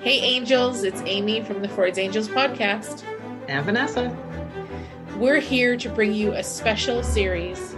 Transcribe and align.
Hey, 0.00 0.20
angels, 0.20 0.84
it's 0.84 1.02
Amy 1.06 1.42
from 1.42 1.62
the 1.62 1.68
Freud's 1.68 1.98
Angels 1.98 2.28
podcast. 2.28 3.02
And 3.48 3.64
Vanessa. 3.64 4.16
We're 5.16 5.40
here 5.40 5.76
to 5.78 5.88
bring 5.88 6.12
you 6.12 6.32
a 6.32 6.44
special 6.44 7.02
series 7.02 7.74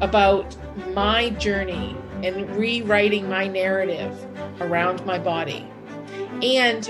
about 0.00 0.54
my 0.94 1.30
journey 1.30 1.96
and 2.22 2.54
rewriting 2.56 3.28
my 3.30 3.46
narrative 3.46 4.14
around 4.60 5.06
my 5.06 5.18
body 5.18 5.66
and 6.42 6.84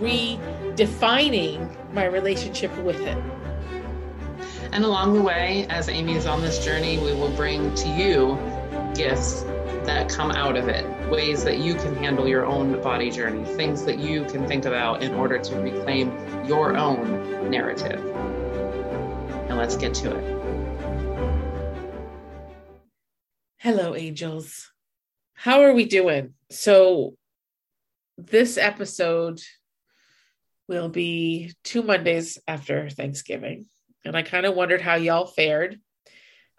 redefining 0.00 1.76
my 1.92 2.06
relationship 2.06 2.74
with 2.78 3.00
it. 3.00 3.18
And 4.72 4.84
along 4.84 5.14
the 5.14 5.22
way, 5.22 5.66
as 5.68 5.88
Amy 5.88 6.16
is 6.16 6.24
on 6.24 6.40
this 6.40 6.64
journey, 6.64 6.98
we 6.98 7.12
will 7.12 7.34
bring 7.36 7.74
to 7.74 7.88
you 7.88 8.38
gifts 8.94 9.44
that 9.88 10.06
come 10.06 10.30
out 10.30 10.54
of 10.54 10.68
it, 10.68 10.84
ways 11.08 11.42
that 11.44 11.60
you 11.60 11.72
can 11.72 11.94
handle 11.96 12.28
your 12.28 12.44
own 12.44 12.78
body 12.82 13.10
journey, 13.10 13.42
things 13.56 13.86
that 13.86 13.98
you 13.98 14.22
can 14.26 14.46
think 14.46 14.66
about 14.66 15.02
in 15.02 15.14
order 15.14 15.38
to 15.38 15.58
reclaim 15.60 16.12
your 16.44 16.76
own 16.76 17.50
narrative. 17.50 17.98
And 19.48 19.56
let's 19.56 19.76
get 19.76 19.94
to 19.94 20.14
it. 20.14 20.38
Hello, 23.56 23.96
angels. 23.96 24.70
How 25.32 25.62
are 25.62 25.72
we 25.72 25.86
doing? 25.86 26.34
So, 26.50 27.14
this 28.18 28.58
episode 28.58 29.40
will 30.68 30.90
be 30.90 31.54
two 31.64 31.82
Mondays 31.82 32.38
after 32.46 32.90
Thanksgiving. 32.90 33.64
And 34.04 34.14
I 34.14 34.22
kind 34.22 34.44
of 34.44 34.54
wondered 34.54 34.82
how 34.82 34.96
y'all 34.96 35.24
fared. 35.24 35.80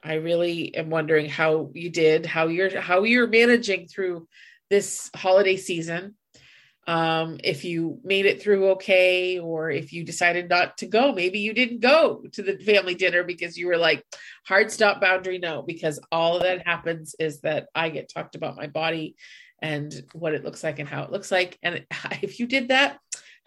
I 0.03 0.15
really 0.15 0.75
am 0.75 0.89
wondering 0.89 1.29
how 1.29 1.71
you 1.73 1.89
did, 1.89 2.25
how 2.25 2.47
you're 2.47 2.79
how 2.79 3.03
you're 3.03 3.27
managing 3.27 3.87
through 3.87 4.27
this 4.69 5.09
holiday 5.15 5.57
season. 5.57 6.15
Um, 6.87 7.39
if 7.43 7.65
you 7.65 7.99
made 8.03 8.25
it 8.25 8.41
through 8.41 8.71
okay, 8.71 9.37
or 9.37 9.69
if 9.69 9.93
you 9.93 10.03
decided 10.03 10.49
not 10.49 10.77
to 10.79 10.87
go, 10.87 11.13
maybe 11.13 11.39
you 11.39 11.53
didn't 11.53 11.81
go 11.81 12.23
to 12.31 12.41
the 12.41 12.57
family 12.57 12.95
dinner 12.95 13.23
because 13.23 13.57
you 13.57 13.67
were 13.67 13.77
like, 13.77 14.03
hard 14.47 14.71
stop 14.71 14.99
boundary, 14.99 15.37
no, 15.37 15.61
because 15.61 15.99
all 16.11 16.39
that 16.39 16.65
happens 16.65 17.15
is 17.19 17.41
that 17.41 17.67
I 17.75 17.89
get 17.89 18.11
talked 18.11 18.35
about 18.35 18.57
my 18.57 18.65
body 18.65 19.15
and 19.61 19.93
what 20.13 20.33
it 20.33 20.43
looks 20.43 20.63
like 20.63 20.79
and 20.79 20.89
how 20.89 21.03
it 21.03 21.11
looks 21.11 21.31
like. 21.31 21.59
And 21.61 21.85
if 22.23 22.39
you 22.39 22.47
did 22.47 22.69
that, 22.69 22.99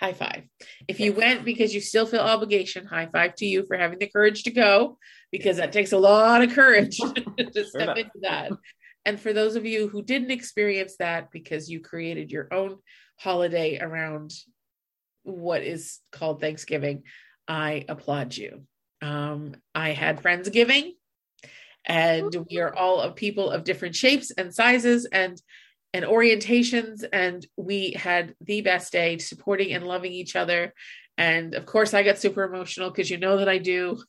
high 0.03 0.13
five. 0.13 0.43
If 0.89 0.99
you 0.99 1.13
went 1.13 1.45
because 1.45 1.73
you 1.73 1.81
still 1.81 2.07
feel 2.07 2.21
obligation, 2.21 2.87
high 2.87 3.07
five 3.07 3.37
to 3.37 3.47
you 3.47 3.65
for 3.67 3.77
having 3.77 4.01
the 4.01 4.09
courage 4.09 4.43
to 4.45 4.51
go, 4.51 4.99
because 5.31 5.59
that 5.59 5.73
takes 5.73 5.93
a 5.93 5.99
lot 5.99 6.43
of 6.43 6.53
courage 6.53 6.97
to 7.39 7.65
step 7.65 7.97
into 7.97 8.19
that. 8.23 8.51
And 9.05 9.21
for 9.21 9.33
those 9.33 9.55
of 9.55 9.65
you 9.65 9.89
who 9.89 10.03
didn't 10.03 10.33
experience 10.33 10.97
that 10.99 11.31
because 11.31 11.71
you 11.71 11.81
created 11.81 12.33
your 12.33 12.53
own 12.53 12.79
holiday 13.19 13.79
around 13.81 14.33
what 15.23 15.63
is 15.63 16.01
called 16.11 16.41
Thanksgiving, 16.41 17.05
I 17.47 17.85
applaud 17.89 18.37
you. 18.37 18.63
Um, 19.01 19.55
I 19.75 19.91
had 19.91 20.23
Friendsgiving, 20.23 20.93
and 21.87 22.35
we 22.51 22.59
are 22.59 22.75
all 22.75 23.01
of 23.01 23.15
people 23.17 23.51
of 23.51 23.65
different 23.65 23.95
shapes 23.95 24.33
and 24.33 24.55
sizes 24.55 25.07
and 25.07 25.41
and 25.95 26.05
orientations 26.05 27.05
and 27.13 27.47
we 27.57 27.93
had 27.93 28.35
the 28.41 28.63
best 28.63 28.93
day 28.93 29.19
supporting 29.19 29.73
and 29.73 29.87
loving 29.87 30.13
each 30.13 30.37
other. 30.37 30.73
And 31.19 31.55
of 31.55 31.67
course 31.67 31.95
i 31.95 32.03
got 32.03 32.19
super 32.19 32.45
emotional 32.45 32.91
because 32.91 33.11
you 33.11 33.19
know 33.19 33.37
that 33.39 33.49
i 33.49 33.59
do. 33.59 34.03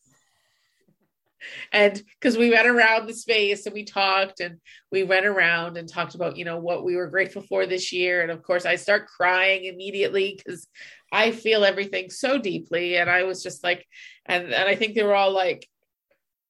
And 1.74 2.02
because 2.20 2.38
we 2.38 2.52
went 2.52 2.68
around 2.68 3.06
the 3.06 3.14
space 3.14 3.66
and 3.66 3.74
we 3.74 3.84
talked 3.84 4.40
and 4.40 4.60
we 4.94 5.04
went 5.04 5.26
around 5.26 5.76
and 5.76 5.90
talked 5.90 6.16
about 6.16 6.38
you 6.38 6.46
know 6.46 6.58
what 6.58 6.86
we 6.86 6.96
were 6.96 7.08
grateful 7.08 7.42
for 7.42 7.66
this 7.66 7.92
year. 7.92 8.22
And 8.22 8.32
of 8.32 8.44
course 8.44 8.66
i 8.66 8.76
start 8.76 9.08
crying 9.08 9.66
immediately 9.66 10.38
because 10.38 10.68
i 11.12 11.32
feel 11.32 11.66
everything 11.66 12.10
so 12.10 12.38
deeply. 12.38 12.98
And 12.98 13.10
i 13.10 13.24
was 13.24 13.44
just 13.44 13.64
like 13.64 13.86
and 14.26 14.54
and 14.54 14.70
i 14.70 14.76
think 14.76 14.96
they 14.96 15.04
were 15.04 15.16
all 15.16 15.34
like 15.34 15.68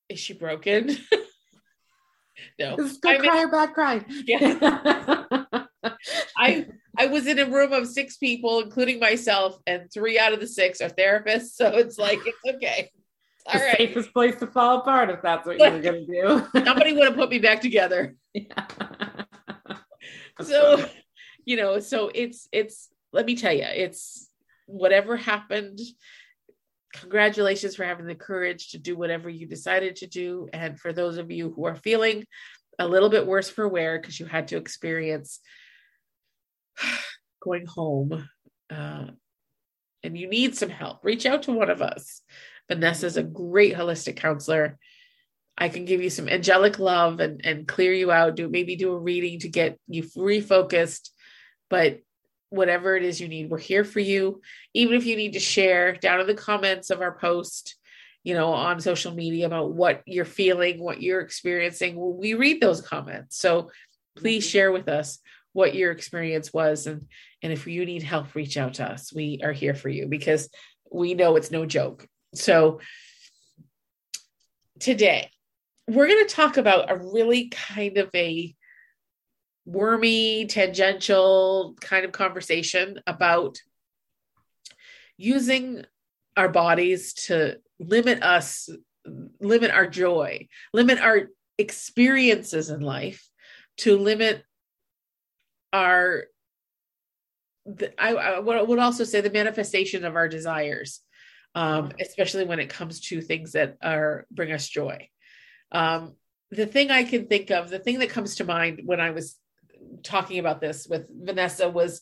is 0.10 0.20
she 0.20 0.34
broken 0.34 0.96
no 2.60 2.78
Just 2.78 3.02
go 3.02 3.18
cry 3.20 3.42
in, 3.44 3.52
bad 3.52 3.74
cry. 3.74 4.06
yeah 4.26 5.46
i 6.38 6.66
i 6.98 7.06
was 7.08 7.28
in 7.28 7.40
a 7.40 7.46
room 7.46 7.74
of 7.74 7.88
six 7.88 8.18
people 8.18 8.62
including 8.62 9.00
myself 9.00 9.60
and 9.68 9.92
three 9.94 10.18
out 10.18 10.34
of 10.34 10.40
the 10.40 10.48
six 10.48 10.82
are 10.82 10.90
therapists 10.90 11.52
so 11.56 11.68
it's 11.76 11.98
like 11.98 12.20
it's 12.26 12.56
okay 12.56 12.90
all 13.48 13.60
the 13.60 13.66
right. 13.66 13.78
safest 13.78 14.14
place 14.14 14.36
to 14.38 14.48
fall 14.48 14.80
apart 14.80 15.10
if 15.10 15.22
that's 15.22 15.46
what 15.46 15.60
you're 15.60 15.82
gonna 15.82 16.06
do. 16.06 16.48
Nobody 16.54 16.94
would 16.94 17.04
have 17.04 17.16
put 17.16 17.30
me 17.30 17.40
back 17.40 17.60
together. 17.62 18.16
Yeah. 18.34 18.68
so, 20.42 20.86
you 21.46 21.58
know, 21.58 21.80
so 21.80 22.10
it's 22.14 22.48
it's 22.52 22.90
let 23.12 23.26
me 23.26 23.36
tell 23.36 23.54
you, 23.54 23.66
it's 23.66 24.30
whatever 24.66 25.18
happened. 25.18 25.80
Congratulations 26.94 27.76
for 27.76 27.84
having 27.84 28.06
the 28.06 28.16
courage 28.16 28.70
to 28.70 28.78
do 28.78 28.96
whatever 28.96 29.30
you 29.30 29.48
decided 29.48 29.98
to 29.98 30.08
do. 30.08 30.48
And 30.54 30.80
for 30.80 30.94
those 30.94 31.18
of 31.18 31.32
you 31.32 31.52
who 31.56 31.66
are 31.66 31.76
feeling 31.76 32.26
a 32.80 32.88
little 32.88 33.10
bit 33.10 33.26
worse 33.26 33.50
for 33.50 33.68
wear 33.68 34.00
because 34.00 34.20
you 34.20 34.26
had 34.26 34.50
to 34.50 34.58
experience 34.58 35.40
going 37.44 37.66
home 37.66 38.28
uh, 38.70 39.06
and 40.04 40.18
you 40.18 40.28
need 40.28 40.56
some 40.56 40.70
help, 40.70 41.04
reach 41.04 41.26
out 41.26 41.44
to 41.44 41.52
one 41.52 41.70
of 41.70 41.82
us. 41.82 42.22
Vanessa 42.70 43.08
is 43.08 43.18
a 43.18 43.24
great 43.24 43.76
holistic 43.76 44.18
counselor. 44.18 44.78
I 45.58 45.70
can 45.70 45.86
give 45.86 46.02
you 46.02 46.10
some 46.10 46.30
angelic 46.30 46.80
love 46.80 47.20
and, 47.20 47.46
and 47.46 47.68
clear 47.68 47.94
you 47.94 48.12
out, 48.12 48.36
do 48.36 48.50
maybe 48.50 48.76
do 48.76 48.92
a 48.92 49.00
reading 49.00 49.40
to 49.40 49.50
get 49.50 49.80
you 49.88 50.04
refocused. 50.04 51.10
But 51.70 52.00
whatever 52.54 52.96
it 52.96 53.04
is 53.04 53.20
you 53.20 53.28
need, 53.28 53.50
we're 53.50 53.58
here 53.58 53.84
for 53.84 54.00
you. 54.00 54.40
Even 54.76 54.96
if 54.96 55.06
you 55.08 55.16
need 55.16 55.34
to 55.34 55.40
share 55.40 55.96
down 55.96 56.22
in 56.22 56.28
the 56.28 56.36
comments 56.36 56.92
of 56.92 57.02
our 57.02 57.18
post, 57.18 57.76
you 58.24 58.36
know, 58.36 58.54
on 58.54 58.80
social 58.80 59.12
media 59.12 59.48
about 59.48 59.74
what 59.74 60.04
you're 60.06 60.24
feeling, 60.24 60.80
what 60.80 61.02
you're 61.02 61.20
experiencing, 61.20 61.96
we 61.98 62.36
read 62.36 62.62
those 62.62 62.80
comments. 62.80 63.38
So 63.38 63.72
please 64.16 64.46
mm-hmm. 64.46 64.52
share 64.52 64.72
with 64.72 64.88
us 64.88 65.18
what 65.54 65.74
your 65.76 65.92
experience 65.92 66.52
was 66.54 66.88
and 66.88 67.08
and 67.42 67.54
if 67.54 67.68
you 67.68 67.86
need 67.86 68.04
help 68.04 68.34
reach 68.34 68.58
out 68.58 68.76
to 68.76 68.84
us 68.84 69.14
we 69.14 69.40
are 69.44 69.52
here 69.52 69.76
for 69.76 69.88
you 69.88 70.08
because 70.08 70.50
we 70.92 71.14
know 71.14 71.36
it's 71.36 71.52
no 71.52 71.64
joke 71.64 72.08
so 72.34 72.80
today 74.80 75.30
we're 75.88 76.08
going 76.08 76.26
to 76.26 76.34
talk 76.34 76.58
about 76.58 76.90
a 76.90 76.98
really 76.98 77.50
kind 77.50 78.00
of 78.00 78.10
a 78.16 78.56
wormy, 79.66 80.46
tangential 80.46 81.76
kind 81.80 82.06
of 82.06 82.12
conversation 82.12 83.00
about 83.08 83.58
using 85.18 85.86
our 86.36 86.50
bodies 86.50 87.14
to 87.14 87.58
limit 87.80 88.24
us, 88.24 88.70
limit 89.40 89.72
our 89.72 89.88
joy, 89.88 90.48
limit 90.74 91.00
our 91.00 91.30
experiences 91.58 92.70
in 92.70 92.82
life, 92.82 93.28
to 93.78 93.98
limit 93.98 94.44
our 95.72 96.26
I, 97.98 98.14
I 98.14 98.40
would 98.40 98.80
also 98.80 99.06
say 99.06 99.22
the 99.22 99.32
manifestation 99.32 100.04
of 100.04 100.18
our 100.18 100.28
desires 100.28 101.00
um, 101.56 101.92
especially 102.00 102.46
when 102.46 102.60
it 102.60 102.70
comes 102.70 103.00
to 103.02 103.22
things 103.22 103.52
that 103.54 103.78
are 103.82 104.26
bring 104.32 104.52
us 104.52 104.68
joy. 104.68 105.10
Um, 105.72 106.16
the 106.52 106.66
thing 106.66 106.92
I 106.92 107.04
can 107.04 107.28
think 107.28 107.52
of, 107.52 107.70
the 107.70 107.80
thing 107.80 108.00
that 108.00 108.10
comes 108.10 108.36
to 108.36 108.44
mind 108.44 108.82
when 108.86 109.00
I 109.00 109.12
was 109.12 109.38
talking 110.04 110.40
about 110.40 110.62
this 110.62 110.88
with 110.88 111.08
Vanessa 111.10 111.70
was, 111.70 112.02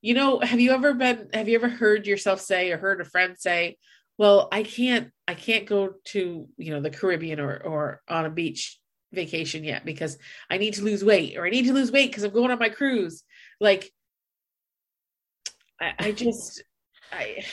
you 0.00 0.14
know, 0.14 0.40
have 0.40 0.60
you 0.60 0.72
ever 0.72 0.94
been, 0.94 1.28
have 1.32 1.48
you 1.48 1.56
ever 1.56 1.68
heard 1.68 2.06
yourself 2.06 2.40
say 2.40 2.70
or 2.70 2.78
heard 2.78 3.00
a 3.00 3.04
friend 3.04 3.36
say, 3.38 3.76
well, 4.18 4.48
I 4.52 4.62
can't, 4.62 5.10
I 5.26 5.34
can't 5.34 5.66
go 5.66 5.94
to, 6.06 6.48
you 6.56 6.70
know, 6.70 6.80
the 6.80 6.90
Caribbean 6.90 7.40
or, 7.40 7.56
or 7.56 8.02
on 8.08 8.26
a 8.26 8.30
beach 8.30 8.78
vacation 9.12 9.64
yet 9.64 9.84
because 9.84 10.18
I 10.50 10.58
need 10.58 10.74
to 10.74 10.84
lose 10.84 11.04
weight 11.04 11.36
or 11.36 11.46
I 11.46 11.50
need 11.50 11.66
to 11.66 11.72
lose 11.72 11.90
weight 11.90 12.10
because 12.10 12.22
I'm 12.22 12.32
going 12.32 12.50
on 12.50 12.58
my 12.58 12.68
cruise. 12.68 13.22
Like, 13.60 13.90
I, 15.80 15.92
I 15.98 16.12
just, 16.12 16.62
I, 17.12 17.44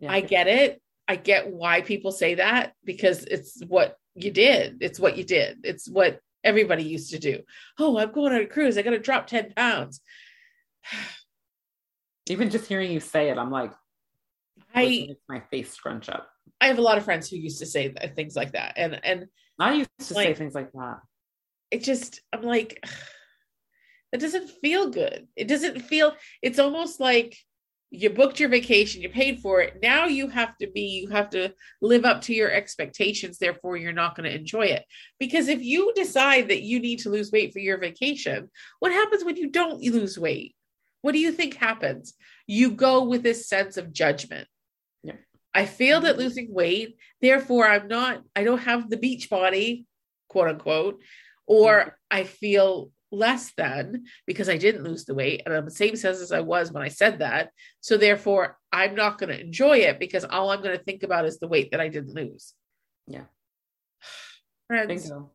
yeah. 0.00 0.12
I 0.12 0.20
get 0.20 0.46
it. 0.46 0.80
I 1.08 1.16
get 1.16 1.52
why 1.52 1.82
people 1.82 2.12
say 2.12 2.36
that 2.36 2.72
because 2.84 3.24
it's 3.24 3.62
what 3.66 3.96
you 4.14 4.30
did. 4.30 4.78
It's 4.80 4.98
what 4.98 5.16
you 5.16 5.24
did. 5.24 5.58
It's 5.62 5.88
what 5.88 6.20
everybody 6.46 6.84
used 6.84 7.10
to 7.10 7.18
do. 7.18 7.42
Oh, 7.78 7.98
I'm 7.98 8.12
going 8.12 8.32
on 8.32 8.40
a 8.40 8.46
cruise. 8.46 8.78
I 8.78 8.82
got 8.82 8.90
to 8.90 8.98
drop 8.98 9.26
10 9.26 9.52
pounds. 9.54 10.00
Even 12.28 12.50
just 12.50 12.66
hearing 12.66 12.90
you 12.90 13.00
say 13.00 13.28
it, 13.28 13.38
I'm 13.38 13.50
like, 13.50 13.72
I 14.74 15.10
my 15.28 15.40
face 15.50 15.72
scrunch 15.72 16.08
up. 16.08 16.28
I 16.60 16.66
have 16.66 16.78
a 16.78 16.82
lot 16.82 16.98
of 16.98 17.04
friends 17.04 17.28
who 17.28 17.36
used 17.36 17.60
to 17.60 17.66
say 17.66 17.92
things 18.14 18.34
like 18.34 18.52
that. 18.52 18.74
And, 18.76 19.00
and 19.04 19.26
I 19.58 19.74
used 19.74 19.90
to 20.08 20.14
like, 20.14 20.26
say 20.28 20.34
things 20.34 20.54
like 20.54 20.72
that. 20.72 21.00
It 21.70 21.82
just, 21.82 22.20
I'm 22.32 22.42
like, 22.42 22.84
that 24.12 24.20
doesn't 24.20 24.48
feel 24.48 24.90
good. 24.90 25.28
It 25.36 25.48
doesn't 25.48 25.82
feel, 25.82 26.14
it's 26.42 26.58
almost 26.58 27.00
like, 27.00 27.36
you 27.90 28.10
booked 28.10 28.40
your 28.40 28.48
vacation 28.48 29.00
you 29.00 29.08
paid 29.08 29.38
for 29.38 29.60
it 29.60 29.78
now 29.80 30.06
you 30.06 30.28
have 30.28 30.56
to 30.58 30.66
be 30.66 30.82
you 30.82 31.08
have 31.08 31.30
to 31.30 31.52
live 31.80 32.04
up 32.04 32.20
to 32.20 32.34
your 32.34 32.50
expectations 32.50 33.38
therefore 33.38 33.76
you're 33.76 33.92
not 33.92 34.16
going 34.16 34.28
to 34.28 34.36
enjoy 34.36 34.66
it 34.66 34.84
because 35.20 35.48
if 35.48 35.62
you 35.62 35.92
decide 35.94 36.48
that 36.48 36.62
you 36.62 36.80
need 36.80 36.98
to 36.98 37.10
lose 37.10 37.30
weight 37.30 37.52
for 37.52 37.60
your 37.60 37.78
vacation 37.78 38.50
what 38.80 38.92
happens 38.92 39.24
when 39.24 39.36
you 39.36 39.48
don't 39.50 39.80
lose 39.80 40.18
weight 40.18 40.56
what 41.06 41.12
do 41.12 41.20
you 41.20 41.30
think 41.30 41.54
happens? 41.54 42.14
You 42.48 42.72
go 42.72 43.04
with 43.04 43.22
this 43.22 43.48
sense 43.48 43.76
of 43.76 43.92
judgment. 43.92 44.48
Yeah. 45.04 45.12
I 45.54 45.64
failed 45.64 46.04
at 46.04 46.18
losing 46.18 46.52
weight, 46.52 46.96
therefore 47.22 47.68
I'm 47.68 47.86
not, 47.86 48.22
I 48.34 48.42
don't 48.42 48.58
have 48.58 48.90
the 48.90 48.96
beach 48.96 49.30
body, 49.30 49.86
quote 50.28 50.48
unquote, 50.48 51.00
or 51.46 51.78
mm-hmm. 51.78 51.90
I 52.10 52.24
feel 52.24 52.90
less 53.16 53.52
than 53.56 54.04
because 54.26 54.48
I 54.48 54.56
didn't 54.56 54.84
lose 54.84 55.04
the 55.04 55.14
weight 55.14 55.42
and 55.44 55.54
I'm 55.54 55.64
the 55.64 55.70
same 55.70 55.96
size 55.96 56.20
as 56.20 56.32
I 56.32 56.40
was 56.40 56.72
when 56.72 56.82
I 56.82 56.88
said 56.88 57.20
that. 57.20 57.50
So 57.80 57.96
therefore, 57.96 58.58
I'm 58.72 58.94
not 58.94 59.18
going 59.18 59.30
to 59.30 59.40
enjoy 59.40 59.78
it 59.78 59.98
because 59.98 60.24
all 60.24 60.50
I'm 60.50 60.62
going 60.62 60.76
to 60.76 60.84
think 60.84 61.02
about 61.02 61.26
is 61.26 61.38
the 61.38 61.48
weight 61.48 61.70
that 61.70 61.80
I 61.80 61.88
didn't 61.88 62.14
lose. 62.14 62.54
Yeah. 63.06 63.24
Friends, 64.68 65.04
Bingo. 65.04 65.32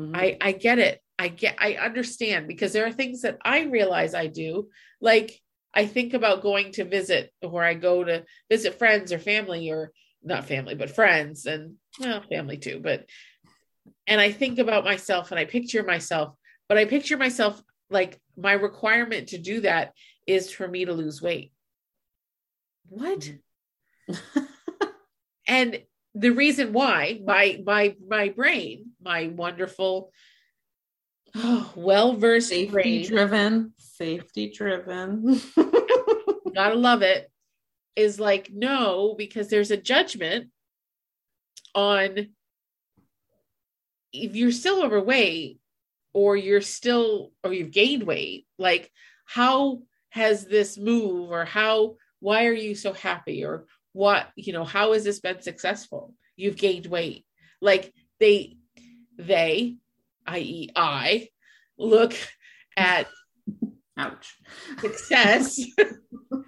Mhm. 0.00 0.16
I 0.16 0.36
I 0.40 0.52
get 0.52 0.78
it. 0.78 1.00
I 1.18 1.28
get 1.28 1.56
I 1.58 1.74
understand 1.74 2.48
because 2.48 2.72
there 2.72 2.86
are 2.86 2.92
things 2.92 3.22
that 3.22 3.38
I 3.44 3.64
realize 3.64 4.14
I 4.14 4.26
do. 4.26 4.68
Like 5.00 5.38
I 5.74 5.86
think 5.86 6.14
about 6.14 6.42
going 6.42 6.72
to 6.72 6.84
visit 6.84 7.32
or 7.42 7.62
I 7.62 7.74
go 7.74 8.02
to 8.02 8.24
visit 8.50 8.78
friends 8.78 9.12
or 9.12 9.18
family 9.18 9.70
or 9.70 9.92
not 10.22 10.46
family 10.46 10.74
but 10.74 10.90
friends 10.90 11.46
and 11.46 11.76
well 11.98 12.22
family 12.22 12.58
too 12.58 12.80
but 12.82 13.06
and 14.06 14.20
I 14.20 14.32
think 14.32 14.58
about 14.58 14.84
myself 14.84 15.30
and 15.30 15.40
I 15.40 15.44
picture 15.44 15.82
myself 15.82 16.34
but 16.70 16.78
I 16.78 16.84
picture 16.84 17.16
myself 17.16 17.60
like 17.90 18.20
my 18.36 18.52
requirement 18.52 19.30
to 19.30 19.38
do 19.38 19.62
that 19.62 19.92
is 20.24 20.52
for 20.52 20.68
me 20.68 20.84
to 20.84 20.92
lose 20.92 21.20
weight. 21.20 21.52
What? 22.88 23.32
Mm. 24.08 24.48
and 25.48 25.82
the 26.14 26.30
reason 26.30 26.72
why 26.72 27.20
my 27.26 27.60
my 27.66 27.96
my 28.06 28.28
brain 28.28 28.92
my 29.02 29.26
wonderful 29.26 30.12
oh, 31.34 31.72
well-versed 31.76 32.50
safety 32.50 32.72
brain 32.72 33.06
driven, 33.06 33.72
safety 33.78 34.52
driven. 34.52 35.40
gotta 36.54 36.76
love 36.76 37.02
it 37.02 37.32
is 37.96 38.20
like 38.20 38.48
no 38.52 39.16
because 39.18 39.48
there's 39.48 39.72
a 39.72 39.76
judgment 39.76 40.50
on 41.74 42.28
if 44.12 44.36
you're 44.36 44.52
still 44.52 44.84
overweight 44.84 45.60
or 46.12 46.36
you're 46.36 46.60
still 46.60 47.32
or 47.44 47.52
you've 47.52 47.70
gained 47.70 48.02
weight 48.02 48.46
like 48.58 48.90
how 49.24 49.80
has 50.10 50.44
this 50.44 50.76
move 50.76 51.30
or 51.30 51.44
how 51.44 51.96
why 52.20 52.46
are 52.46 52.52
you 52.52 52.74
so 52.74 52.92
happy 52.92 53.44
or 53.44 53.66
what 53.92 54.28
you 54.36 54.52
know 54.52 54.64
how 54.64 54.92
has 54.92 55.04
this 55.04 55.20
been 55.20 55.40
successful 55.40 56.14
you've 56.36 56.56
gained 56.56 56.86
weight 56.86 57.24
like 57.60 57.92
they 58.18 58.56
they 59.16 59.76
i.e 60.26 60.68
i 60.74 61.28
look 61.78 62.14
at 62.76 63.06
Ouch. 63.96 64.36
success 64.80 65.60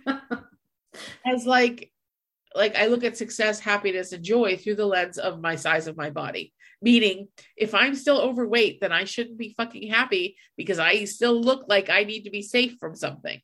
as 1.27 1.47
like 1.47 1.93
like 2.55 2.77
I 2.77 2.87
look 2.87 3.05
at 3.05 3.17
success, 3.17 3.61
happiness, 3.61 4.13
and 4.13 4.25
joy 4.25 4.57
through 4.57 4.77
the 4.77 4.87
lens 4.87 5.19
of 5.19 5.41
my 5.41 5.57
size 5.57 5.87
of 5.87 5.97
my 5.97 6.11
body. 6.11 6.53
Meaning, 6.83 7.29
if 7.57 7.75
I'm 7.75 7.95
still 7.95 8.21
overweight, 8.21 8.81
then 8.81 8.93
I 8.93 9.05
shouldn't 9.05 9.39
be 9.39 9.55
fucking 9.57 9.89
happy 9.89 10.37
because 10.57 10.79
I 10.81 11.05
still 11.05 11.41
look 11.41 11.67
like 11.69 11.89
I 11.89 12.05
need 12.05 12.25
to 12.25 12.31
be 12.31 12.43
safe 12.43 12.77
from 12.81 12.97
something. 12.97 13.41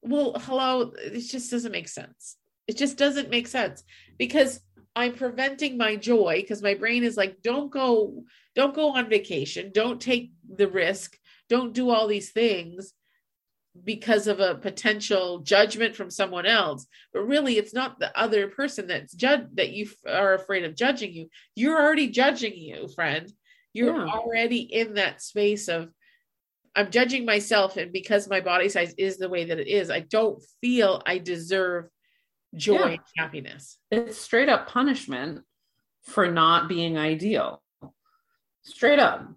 Well, 0.00 0.36
hello, 0.38 0.92
it 0.96 1.20
just 1.20 1.50
doesn't 1.50 1.72
make 1.72 1.88
sense. 1.88 2.36
It 2.68 2.76
just 2.76 2.96
doesn't 2.96 3.30
make 3.30 3.48
sense 3.48 3.82
because 4.16 4.60
I'm 4.94 5.14
preventing 5.14 5.76
my 5.76 5.96
joy 5.96 6.40
because 6.40 6.62
my 6.62 6.74
brain 6.74 7.02
is 7.02 7.16
like, 7.16 7.42
don't 7.42 7.70
go, 7.70 8.24
don't 8.54 8.74
go 8.74 8.90
on 8.96 9.08
vacation, 9.08 9.72
don't 9.74 10.00
take 10.00 10.32
the 10.48 10.68
risk, 10.68 11.18
don't 11.48 11.72
do 11.72 11.90
all 11.90 12.06
these 12.06 12.30
things 12.30 12.94
because 13.84 14.26
of 14.26 14.38
a 14.40 14.54
potential 14.56 15.38
judgment 15.38 15.96
from 15.96 16.10
someone 16.10 16.44
else 16.44 16.86
but 17.12 17.20
really 17.20 17.56
it's 17.56 17.72
not 17.72 17.98
the 17.98 18.16
other 18.18 18.46
person 18.48 18.86
that's 18.86 19.14
judge 19.14 19.44
that 19.54 19.72
you 19.72 19.88
are 20.06 20.34
afraid 20.34 20.64
of 20.64 20.76
judging 20.76 21.12
you 21.12 21.28
you're 21.56 21.80
already 21.82 22.08
judging 22.08 22.54
you 22.54 22.86
friend 22.94 23.32
you're 23.72 23.96
Yeah. 23.96 24.12
already 24.12 24.58
in 24.60 24.94
that 24.94 25.22
space 25.22 25.68
of 25.68 25.88
i'm 26.76 26.90
judging 26.90 27.24
myself 27.24 27.78
and 27.78 27.92
because 27.92 28.28
my 28.28 28.40
body 28.40 28.68
size 28.68 28.94
is 28.98 29.16
the 29.16 29.28
way 29.30 29.46
that 29.46 29.58
it 29.58 29.68
is 29.68 29.90
i 29.90 30.00
don't 30.00 30.42
feel 30.60 31.00
i 31.06 31.16
deserve 31.16 31.86
joy 32.54 32.74
Yeah. 32.74 32.86
and 32.88 32.98
happiness 33.16 33.78
It's 33.90 34.18
straight 34.18 34.50
up 34.50 34.68
punishment 34.68 35.44
for 36.04 36.28
not 36.30 36.68
being 36.68 36.98
ideal. 36.98 37.62
Straight 38.64 38.98
up. 38.98 39.28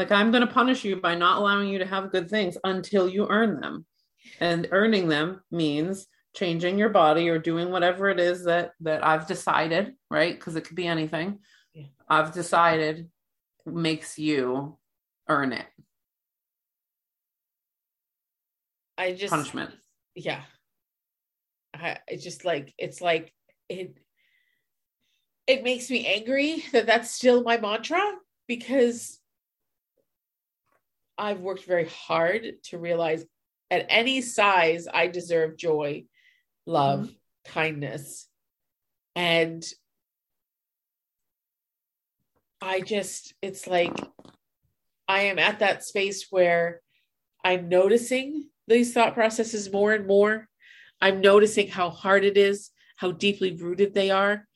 Like 0.00 0.12
I'm 0.12 0.30
going 0.30 0.40
to 0.40 0.50
punish 0.50 0.82
you 0.82 0.96
by 0.96 1.14
not 1.14 1.36
allowing 1.36 1.68
you 1.68 1.78
to 1.80 1.84
have 1.84 2.10
good 2.10 2.30
things 2.30 2.56
until 2.64 3.06
you 3.06 3.26
earn 3.28 3.60
them. 3.60 3.84
And 4.40 4.66
earning 4.70 5.08
them 5.08 5.42
means 5.50 6.06
changing 6.34 6.78
your 6.78 6.88
body 6.88 7.28
or 7.28 7.38
doing 7.38 7.70
whatever 7.70 8.08
it 8.08 8.18
is 8.18 8.44
that 8.44 8.72
that 8.80 9.04
I've 9.04 9.26
decided, 9.26 9.92
right? 10.10 10.34
Because 10.34 10.56
it 10.56 10.62
could 10.62 10.74
be 10.74 10.86
anything. 10.86 11.40
Yeah. 11.74 11.88
I've 12.08 12.32
decided 12.32 13.10
makes 13.66 14.18
you 14.18 14.78
earn 15.28 15.52
it. 15.52 15.66
i 18.96 19.12
just 19.12 19.32
Punishment. 19.32 19.70
yeah 20.14 20.40
I, 21.74 21.98
it's 22.08 22.24
just 22.24 22.46
like 22.46 22.72
it's 22.78 23.02
like 23.02 23.34
it 23.68 23.98
it 25.46 25.62
makes 25.62 25.90
me 25.90 26.06
angry 26.06 26.64
that 26.72 26.86
that's 26.86 27.10
still 27.10 27.42
my 27.42 27.58
mantra 27.58 28.00
because 28.48 29.19
i've 31.20 31.40
worked 31.40 31.64
very 31.64 31.86
hard 31.86 32.44
to 32.64 32.78
realize 32.78 33.24
at 33.70 33.86
any 33.88 34.20
size 34.20 34.88
i 34.92 35.06
deserve 35.06 35.56
joy 35.56 36.04
love 36.66 37.00
mm-hmm. 37.00 37.52
kindness. 37.52 38.26
And 39.16 39.64
i 42.62 42.80
just 42.80 43.34
it's 43.42 43.66
like 43.66 43.98
i 45.08 45.22
am 45.22 45.38
at 45.38 45.60
that 45.60 45.82
space 45.82 46.26
where 46.30 46.80
i'm 47.44 47.68
noticing 47.68 48.50
these 48.70 48.94
thought 48.94 49.14
processes 49.14 49.70
more 49.70 49.92
and 49.92 50.06
more. 50.06 50.48
I'm 51.00 51.20
noticing 51.20 51.68
how 51.68 51.90
hard 51.90 52.24
it 52.24 52.38
is, 52.38 52.70
how 52.96 53.10
deeply 53.10 53.56
rooted 53.56 53.92
they 53.94 54.10
are. 54.10 54.46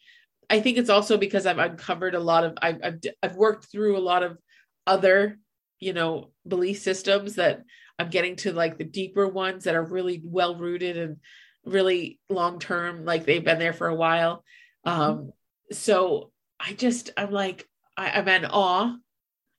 I 0.48 0.60
think 0.60 0.78
it's 0.78 0.90
also 0.90 1.16
because 1.16 1.46
I've 1.46 1.58
uncovered 1.58 2.14
a 2.14 2.20
lot 2.20 2.44
of 2.44 2.56
I've 2.62 2.78
I've, 2.82 3.00
I've 3.22 3.36
worked 3.36 3.66
through 3.66 3.98
a 3.98 4.06
lot 4.12 4.22
of 4.22 4.38
other, 4.86 5.38
you 5.80 5.92
know, 5.92 6.30
belief 6.46 6.80
systems 6.80 7.36
that 7.36 7.62
I'm 7.98 8.10
getting 8.10 8.36
to 8.36 8.52
like 8.52 8.78
the 8.78 8.84
deeper 8.84 9.28
ones 9.28 9.64
that 9.64 9.74
are 9.74 9.84
really 9.84 10.20
well 10.24 10.56
rooted 10.56 10.96
and 10.96 11.16
really 11.64 12.18
long 12.28 12.58
term, 12.58 13.04
like 13.04 13.24
they've 13.24 13.44
been 13.44 13.58
there 13.58 13.72
for 13.72 13.88
a 13.88 13.94
while. 13.94 14.44
Um, 14.84 15.32
so 15.72 16.32
I 16.58 16.72
just 16.72 17.10
I'm 17.16 17.30
like 17.30 17.66
I, 17.96 18.10
I'm 18.10 18.28
in 18.28 18.44
awe, 18.46 18.94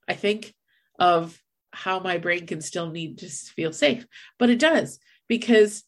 I 0.08 0.13
think, 0.13 0.54
of 1.00 1.40
how 1.72 2.00
my 2.00 2.18
brain 2.18 2.48
can 2.48 2.62
still 2.62 2.90
need 2.90 3.20
to 3.20 3.30
feel 3.30 3.74
safe, 3.74 4.06
but 4.40 4.50
it 4.50 4.60
does 4.60 5.00
because 5.28 5.84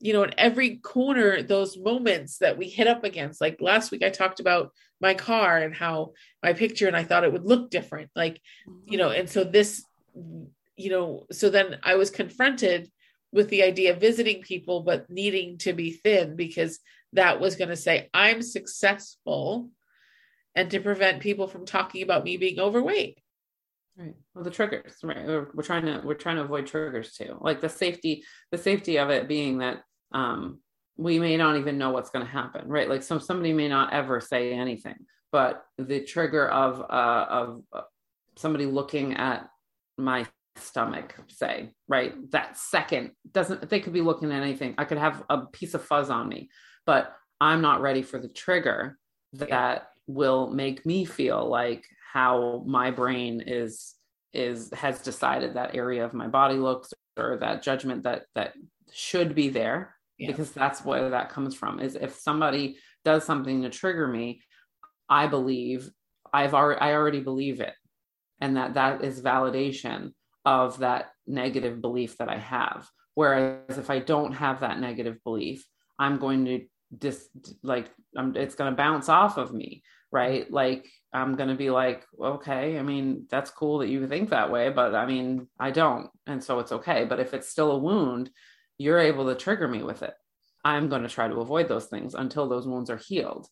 you 0.00 0.12
know, 0.12 0.22
in 0.22 0.34
every 0.36 0.76
corner, 0.76 1.42
those 1.42 1.78
moments 1.78 2.38
that 2.38 2.58
we 2.58 2.68
hit 2.68 2.86
up 2.86 3.04
against. 3.04 3.40
Like 3.40 3.60
last 3.60 3.90
week, 3.90 4.02
I 4.02 4.10
talked 4.10 4.40
about 4.40 4.72
my 5.00 5.14
car 5.14 5.58
and 5.58 5.74
how 5.74 6.12
my 6.42 6.52
picture, 6.52 6.86
and 6.86 6.96
I 6.96 7.04
thought 7.04 7.24
it 7.24 7.32
would 7.32 7.46
look 7.46 7.70
different. 7.70 8.10
Like, 8.14 8.40
you 8.86 8.98
know, 8.98 9.10
and 9.10 9.28
so 9.28 9.44
this, 9.44 9.82
you 10.76 10.90
know, 10.90 11.26
so 11.32 11.50
then 11.50 11.78
I 11.82 11.96
was 11.96 12.10
confronted 12.10 12.90
with 13.32 13.48
the 13.48 13.62
idea 13.62 13.92
of 13.92 14.00
visiting 14.00 14.42
people, 14.42 14.82
but 14.82 15.08
needing 15.10 15.58
to 15.58 15.72
be 15.72 15.92
thin 15.92 16.36
because 16.36 16.78
that 17.12 17.40
was 17.40 17.56
going 17.56 17.70
to 17.70 17.76
say, 17.76 18.08
I'm 18.12 18.42
successful 18.42 19.70
and 20.54 20.70
to 20.70 20.80
prevent 20.80 21.20
people 21.20 21.48
from 21.48 21.66
talking 21.66 22.02
about 22.02 22.24
me 22.24 22.36
being 22.36 22.60
overweight. 22.60 23.18
Right. 23.96 24.14
Well, 24.34 24.44
the 24.44 24.50
triggers, 24.50 24.94
right? 25.02 25.24
We're, 25.26 25.48
we're 25.54 25.62
trying 25.62 25.86
to 25.86 26.02
we're 26.04 26.14
trying 26.14 26.36
to 26.36 26.42
avoid 26.42 26.66
triggers 26.66 27.12
too. 27.12 27.38
Like 27.40 27.62
the 27.62 27.68
safety, 27.68 28.24
the 28.50 28.58
safety 28.58 28.98
of 28.98 29.08
it 29.08 29.26
being 29.26 29.58
that 29.58 29.82
um, 30.12 30.60
we 30.96 31.18
may 31.18 31.36
not 31.36 31.56
even 31.56 31.78
know 31.78 31.90
what's 31.90 32.10
going 32.10 32.24
to 32.24 32.30
happen, 32.30 32.68
right? 32.68 32.88
Like 32.88 33.02
some 33.02 33.20
somebody 33.20 33.52
may 33.52 33.68
not 33.68 33.92
ever 33.92 34.20
say 34.20 34.52
anything, 34.52 34.96
but 35.32 35.64
the 35.78 36.00
trigger 36.00 36.48
of 36.48 36.80
uh, 36.80 37.26
of 37.28 37.62
uh, 37.72 37.82
somebody 38.36 38.66
looking 38.66 39.14
at 39.14 39.48
my 39.98 40.26
stomach, 40.56 41.14
say, 41.28 41.72
right? 41.88 42.14
That 42.30 42.56
second 42.56 43.12
doesn't. 43.30 43.68
They 43.68 43.80
could 43.80 43.92
be 43.92 44.00
looking 44.00 44.32
at 44.32 44.42
anything. 44.42 44.74
I 44.78 44.84
could 44.84 44.98
have 44.98 45.22
a 45.28 45.46
piece 45.46 45.74
of 45.74 45.84
fuzz 45.84 46.10
on 46.10 46.28
me, 46.28 46.48
but 46.86 47.14
I'm 47.40 47.60
not 47.60 47.82
ready 47.82 48.02
for 48.02 48.18
the 48.18 48.28
trigger 48.28 48.98
that 49.34 49.88
will 50.06 50.48
make 50.48 50.86
me 50.86 51.04
feel 51.04 51.46
like 51.46 51.84
how 52.12 52.62
my 52.66 52.90
brain 52.90 53.42
is 53.46 53.94
is 54.32 54.70
has 54.72 55.00
decided 55.00 55.54
that 55.54 55.74
area 55.74 56.04
of 56.04 56.14
my 56.14 56.26
body 56.26 56.56
looks 56.56 56.92
or 57.18 57.36
that 57.38 57.62
judgment 57.62 58.04
that 58.04 58.22
that 58.34 58.54
should 58.92 59.34
be 59.34 59.48
there 59.48 59.95
Yeah. 60.18 60.28
because 60.28 60.52
that's 60.52 60.84
where 60.84 61.10
that 61.10 61.30
comes 61.30 61.54
from 61.54 61.78
is 61.78 61.94
if 61.94 62.14
somebody 62.14 62.78
does 63.04 63.24
something 63.24 63.62
to 63.62 63.70
trigger 63.70 64.08
me 64.08 64.40
i 65.08 65.26
believe 65.26 65.90
i've 66.32 66.54
already 66.54 66.80
i 66.80 66.94
already 66.94 67.20
believe 67.20 67.60
it 67.60 67.74
and 68.40 68.56
that 68.56 68.74
that 68.74 69.04
is 69.04 69.20
validation 69.20 70.12
of 70.44 70.78
that 70.78 71.10
negative 71.26 71.80
belief 71.82 72.16
that 72.16 72.28
i 72.28 72.38
have 72.38 72.88
Whereas 73.16 73.78
if 73.78 73.88
I 73.88 73.98
don't 73.98 74.32
have 74.34 74.60
that 74.60 74.78
negative 74.78 75.24
belief, 75.24 75.66
I'm 75.98 76.18
going 76.18 76.44
to 76.44 76.66
just 76.98 77.30
like 77.62 77.90
I'm, 78.14 78.36
it's 78.36 78.54
going 78.54 78.70
to 78.70 78.76
bounce 78.76 79.08
off 79.08 79.38
of 79.38 79.54
me, 79.54 79.82
right? 80.12 80.48
Like 80.52 80.86
I'm 81.14 81.34
going 81.34 81.48
to 81.48 81.54
be 81.54 81.70
like, 81.70 82.04
okay, 82.20 82.78
I 82.78 82.82
mean, 82.82 83.26
that's 83.30 83.50
cool 83.50 83.78
that 83.78 83.88
you 83.88 84.06
think 84.06 84.28
that 84.30 84.52
way, 84.52 84.68
but 84.68 84.94
I 84.94 85.06
mean, 85.06 85.48
I 85.58 85.70
don't. 85.70 86.10
And 86.26 86.44
so 86.44 86.58
it's 86.58 86.72
okay. 86.72 87.06
But 87.06 87.18
if 87.18 87.32
it's 87.32 87.48
still 87.48 87.72
a 87.72 87.78
wound, 87.78 88.28
you're 88.78 88.98
able 88.98 89.26
to 89.26 89.34
trigger 89.34 89.68
me 89.68 89.82
with 89.82 90.02
it. 90.02 90.14
I'm 90.64 90.88
going 90.88 91.02
to 91.02 91.08
try 91.08 91.28
to 91.28 91.40
avoid 91.40 91.68
those 91.68 91.86
things 91.86 92.14
until 92.14 92.48
those 92.48 92.66
wounds 92.66 92.90
are 92.90 92.96
healed 92.96 93.46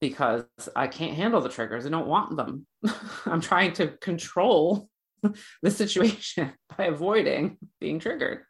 because 0.00 0.44
I 0.74 0.86
can't 0.86 1.14
handle 1.14 1.40
the 1.40 1.48
triggers. 1.48 1.86
I 1.86 1.90
don't 1.90 2.06
want 2.06 2.36
them. 2.36 2.66
I'm 3.26 3.40
trying 3.40 3.72
to 3.74 3.88
control 3.88 4.88
the 5.62 5.70
situation 5.70 6.52
by 6.76 6.84
avoiding 6.84 7.58
being 7.80 7.98
triggered 7.98 8.44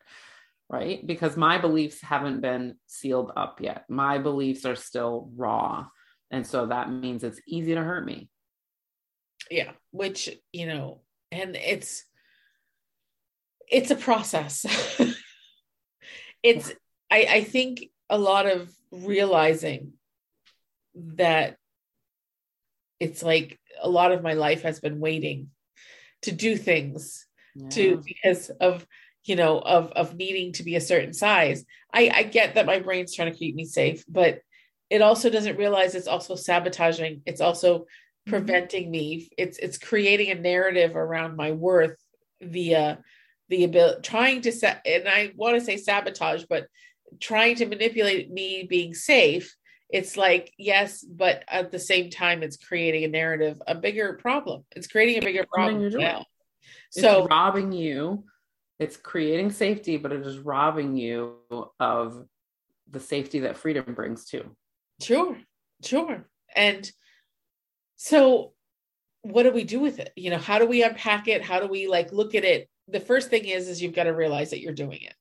right? 0.72 1.06
Because 1.06 1.36
my 1.36 1.58
beliefs 1.58 2.00
haven't 2.00 2.40
been 2.40 2.76
sealed 2.86 3.30
up 3.36 3.60
yet. 3.60 3.84
My 3.88 4.18
beliefs 4.18 4.64
are 4.64 4.74
still 4.74 5.30
raw. 5.36 5.86
And 6.30 6.46
so 6.46 6.66
that 6.66 6.90
means 6.90 7.22
it's 7.22 7.40
easy 7.46 7.74
to 7.74 7.82
hurt 7.82 8.06
me. 8.06 8.30
Yeah, 9.50 9.72
which, 9.90 10.30
you 10.50 10.66
know, 10.66 11.02
and 11.30 11.54
it's 11.56 12.04
it's 13.70 13.90
a 13.90 13.96
process. 13.96 14.64
It's 16.42 16.72
I 17.10 17.26
I 17.30 17.44
think 17.44 17.84
a 18.08 18.18
lot 18.18 18.46
of 18.46 18.70
realizing 18.90 19.92
that 20.94 21.56
it's 23.00 23.22
like 23.22 23.58
a 23.80 23.88
lot 23.88 24.12
of 24.12 24.22
my 24.22 24.34
life 24.34 24.62
has 24.62 24.80
been 24.80 25.00
waiting 25.00 25.48
to 26.22 26.32
do 26.32 26.56
things 26.56 27.26
yeah. 27.54 27.68
to 27.70 28.02
because 28.04 28.50
of 28.60 28.86
you 29.24 29.36
know 29.36 29.58
of 29.58 29.92
of 29.92 30.14
needing 30.14 30.52
to 30.52 30.62
be 30.62 30.76
a 30.76 30.80
certain 30.80 31.12
size 31.12 31.64
i 31.92 32.10
i 32.14 32.22
get 32.22 32.54
that 32.54 32.66
my 32.66 32.78
brain's 32.78 33.14
trying 33.14 33.32
to 33.32 33.38
keep 33.38 33.54
me 33.54 33.64
safe 33.64 34.04
but 34.08 34.40
it 34.90 35.02
also 35.02 35.30
doesn't 35.30 35.56
realize 35.56 35.94
it's 35.94 36.06
also 36.06 36.34
sabotaging 36.34 37.22
it's 37.26 37.40
also 37.40 37.80
mm-hmm. 37.80 38.30
preventing 38.30 38.90
me 38.90 39.28
it's 39.38 39.58
it's 39.58 39.78
creating 39.78 40.30
a 40.30 40.34
narrative 40.34 40.96
around 40.96 41.36
my 41.36 41.52
worth 41.52 41.96
via 42.40 42.98
the 43.48 43.64
ability 43.64 44.00
trying 44.02 44.40
to 44.40 44.52
set 44.52 44.80
and 44.86 45.08
i 45.08 45.32
want 45.36 45.54
to 45.58 45.64
say 45.64 45.76
sabotage 45.76 46.44
but 46.48 46.66
trying 47.20 47.54
to 47.54 47.66
manipulate 47.66 48.30
me 48.30 48.66
being 48.68 48.94
safe 48.94 49.54
it's 49.90 50.16
like 50.16 50.52
yes 50.58 51.04
but 51.04 51.44
at 51.48 51.70
the 51.70 51.78
same 51.78 52.08
time 52.08 52.42
it's 52.42 52.56
creating 52.56 53.04
a 53.04 53.08
narrative 53.08 53.60
a 53.66 53.74
bigger 53.74 54.14
problem 54.14 54.64
it's 54.74 54.86
creating 54.86 55.18
a 55.18 55.26
bigger 55.26 55.44
problem 55.52 55.90
now 55.90 56.24
so 56.90 57.26
robbing 57.26 57.72
you 57.72 58.24
it's 58.82 58.96
creating 58.96 59.52
safety, 59.52 59.96
but 59.96 60.10
it 60.10 60.26
is 60.26 60.38
robbing 60.38 60.96
you 60.96 61.36
of 61.78 62.26
the 62.90 62.98
safety 62.98 63.38
that 63.40 63.56
freedom 63.56 63.94
brings 63.94 64.24
too. 64.24 64.56
Sure, 65.00 65.38
sure. 65.84 66.26
And 66.56 66.90
so 67.94 68.54
what 69.22 69.44
do 69.44 69.52
we 69.52 69.62
do 69.62 69.78
with 69.78 70.00
it? 70.00 70.12
You 70.16 70.30
know, 70.30 70.38
how 70.38 70.58
do 70.58 70.66
we 70.66 70.82
unpack 70.82 71.28
it? 71.28 71.44
How 71.44 71.60
do 71.60 71.68
we 71.68 71.86
like 71.86 72.12
look 72.12 72.34
at 72.34 72.44
it? 72.44 72.68
The 72.92 73.00
first 73.00 73.30
thing 73.30 73.46
is 73.46 73.68
is 73.68 73.82
you've 73.82 73.94
got 73.94 74.04
to 74.04 74.14
realize 74.14 74.50
that 74.50 74.60
you're 74.60 74.72
doing 74.72 75.00
it. 75.02 75.14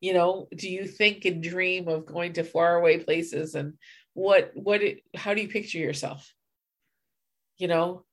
You 0.00 0.14
know, 0.14 0.48
do 0.54 0.68
you 0.68 0.86
think 0.86 1.24
and 1.24 1.42
dream 1.42 1.88
of 1.88 2.06
going 2.06 2.34
to 2.34 2.44
faraway 2.44 2.98
places 2.98 3.54
and 3.54 3.74
what 4.14 4.50
what 4.54 4.82
it, 4.82 5.02
how 5.14 5.34
do 5.34 5.40
you 5.40 5.48
picture 5.48 5.78
yourself? 5.78 6.32
You 7.58 7.68
know, 7.68 8.04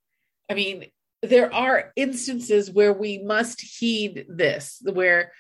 I 0.50 0.54
mean, 0.54 0.86
there 1.24 1.54
are 1.54 1.92
instances 1.96 2.70
where 2.70 2.94
we 2.94 3.20
must 3.20 3.62
heed 3.62 4.26
this, 4.30 4.82
where 4.84 5.32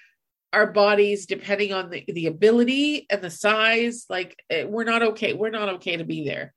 our 0.54 0.68
bodies, 0.68 1.26
depending 1.26 1.74
on 1.74 1.90
the, 1.90 2.06
the 2.08 2.28
ability 2.28 3.06
and 3.10 3.22
the 3.22 3.30
size, 3.30 4.06
like 4.10 4.42
eh, 4.50 4.64
we're 4.64 4.86
not 4.86 5.04
okay. 5.04 5.34
We're 5.34 5.50
not 5.50 5.70
okay 5.76 5.98
to 5.98 6.06
be 6.06 6.26
there. 6.26 6.54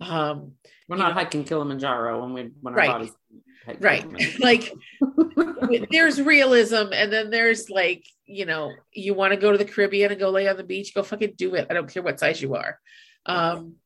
Um, 0.00 0.52
we're 0.88 0.96
not 0.96 1.08
know, 1.08 1.14
hiking 1.14 1.44
Kilimanjaro 1.44 2.22
when 2.22 2.32
we 2.32 2.50
when 2.60 2.74
our 2.74 2.78
right, 2.78 2.90
bodies 2.90 3.12
right. 3.80 4.06
like 4.40 4.72
there's 5.90 6.20
realism, 6.20 6.92
and 6.92 7.12
then 7.12 7.30
there's 7.30 7.70
like 7.70 8.04
you 8.26 8.46
know 8.46 8.72
you 8.92 9.14
want 9.14 9.32
to 9.32 9.40
go 9.40 9.52
to 9.52 9.58
the 9.58 9.64
Caribbean 9.64 10.10
and 10.10 10.20
go 10.20 10.30
lay 10.30 10.48
on 10.48 10.56
the 10.56 10.64
beach, 10.64 10.94
go 10.94 11.02
fucking 11.02 11.34
do 11.36 11.54
it. 11.54 11.66
I 11.70 11.74
don't 11.74 11.92
care 11.92 12.02
what 12.02 12.20
size 12.20 12.40
you 12.40 12.54
are. 12.54 12.78
Um, 13.26 13.76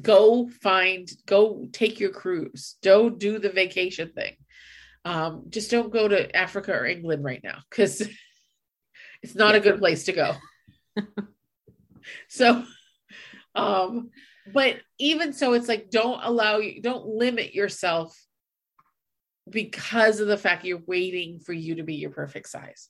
go 0.00 0.48
find 0.48 1.10
go 1.26 1.66
take 1.72 2.00
your 2.00 2.10
cruise 2.10 2.76
don't 2.82 3.18
do 3.18 3.38
the 3.38 3.50
vacation 3.50 4.10
thing 4.12 4.36
um, 5.04 5.44
just 5.50 5.70
don't 5.70 5.92
go 5.92 6.08
to 6.08 6.34
africa 6.34 6.72
or 6.72 6.86
england 6.86 7.24
right 7.24 7.42
now 7.44 7.58
because 7.70 8.00
it's 9.22 9.34
not 9.34 9.54
yeah. 9.54 9.60
a 9.60 9.62
good 9.62 9.78
place 9.78 10.04
to 10.04 10.12
go 10.12 10.34
so 12.28 12.64
um 13.54 14.10
but 14.52 14.76
even 14.98 15.32
so 15.32 15.52
it's 15.52 15.68
like 15.68 15.90
don't 15.90 16.20
allow 16.22 16.58
you 16.58 16.82
don't 16.82 17.06
limit 17.06 17.54
yourself 17.54 18.18
because 19.48 20.20
of 20.20 20.28
the 20.28 20.38
fact 20.38 20.64
you're 20.64 20.82
waiting 20.86 21.38
for 21.38 21.52
you 21.52 21.76
to 21.76 21.82
be 21.82 21.94
your 21.94 22.10
perfect 22.10 22.48
size 22.48 22.88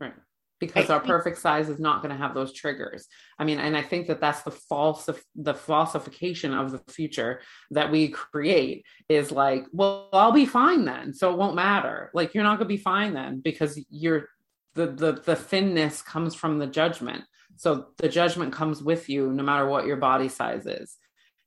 right 0.00 0.14
because 0.60 0.90
I 0.90 0.94
our 0.94 1.00
perfect 1.00 1.38
size 1.38 1.68
is 1.68 1.78
not 1.78 2.02
going 2.02 2.10
to 2.10 2.20
have 2.20 2.34
those 2.34 2.52
triggers. 2.52 3.06
I 3.38 3.44
mean, 3.44 3.58
and 3.58 3.76
I 3.76 3.82
think 3.82 4.08
that 4.08 4.20
that's 4.20 4.42
the 4.42 4.50
false, 4.50 5.08
the 5.36 5.54
falsification 5.54 6.52
of 6.52 6.72
the 6.72 6.80
future 6.92 7.40
that 7.70 7.90
we 7.90 8.08
create 8.08 8.84
is 9.08 9.30
like, 9.30 9.66
well, 9.72 10.08
I'll 10.12 10.32
be 10.32 10.46
fine 10.46 10.84
then, 10.84 11.14
so 11.14 11.32
it 11.32 11.38
won't 11.38 11.54
matter. 11.54 12.10
Like 12.12 12.34
you're 12.34 12.44
not 12.44 12.58
going 12.58 12.68
to 12.68 12.74
be 12.74 12.82
fine 12.82 13.14
then 13.14 13.40
because 13.40 13.80
you're 13.90 14.28
the 14.74 14.86
the 14.86 15.12
the 15.12 15.36
thinness 15.36 16.02
comes 16.02 16.34
from 16.34 16.58
the 16.58 16.66
judgment. 16.66 17.24
So 17.56 17.88
the 17.98 18.08
judgment 18.08 18.52
comes 18.52 18.82
with 18.82 19.08
you 19.08 19.32
no 19.32 19.42
matter 19.42 19.66
what 19.66 19.86
your 19.86 19.96
body 19.96 20.28
size 20.28 20.66
is. 20.66 20.96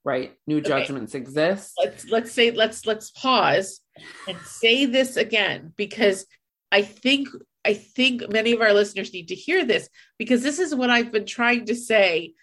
Right? 0.03 0.33
New 0.47 0.57
okay. 0.57 0.67
judgments 0.67 1.13
exist. 1.13 1.73
Let's 1.77 2.09
let's 2.09 2.31
say 2.31 2.51
let's 2.51 2.85
let's 2.85 3.11
pause 3.11 3.81
and 4.27 4.37
say 4.39 4.85
this 4.85 5.15
again 5.15 5.73
because 5.75 6.25
I 6.71 6.81
think 6.81 7.27
I 7.63 7.75
think 7.75 8.31
many 8.31 8.53
of 8.53 8.61
our 8.61 8.73
listeners 8.73 9.13
need 9.13 9.27
to 9.27 9.35
hear 9.35 9.63
this 9.65 9.89
because 10.17 10.41
this 10.41 10.59
is 10.59 10.73
what 10.73 10.89
I've 10.89 11.11
been 11.11 11.25
trying 11.25 11.65
to 11.65 11.75
say 11.75 12.33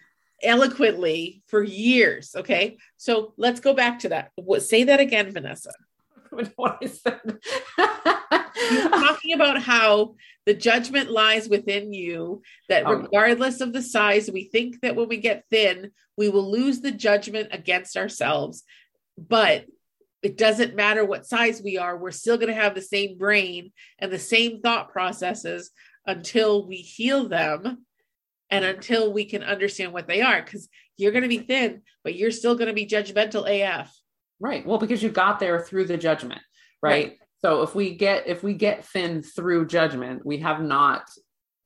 eloquently 0.41 1.43
for 1.47 1.61
years. 1.61 2.33
Okay. 2.35 2.77
So 2.97 3.33
let's 3.37 3.59
go 3.59 3.73
back 3.73 3.99
to 3.99 4.09
that. 4.09 4.31
Say 4.59 4.85
that 4.85 4.99
again, 4.99 5.31
Vanessa. 5.31 5.73
what 6.55 6.79
I 6.81 6.87
said. 6.87 7.39
Talking 8.89 9.33
about 9.33 9.61
how 9.61 10.15
the 10.45 10.53
judgment 10.53 11.11
lies 11.11 11.47
within 11.47 11.93
you, 11.93 12.41
that 12.67 12.85
oh. 12.85 12.93
regardless 12.93 13.61
of 13.61 13.73
the 13.73 13.81
size, 13.81 14.29
we 14.31 14.45
think 14.45 14.81
that 14.81 14.95
when 14.95 15.07
we 15.07 15.17
get 15.17 15.45
thin, 15.49 15.91
we 16.17 16.29
will 16.29 16.49
lose 16.49 16.81
the 16.81 16.91
judgment 16.91 17.49
against 17.51 17.97
ourselves. 17.97 18.63
But 19.17 19.65
it 20.21 20.37
doesn't 20.37 20.75
matter 20.75 21.05
what 21.05 21.25
size 21.25 21.61
we 21.63 21.77
are, 21.77 21.97
we're 21.97 22.11
still 22.11 22.37
going 22.37 22.49
to 22.49 22.61
have 22.61 22.75
the 22.75 22.81
same 22.81 23.17
brain 23.17 23.71
and 23.99 24.11
the 24.11 24.19
same 24.19 24.61
thought 24.61 24.91
processes 24.91 25.71
until 26.05 26.67
we 26.67 26.77
heal 26.77 27.29
them 27.29 27.85
and 28.49 28.65
until 28.65 29.13
we 29.13 29.25
can 29.25 29.43
understand 29.43 29.93
what 29.93 30.07
they 30.07 30.21
are. 30.21 30.41
Because 30.41 30.67
you're 30.97 31.11
going 31.11 31.23
to 31.23 31.29
be 31.29 31.39
thin, 31.39 31.83
but 32.03 32.15
you're 32.15 32.31
still 32.31 32.55
going 32.55 32.67
to 32.67 32.73
be 32.73 32.85
judgmental 32.85 33.47
AF. 33.47 33.93
Right. 34.39 34.65
Well, 34.65 34.77
because 34.77 35.03
you 35.03 35.09
got 35.09 35.39
there 35.39 35.59
through 35.59 35.85
the 35.85 35.97
judgment, 35.97 36.41
right? 36.81 37.09
right? 37.09 37.17
So 37.41 37.61
if 37.61 37.75
we 37.75 37.95
get 37.95 38.27
if 38.27 38.43
we 38.43 38.53
get 38.53 38.85
thin 38.85 39.21
through 39.21 39.67
judgment, 39.67 40.25
we 40.25 40.37
have 40.39 40.61
not 40.61 41.09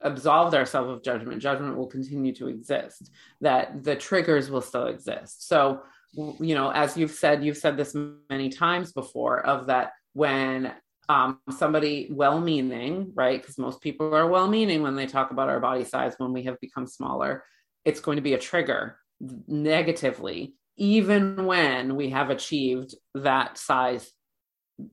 absolved 0.01 0.53
ourselves 0.56 0.92
of 0.92 1.03
judgment. 1.03 1.42
Judgment 1.42 1.77
will 1.77 1.88
continue 1.88 2.34
to 2.36 2.48
exist. 2.48 3.12
That 3.42 3.84
the 3.84 3.96
triggers 3.96 4.50
will 4.50 4.62
still 4.62 4.88
exist. 4.88 5.48
So 5.48 5.82
you 6.15 6.56
know, 6.56 6.70
as 6.70 6.96
you've 6.96 7.12
said, 7.12 7.44
you've 7.44 7.58
said 7.58 7.77
this 7.77 7.96
many 8.30 8.50
times 8.50 8.92
before 8.92 9.44
of 9.46 9.68
that 9.68 9.92
when 10.13 10.72
um, 11.10 11.39
somebody 11.58 12.08
well 12.12 12.39
meaning, 12.39 13.12
right? 13.13 13.42
Because 13.42 13.58
most 13.58 13.82
people 13.82 14.15
are 14.15 14.27
well 14.27 14.48
meaning 14.48 14.84
when 14.84 14.96
they 14.96 15.08
talk 15.08 15.32
about 15.32 15.50
our 15.50 15.60
body 15.60 15.84
size 15.84 16.13
when 16.18 16.34
we 16.34 16.44
have 16.44 16.60
become 16.60 16.88
smaller, 16.88 17.44
it's 17.84 18.00
going 18.00 18.18
to 18.18 18.22
be 18.22 18.34
a 18.34 18.39
trigger 18.39 18.98
negatively, 19.48 20.56
even 20.77 21.46
when 21.46 21.96
we 21.96 22.10
have 22.10 22.30
achieved 22.30 22.96
that 23.15 23.58
size, 23.58 24.12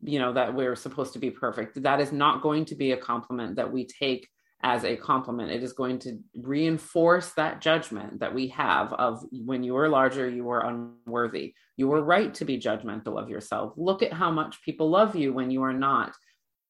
you 0.03 0.19
know, 0.19 0.33
that 0.35 0.55
we're 0.55 0.77
supposed 0.77 1.15
to 1.15 1.19
be 1.19 1.31
perfect. 1.31 1.83
That 1.83 2.01
is 2.01 2.13
not 2.13 2.43
going 2.43 2.67
to 2.67 2.75
be 2.75 2.93
a 2.93 2.97
compliment 2.97 3.57
that 3.57 3.73
we 3.73 3.87
take 3.87 4.29
as 4.63 4.85
a 4.85 4.97
compliment. 4.97 5.51
It 5.51 5.63
is 5.63 5.73
going 5.73 5.99
to 6.01 6.19
reinforce 6.35 7.33
that 7.33 7.61
judgment 7.61 8.21
that 8.21 8.35
we 8.35 8.49
have 8.49 8.93
of 8.93 9.25
when 9.33 9.63
you 9.63 9.75
were 9.75 9.89
larger, 9.89 10.29
you 10.29 10.45
were 10.45 10.61
unworthy. 10.61 11.55
You 11.77 11.89
were 11.89 12.03
right 12.03 12.33
to 12.35 12.45
be 12.45 12.59
judgmental 12.59 13.21
of 13.21 13.31
yourself. 13.31 13.73
Look 13.77 14.03
at 14.03 14.13
how 14.13 14.31
much 14.31 14.63
people 14.63 14.91
love 14.91 15.17
you 15.17 15.33
when 15.33 15.51
you 15.51 15.63
are 15.63 15.73
not. 15.73 16.13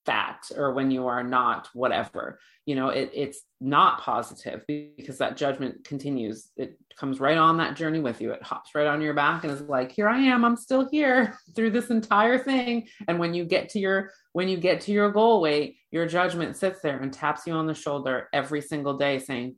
Fat 0.06 0.50
or 0.56 0.72
when 0.72 0.90
you 0.90 1.06
are 1.06 1.22
not 1.22 1.68
whatever. 1.72 2.38
You 2.66 2.76
know 2.76 2.88
it, 2.88 3.10
it's 3.14 3.40
not 3.60 4.00
positive 4.00 4.64
because 4.66 5.18
that 5.18 5.36
judgment 5.36 5.84
continues. 5.84 6.50
It 6.56 6.78
comes 6.98 7.20
right 7.20 7.38
on 7.38 7.56
that 7.58 7.76
journey 7.76 8.00
with 8.00 8.20
you. 8.20 8.32
It 8.32 8.42
hops 8.42 8.70
right 8.74 8.86
on 8.86 9.00
your 9.00 9.14
back 9.14 9.44
and 9.44 9.52
is 9.52 9.62
like 9.62 9.92
here 9.92 10.08
i 10.08 10.18
am. 10.18 10.44
I'm 10.44 10.56
still 10.56 10.88
here 10.88 11.38
through 11.56 11.70
this 11.70 11.90
entire 11.90 12.38
thing. 12.38 12.88
And 13.08 13.18
when 13.18 13.34
you 13.34 13.44
get 13.44 13.70
to 13.70 13.78
your 13.78 14.10
when 14.32 14.48
you 14.48 14.56
get 14.56 14.80
to 14.82 14.92
your 14.92 15.10
goal 15.10 15.40
weight 15.40 15.76
your 15.90 16.06
judgment 16.06 16.56
sits 16.56 16.80
there 16.82 17.00
and 17.00 17.12
taps 17.12 17.46
you 17.46 17.52
on 17.52 17.66
the 17.66 17.74
shoulder 17.74 18.28
every 18.32 18.60
single 18.60 18.96
day 18.96 19.18
saying 19.18 19.56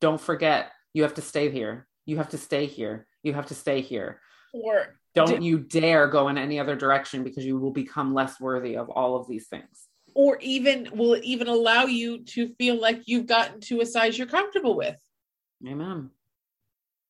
don't 0.00 0.20
forget 0.20 0.70
you 0.94 1.02
have 1.02 1.14
to 1.14 1.22
stay 1.22 1.50
here. 1.50 1.86
You 2.06 2.16
have 2.16 2.30
to 2.30 2.38
stay 2.38 2.64
here. 2.64 3.06
You 3.22 3.34
have 3.34 3.46
to 3.46 3.54
stay 3.54 3.82
here. 3.82 4.20
Or 4.54 4.98
don't 5.16 5.42
you 5.42 5.58
dare 5.58 6.08
go 6.08 6.28
in 6.28 6.36
any 6.36 6.60
other 6.60 6.76
direction 6.76 7.24
because 7.24 7.44
you 7.44 7.58
will 7.58 7.70
become 7.70 8.12
less 8.12 8.38
worthy 8.38 8.76
of 8.76 8.90
all 8.90 9.16
of 9.16 9.26
these 9.26 9.48
things. 9.48 9.88
Or 10.14 10.38
even 10.40 10.90
will 10.92 11.14
it 11.14 11.24
even 11.24 11.48
allow 11.48 11.84
you 11.84 12.22
to 12.24 12.48
feel 12.56 12.78
like 12.78 13.02
you've 13.06 13.26
gotten 13.26 13.60
to 13.62 13.80
a 13.80 13.86
size 13.86 14.18
you're 14.18 14.26
comfortable 14.26 14.76
with? 14.76 14.96
Amen. 15.66 16.10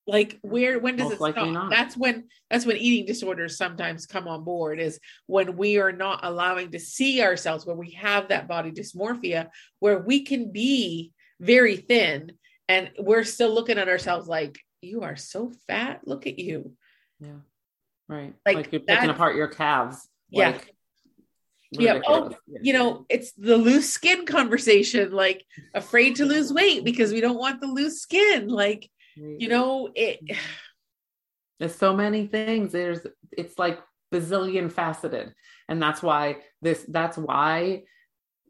Like 0.06 0.38
where 0.42 0.78
when 0.78 0.94
does 0.94 1.18
Most 1.18 1.30
it 1.30 1.32
stop? 1.32 1.48
not. 1.48 1.70
that's 1.70 1.96
when 1.96 2.28
that's 2.48 2.64
when 2.64 2.76
eating 2.76 3.06
disorders 3.06 3.58
sometimes 3.58 4.06
come 4.06 4.28
on 4.28 4.44
board 4.44 4.78
is 4.78 5.00
when 5.26 5.56
we 5.56 5.78
are 5.78 5.90
not 5.90 6.20
allowing 6.22 6.70
to 6.70 6.78
see 6.78 7.20
ourselves 7.22 7.66
where 7.66 7.75
we 7.75 7.90
have 7.90 8.28
that 8.28 8.46
body 8.46 8.70
dysmorphia 8.70 9.48
where 9.80 9.98
we 9.98 10.22
can 10.22 10.52
be 10.52 11.10
very 11.40 11.76
thin 11.76 12.30
and 12.68 12.92
we're 13.00 13.25
still 13.25 13.52
looking 13.52 13.78
at 13.78 13.88
ourselves 13.88 14.28
like 14.28 14.60
you 14.80 15.02
are 15.02 15.16
so 15.16 15.50
fat. 15.66 16.02
Look 16.06 16.28
at 16.28 16.38
you. 16.38 16.70
Yeah 17.18 17.40
Right. 18.08 18.34
Like, 18.44 18.56
Like, 18.56 18.72
you're 18.72 18.80
picking 18.80 19.10
apart 19.10 19.36
your 19.36 19.48
calves. 19.48 20.08
Yeah. 20.30 20.50
Like, 20.50 20.75
Yeah. 21.72 22.00
Oh, 22.06 22.25
ridiculous. 22.25 22.36
you 22.62 22.72
know 22.72 23.06
it's 23.08 23.32
the 23.32 23.56
loose 23.56 23.90
skin 23.90 24.25
conversation 24.25 25.10
like 25.10 25.44
afraid 25.75 26.16
to 26.16 26.25
lose 26.25 26.52
weight 26.52 26.84
because 26.84 27.12
we 27.12 27.20
don't 27.20 27.38
want 27.38 27.60
the 27.60 27.66
loose 27.66 28.00
skin 28.00 28.48
like 28.48 28.88
you 29.16 29.48
know 29.48 29.90
it 29.94 30.20
there's 31.58 31.75
so 31.75 31.94
many 31.94 32.28
things 32.28 32.70
there's 32.70 33.00
it's 33.36 33.58
like 33.58 33.80
bazillion 34.14 34.70
faceted 34.70 35.34
and 35.68 35.82
that's 35.82 36.02
why 36.02 36.36
this 36.62 36.84
that's 36.88 37.18
why 37.18 37.82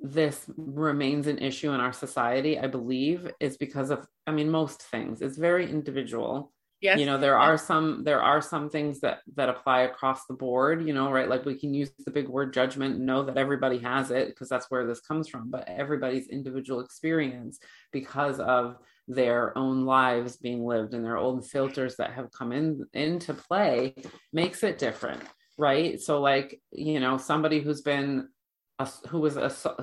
this 0.03 0.45
remains 0.57 1.27
an 1.27 1.39
issue 1.39 1.73
in 1.73 1.81
our 1.81 1.93
society 1.95 2.59
i 2.59 2.67
believe 2.67 3.31
is 3.41 3.57
because 3.57 3.91
of 3.91 4.07
i 4.27 4.31
mean 4.31 4.51
most 4.51 4.83
things 4.83 5.23
it's 5.23 5.39
very 5.39 5.71
individual 5.71 6.53
yes. 6.81 6.99
You 6.99 7.07
know 7.07 7.19
there 7.19 7.39
are 7.39 7.59
some 7.59 8.05
there 8.05 8.23
are 8.23 8.41
some 8.41 8.71
things 8.71 9.01
that 9.01 9.21
that 9.35 9.49
apply 9.49 9.83
across 9.83 10.27
the 10.27 10.35
board 10.35 10.87
you 10.87 10.95
know 10.95 11.11
right? 11.11 11.29
Like 11.29 11.45
we 11.45 11.59
can 11.59 11.75
use 11.75 11.91
the 12.05 12.11
big 12.11 12.29
word 12.29 12.53
judgment 12.53 12.97
and 12.97 13.07
know 13.07 13.23
that 13.25 13.39
everybody 13.39 13.79
has 13.79 14.11
it 14.11 14.29
because 14.29 14.49
that's 14.49 14.71
where 14.71 14.87
this 14.87 15.01
comes 15.01 15.29
from 15.29 15.51
but 15.51 15.69
everybody's 15.69 16.29
individual 16.29 16.81
experience 16.81 17.59
because 17.93 18.41
of 18.41 18.77
their 19.09 19.57
own 19.57 19.85
lives 19.85 20.37
being 20.37 20.65
lived 20.65 20.93
and 20.93 21.05
their 21.05 21.17
own 21.17 21.41
filters 21.41 21.97
that 21.97 22.13
have 22.13 22.33
come 22.33 22.51
in 22.53 22.85
into 22.93 23.33
play 23.33 23.95
makes 24.33 24.63
it 24.63 24.79
different 24.79 25.23
right? 25.59 26.01
So 26.01 26.21
like 26.21 26.61
you 26.73 27.01
know 27.01 27.17
somebody 27.17 27.61
who's 27.61 27.83
been 27.83 28.29
who 29.09 29.21
was 29.21 29.39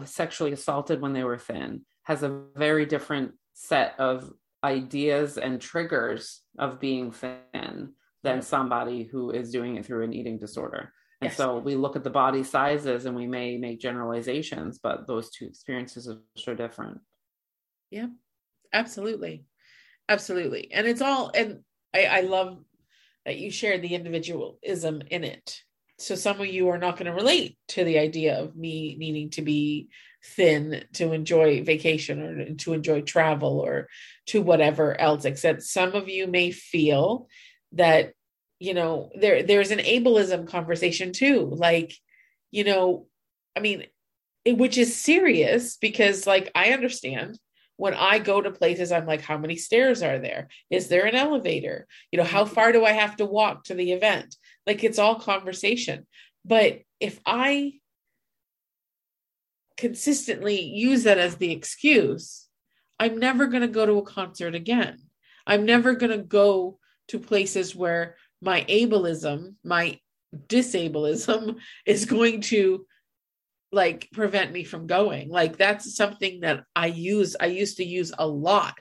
sexually 0.05 0.51
assaulted 0.51 1.01
when 1.01 1.13
they 1.13 1.23
were 1.23 1.37
thin 1.37 1.81
has 2.03 2.21
a 2.21 2.43
very 2.55 2.85
different 2.85 3.33
set 3.53 3.95
of 3.99 4.31
ideas 4.63 5.37
and 5.37 5.59
triggers 5.59 6.41
of 6.57 6.79
being 6.79 7.11
thin 7.11 7.93
than 8.23 8.41
somebody 8.41 9.03
who 9.03 9.31
is 9.31 9.51
doing 9.51 9.75
it 9.75 9.85
through 9.85 10.03
an 10.03 10.13
eating 10.13 10.37
disorder. 10.37 10.93
And 11.21 11.29
Yes. 11.29 11.37
so 11.37 11.57
we 11.59 11.75
look 11.75 11.95
at 11.95 12.03
the 12.03 12.09
body 12.09 12.43
sizes 12.43 13.05
and 13.05 13.15
we 13.15 13.27
may 13.27 13.57
make 13.57 13.79
generalizations, 13.79 14.79
but 14.81 15.07
those 15.07 15.29
two 15.29 15.45
experiences 15.45 16.07
are 16.07 16.19
so 16.37 16.53
different. 16.53 16.99
Yeah, 17.91 18.07
absolutely 18.73 19.45
absolutely 20.09 20.71
and 20.73 20.85
it's 20.85 21.01
all 21.01 21.31
and 21.33 21.59
i 21.93 22.05
i 22.05 22.21
love 22.21 22.63
that 23.25 23.37
you 23.37 23.49
shared 23.49 23.81
the 23.81 23.95
individualism 23.95 25.01
in 25.09 25.23
it 25.23 25.61
so 26.03 26.15
some 26.15 26.39
of 26.39 26.47
you 26.47 26.69
are 26.69 26.77
not 26.77 26.97
going 26.97 27.05
to 27.05 27.13
relate 27.13 27.57
to 27.69 27.83
the 27.83 27.99
idea 27.99 28.39
of 28.39 28.55
me 28.55 28.95
needing 28.97 29.29
to 29.31 29.41
be 29.41 29.89
thin 30.23 30.83
to 30.93 31.11
enjoy 31.11 31.63
vacation 31.63 32.21
or 32.21 32.55
to 32.55 32.73
enjoy 32.73 33.01
travel 33.01 33.59
or 33.59 33.87
to 34.25 34.41
whatever 34.41 34.99
else 34.99 35.25
except 35.25 35.63
some 35.63 35.93
of 35.93 36.07
you 36.07 36.27
may 36.27 36.51
feel 36.51 37.27
that 37.73 38.13
you 38.59 38.73
know 38.73 39.09
there 39.15 39.43
there's 39.43 39.71
an 39.71 39.79
ableism 39.79 40.47
conversation 40.47 41.11
too 41.11 41.49
like 41.53 41.93
you 42.51 42.63
know 42.63 43.07
i 43.55 43.59
mean 43.59 43.85
it, 44.45 44.57
which 44.57 44.77
is 44.77 44.95
serious 44.95 45.77
because 45.77 46.25
like 46.25 46.49
i 46.55 46.69
understand 46.71 47.37
when 47.77 47.93
I 47.93 48.19
go 48.19 48.41
to 48.41 48.51
places, 48.51 48.91
I'm 48.91 49.05
like, 49.05 49.21
how 49.21 49.37
many 49.37 49.55
stairs 49.55 50.03
are 50.03 50.19
there? 50.19 50.47
Is 50.69 50.89
there 50.89 51.05
an 51.05 51.15
elevator? 51.15 51.87
You 52.11 52.17
know, 52.17 52.23
how 52.23 52.45
mm-hmm. 52.45 52.53
far 52.53 52.71
do 52.71 52.85
I 52.85 52.91
have 52.91 53.15
to 53.17 53.25
walk 53.25 53.65
to 53.65 53.73
the 53.73 53.91
event? 53.91 54.35
Like 54.65 54.83
it's 54.83 54.99
all 54.99 55.15
conversation. 55.15 56.07
But 56.45 56.81
if 56.99 57.19
I 57.25 57.73
consistently 59.77 60.61
use 60.61 61.03
that 61.03 61.17
as 61.17 61.35
the 61.35 61.51
excuse, 61.51 62.47
I'm 62.99 63.17
never 63.17 63.47
going 63.47 63.61
to 63.61 63.67
go 63.67 63.85
to 63.85 63.97
a 63.97 64.03
concert 64.03 64.55
again. 64.55 64.99
I'm 65.45 65.65
never 65.65 65.93
going 65.93 66.11
to 66.11 66.23
go 66.23 66.79
to 67.09 67.19
places 67.19 67.75
where 67.75 68.15
my 68.41 68.61
ableism, 68.69 69.55
my 69.63 69.99
disableism 70.47 71.57
is 71.85 72.05
going 72.05 72.41
to 72.41 72.85
like 73.71 74.07
prevent 74.13 74.51
me 74.51 74.63
from 74.63 74.85
going 74.85 75.29
like 75.29 75.57
that's 75.57 75.95
something 75.95 76.41
that 76.41 76.63
i 76.75 76.85
use 76.85 77.35
i 77.39 77.47
used 77.47 77.77
to 77.77 77.83
use 77.83 78.11
a 78.19 78.27
lot 78.27 78.77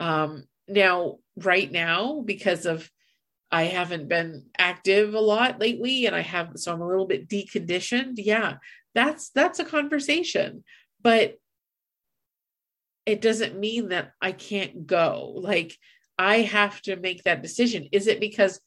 um 0.00 0.42
now 0.66 1.18
right 1.36 1.70
now 1.70 2.20
because 2.24 2.66
of 2.66 2.90
i 3.50 3.64
haven't 3.64 4.08
been 4.08 4.44
active 4.58 5.14
a 5.14 5.20
lot 5.20 5.60
lately 5.60 6.06
and 6.06 6.14
i 6.14 6.20
have 6.20 6.50
so 6.56 6.72
i'm 6.72 6.82
a 6.82 6.86
little 6.88 7.06
bit 7.06 7.28
deconditioned. 7.28 8.14
Yeah 8.16 8.56
that's 8.94 9.30
that's 9.30 9.58
a 9.58 9.64
conversation 9.64 10.64
but 11.02 11.34
it 13.06 13.20
doesn't 13.20 13.58
mean 13.58 13.88
that 13.88 14.12
i 14.20 14.32
can't 14.32 14.86
go. 14.86 15.32
Like 15.36 15.76
i 16.18 16.38
have 16.38 16.80
to 16.82 16.96
make 16.96 17.24
that 17.24 17.42
decision. 17.42 17.88
Is 17.92 18.06
it 18.06 18.20
because 18.20 18.60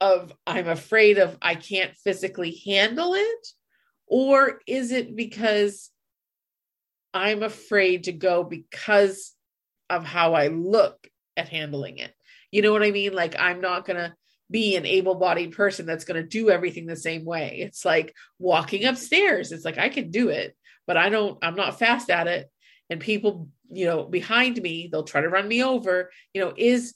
of 0.00 0.32
i'm 0.46 0.68
afraid 0.68 1.16
of 1.18 1.38
i 1.40 1.54
can't 1.54 1.94
physically 1.96 2.60
handle 2.66 3.14
it? 3.14 3.48
Or 4.06 4.60
is 4.66 4.92
it 4.92 5.16
because 5.16 5.90
I'm 7.16 7.42
afraid 7.42 8.04
to 8.04 8.12
go 8.12 8.44
because 8.44 9.32
of 9.88 10.04
how 10.04 10.34
I 10.34 10.48
look 10.48 11.08
at 11.36 11.48
handling 11.48 11.98
it? 11.98 12.12
You 12.56 12.62
know 12.62 12.72
what 12.72 12.82
I 12.82 12.90
mean? 12.90 13.12
Like, 13.12 13.36
I'm 13.38 13.60
not 13.60 13.84
going 13.84 13.98
to 13.98 14.14
be 14.50 14.76
an 14.76 14.86
able 14.86 15.16
bodied 15.16 15.52
person 15.52 15.84
that's 15.84 16.06
going 16.06 16.22
to 16.22 16.26
do 16.26 16.48
everything 16.48 16.86
the 16.86 16.96
same 16.96 17.22
way. 17.22 17.58
It's 17.60 17.84
like 17.84 18.14
walking 18.38 18.86
upstairs. 18.86 19.52
It's 19.52 19.66
like 19.66 19.76
I 19.76 19.90
can 19.90 20.10
do 20.10 20.30
it, 20.30 20.56
but 20.86 20.96
I 20.96 21.10
don't, 21.10 21.36
I'm 21.42 21.54
not 21.54 21.78
fast 21.78 22.08
at 22.08 22.28
it. 22.28 22.50
And 22.88 22.98
people, 22.98 23.50
you 23.70 23.84
know, 23.84 24.04
behind 24.04 24.56
me, 24.62 24.88
they'll 24.90 25.04
try 25.04 25.20
to 25.20 25.28
run 25.28 25.46
me 25.46 25.62
over. 25.62 26.10
You 26.32 26.46
know, 26.46 26.54
is, 26.56 26.94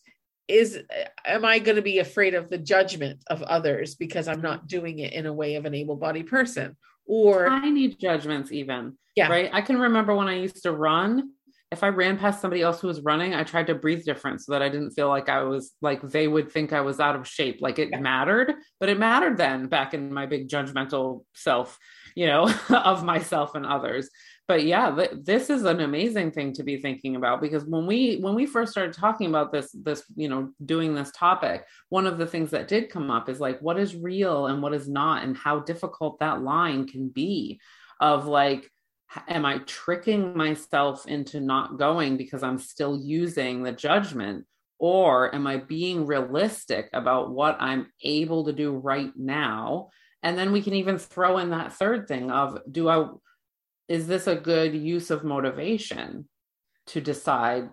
is 0.49 0.79
am 1.27 1.44
I 1.44 1.59
going 1.59 1.77
to 1.77 1.83
be 1.83 1.99
afraid 1.99 2.33
of 2.33 2.49
the 2.49 2.57
judgment 2.57 3.23
of 3.27 3.42
others 3.42 3.96
because 3.96 4.29
I'm 4.29 4.40
not 4.40 4.66
doing 4.66 5.01
it 5.01 5.12
in 5.12 5.27
a 5.27 5.33
way 5.35 5.57
of 5.57 5.66
an 5.66 5.75
able 5.75 5.96
bodied 5.96 6.29
person? 6.29 6.75
Or 7.05 7.51
Tiny 7.51 7.88
judgments, 7.88 8.51
even. 8.51 8.96
Yeah. 9.14 9.29
Right. 9.29 9.51
I 9.53 9.61
can 9.61 9.79
remember 9.79 10.14
when 10.14 10.29
I 10.29 10.37
used 10.37 10.62
to 10.62 10.73
run. 10.73 11.33
If 11.72 11.85
I 11.85 11.88
ran 11.88 12.18
past 12.18 12.40
somebody 12.40 12.62
else 12.62 12.80
who 12.80 12.88
was 12.88 13.00
running, 13.02 13.33
I 13.33 13.44
tried 13.44 13.68
to 13.68 13.76
breathe 13.76 14.04
different 14.04 14.42
so 14.42 14.52
that 14.52 14.62
I 14.62 14.68
didn't 14.68 14.90
feel 14.90 15.09
like 15.09 15.28
I 15.28 15.42
was 15.44 15.72
like 15.80 16.02
they 16.02 16.26
would 16.26 16.50
think 16.50 16.72
I 16.72 16.80
was 16.80 16.98
out 16.98 17.14
of 17.14 17.28
shape. 17.28 17.59
Like 17.61 17.78
it 17.78 17.90
Yeah. 17.90 18.00
mattered, 18.00 18.54
but 18.80 18.88
it 18.88 18.98
mattered 18.98 19.37
then 19.37 19.68
back 19.68 19.94
in 19.94 20.12
my 20.12 20.26
big 20.26 20.48
judgmental 20.48 21.24
self, 21.35 21.78
you 22.16 22.26
know, 22.26 22.52
of 22.70 23.04
myself 23.04 23.54
and 23.54 23.64
others. 23.64 24.11
But 24.48 24.64
yeah, 24.64 24.90
th- 24.92 25.12
this 25.22 25.48
is 25.48 25.62
an 25.62 25.78
amazing 25.78 26.33
thing 26.33 26.52
to 26.54 26.64
be 26.64 26.78
thinking 26.78 27.14
about 27.14 27.40
because 27.40 27.64
when 27.64 27.87
we 27.87 28.16
when 28.16 28.35
we 28.35 28.46
first 28.46 28.72
started 28.72 28.92
talking 28.94 29.28
about 29.28 29.52
this 29.52 29.70
this 29.72 30.02
you 30.16 30.28
know 30.28 30.50
doing 30.64 30.92
this 30.96 31.12
topic, 31.12 31.64
one 31.88 32.09
of 32.09 32.18
the 32.18 32.26
things 32.26 32.50
that 32.50 32.66
did 32.66 32.90
come 32.90 33.12
up 33.12 33.28
is 33.28 33.38
like 33.38 33.61
what 33.61 33.78
is 33.78 33.94
real 33.94 34.46
and 34.48 34.61
what 34.61 34.74
is 34.74 34.88
not 34.88 35.22
and 35.22 35.37
how 35.37 35.61
difficult 35.61 36.18
that 36.18 36.42
line 36.42 36.88
can 36.88 37.09
be 37.11 37.61
of 38.00 38.26
like 38.26 38.68
am 39.29 39.44
i 39.44 39.59
tricking 39.59 40.37
myself 40.37 41.07
into 41.07 41.40
not 41.40 41.79
going 41.79 42.16
because 42.16 42.42
i'm 42.42 42.59
still 42.59 42.96
using 42.96 43.62
the 43.62 43.73
judgment? 43.73 44.46
Or 44.79 45.35
am 45.35 45.46
i 45.46 45.59
being 45.59 46.07
realistic 46.07 46.88
about 46.92 47.31
what 47.31 47.57
i'm 47.61 47.92
able 48.03 48.44
to 48.46 48.53
do 48.53 48.73
right 48.77 49.12
now? 49.16 49.90
And 50.23 50.37
then 50.37 50.53
we 50.53 50.62
can 50.62 50.75
even 50.75 50.99
throw 50.99 51.38
in 51.38 51.51
that 51.51 51.73
third 51.73 52.09
thing 52.09 52.31
of 52.31 52.59
do 52.70 52.88
i 52.88 53.09
is 53.88 54.07
this 54.07 54.27
a 54.27 54.37
good 54.37 54.75
use 54.75 55.11
of 55.11 55.25
motivation 55.25 56.29
to 56.87 57.01
decide 57.01 57.70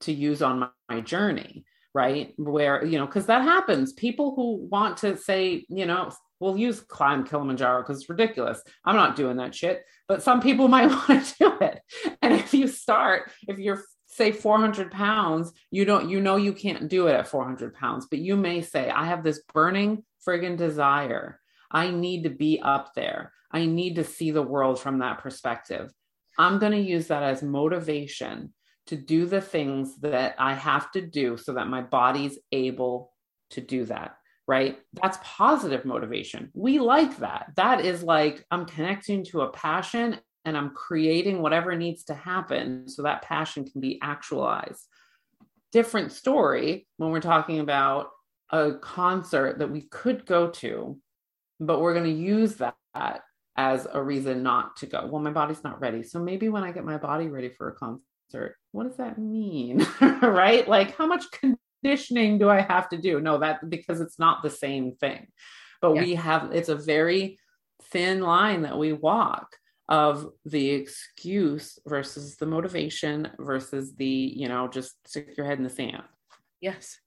to 0.00 0.12
use 0.12 0.42
on 0.42 0.58
my, 0.58 0.68
my 0.88 1.00
journey 1.00 1.64
right? 1.94 2.34
Where 2.36 2.84
you 2.84 2.98
know 2.98 3.06
because 3.06 3.26
that 3.26 3.42
happens. 3.42 3.92
People 3.92 4.34
who 4.34 4.68
want 4.68 4.98
to 4.98 5.16
say 5.16 5.64
you 5.68 5.86
know 5.86 6.10
we'll 6.44 6.58
use 6.58 6.80
climb 6.80 7.24
Kilimanjaro 7.24 7.82
because 7.82 8.00
it's 8.00 8.10
ridiculous. 8.10 8.62
I'm 8.84 8.96
not 8.96 9.16
doing 9.16 9.38
that 9.38 9.54
shit, 9.54 9.82
but 10.06 10.22
some 10.22 10.40
people 10.40 10.68
might 10.76 10.88
want 10.88 11.24
to 11.24 11.34
do 11.38 11.52
it. 11.60 11.80
And 12.20 12.34
if 12.34 12.52
you 12.52 12.68
start, 12.68 13.30
if 13.48 13.58
you're 13.58 13.82
say 14.06 14.30
400 14.30 14.92
pounds, 14.92 15.52
you 15.72 15.84
don't, 15.84 16.08
you 16.08 16.20
know, 16.20 16.36
you 16.36 16.52
can't 16.52 16.88
do 16.88 17.08
it 17.08 17.14
at 17.14 17.26
400 17.26 17.74
pounds, 17.74 18.06
but 18.08 18.20
you 18.20 18.36
may 18.36 18.60
say, 18.60 18.88
I 18.88 19.06
have 19.06 19.24
this 19.24 19.42
burning 19.52 20.04
friggin' 20.24 20.56
desire. 20.56 21.40
I 21.68 21.90
need 21.90 22.22
to 22.22 22.30
be 22.30 22.60
up 22.62 22.94
there. 22.94 23.32
I 23.50 23.66
need 23.66 23.96
to 23.96 24.04
see 24.04 24.30
the 24.30 24.42
world 24.42 24.78
from 24.78 25.00
that 25.00 25.18
perspective. 25.18 25.90
I'm 26.38 26.60
going 26.60 26.72
to 26.72 26.78
use 26.78 27.08
that 27.08 27.24
as 27.24 27.42
motivation 27.42 28.54
to 28.86 28.96
do 28.96 29.26
the 29.26 29.40
things 29.40 29.96
that 30.00 30.36
I 30.38 30.54
have 30.54 30.92
to 30.92 31.00
do 31.00 31.36
so 31.36 31.54
that 31.54 31.66
my 31.66 31.80
body's 31.80 32.38
able 32.52 33.12
to 33.50 33.60
do 33.60 33.84
that. 33.86 34.16
Right. 34.46 34.78
That's 35.02 35.18
positive 35.22 35.86
motivation. 35.86 36.50
We 36.52 36.78
like 36.78 37.16
that. 37.18 37.52
That 37.56 37.84
is 37.84 38.02
like 38.02 38.44
I'm 38.50 38.66
connecting 38.66 39.24
to 39.26 39.40
a 39.40 39.50
passion 39.50 40.18
and 40.44 40.56
I'm 40.56 40.70
creating 40.70 41.40
whatever 41.40 41.74
needs 41.74 42.04
to 42.04 42.14
happen 42.14 42.86
so 42.88 43.02
that 43.02 43.22
passion 43.22 43.64
can 43.64 43.80
be 43.80 43.98
actualized. 44.02 44.86
Different 45.72 46.12
story 46.12 46.86
when 46.98 47.10
we're 47.10 47.20
talking 47.20 47.60
about 47.60 48.10
a 48.50 48.74
concert 48.74 49.58
that 49.58 49.70
we 49.70 49.82
could 49.82 50.26
go 50.26 50.50
to, 50.50 50.98
but 51.58 51.80
we're 51.80 51.94
going 51.94 52.04
to 52.04 52.22
use 52.22 52.56
that 52.56 52.76
as 53.56 53.86
a 53.92 54.02
reason 54.02 54.42
not 54.42 54.76
to 54.76 54.86
go. 54.86 55.06
Well, 55.06 55.22
my 55.22 55.30
body's 55.30 55.64
not 55.64 55.80
ready. 55.80 56.02
So 56.02 56.18
maybe 56.20 56.48
when 56.48 56.64
I 56.64 56.72
get 56.72 56.84
my 56.84 56.98
body 56.98 57.28
ready 57.28 57.48
for 57.48 57.68
a 57.68 57.74
concert, 57.74 58.56
what 58.72 58.84
does 58.84 58.96
that 58.98 59.18
mean? 59.18 59.86
right? 60.00 60.66
Like, 60.68 60.96
how 60.96 61.06
much 61.06 61.24
conditioning 61.84 62.38
do 62.38 62.48
I 62.48 62.62
have 62.62 62.88
to 62.90 62.96
do? 62.96 63.20
No, 63.20 63.38
that 63.38 63.68
because 63.68 64.00
it's 64.00 64.18
not 64.18 64.42
the 64.42 64.50
same 64.50 64.92
thing. 64.92 65.26
But 65.80 65.94
yeah. 65.94 66.02
we 66.02 66.14
have, 66.14 66.52
it's 66.52 66.70
a 66.70 66.76
very 66.76 67.38
thin 67.90 68.22
line 68.22 68.62
that 68.62 68.78
we 68.78 68.92
walk 68.92 69.56
of 69.88 70.30
the 70.46 70.70
excuse 70.70 71.78
versus 71.86 72.36
the 72.36 72.46
motivation 72.46 73.30
versus 73.38 73.94
the, 73.96 74.06
you 74.06 74.48
know, 74.48 74.66
just 74.66 74.94
stick 75.06 75.36
your 75.36 75.46
head 75.46 75.58
in 75.58 75.64
the 75.64 75.70
sand. 75.70 76.02
Yes. 76.60 76.98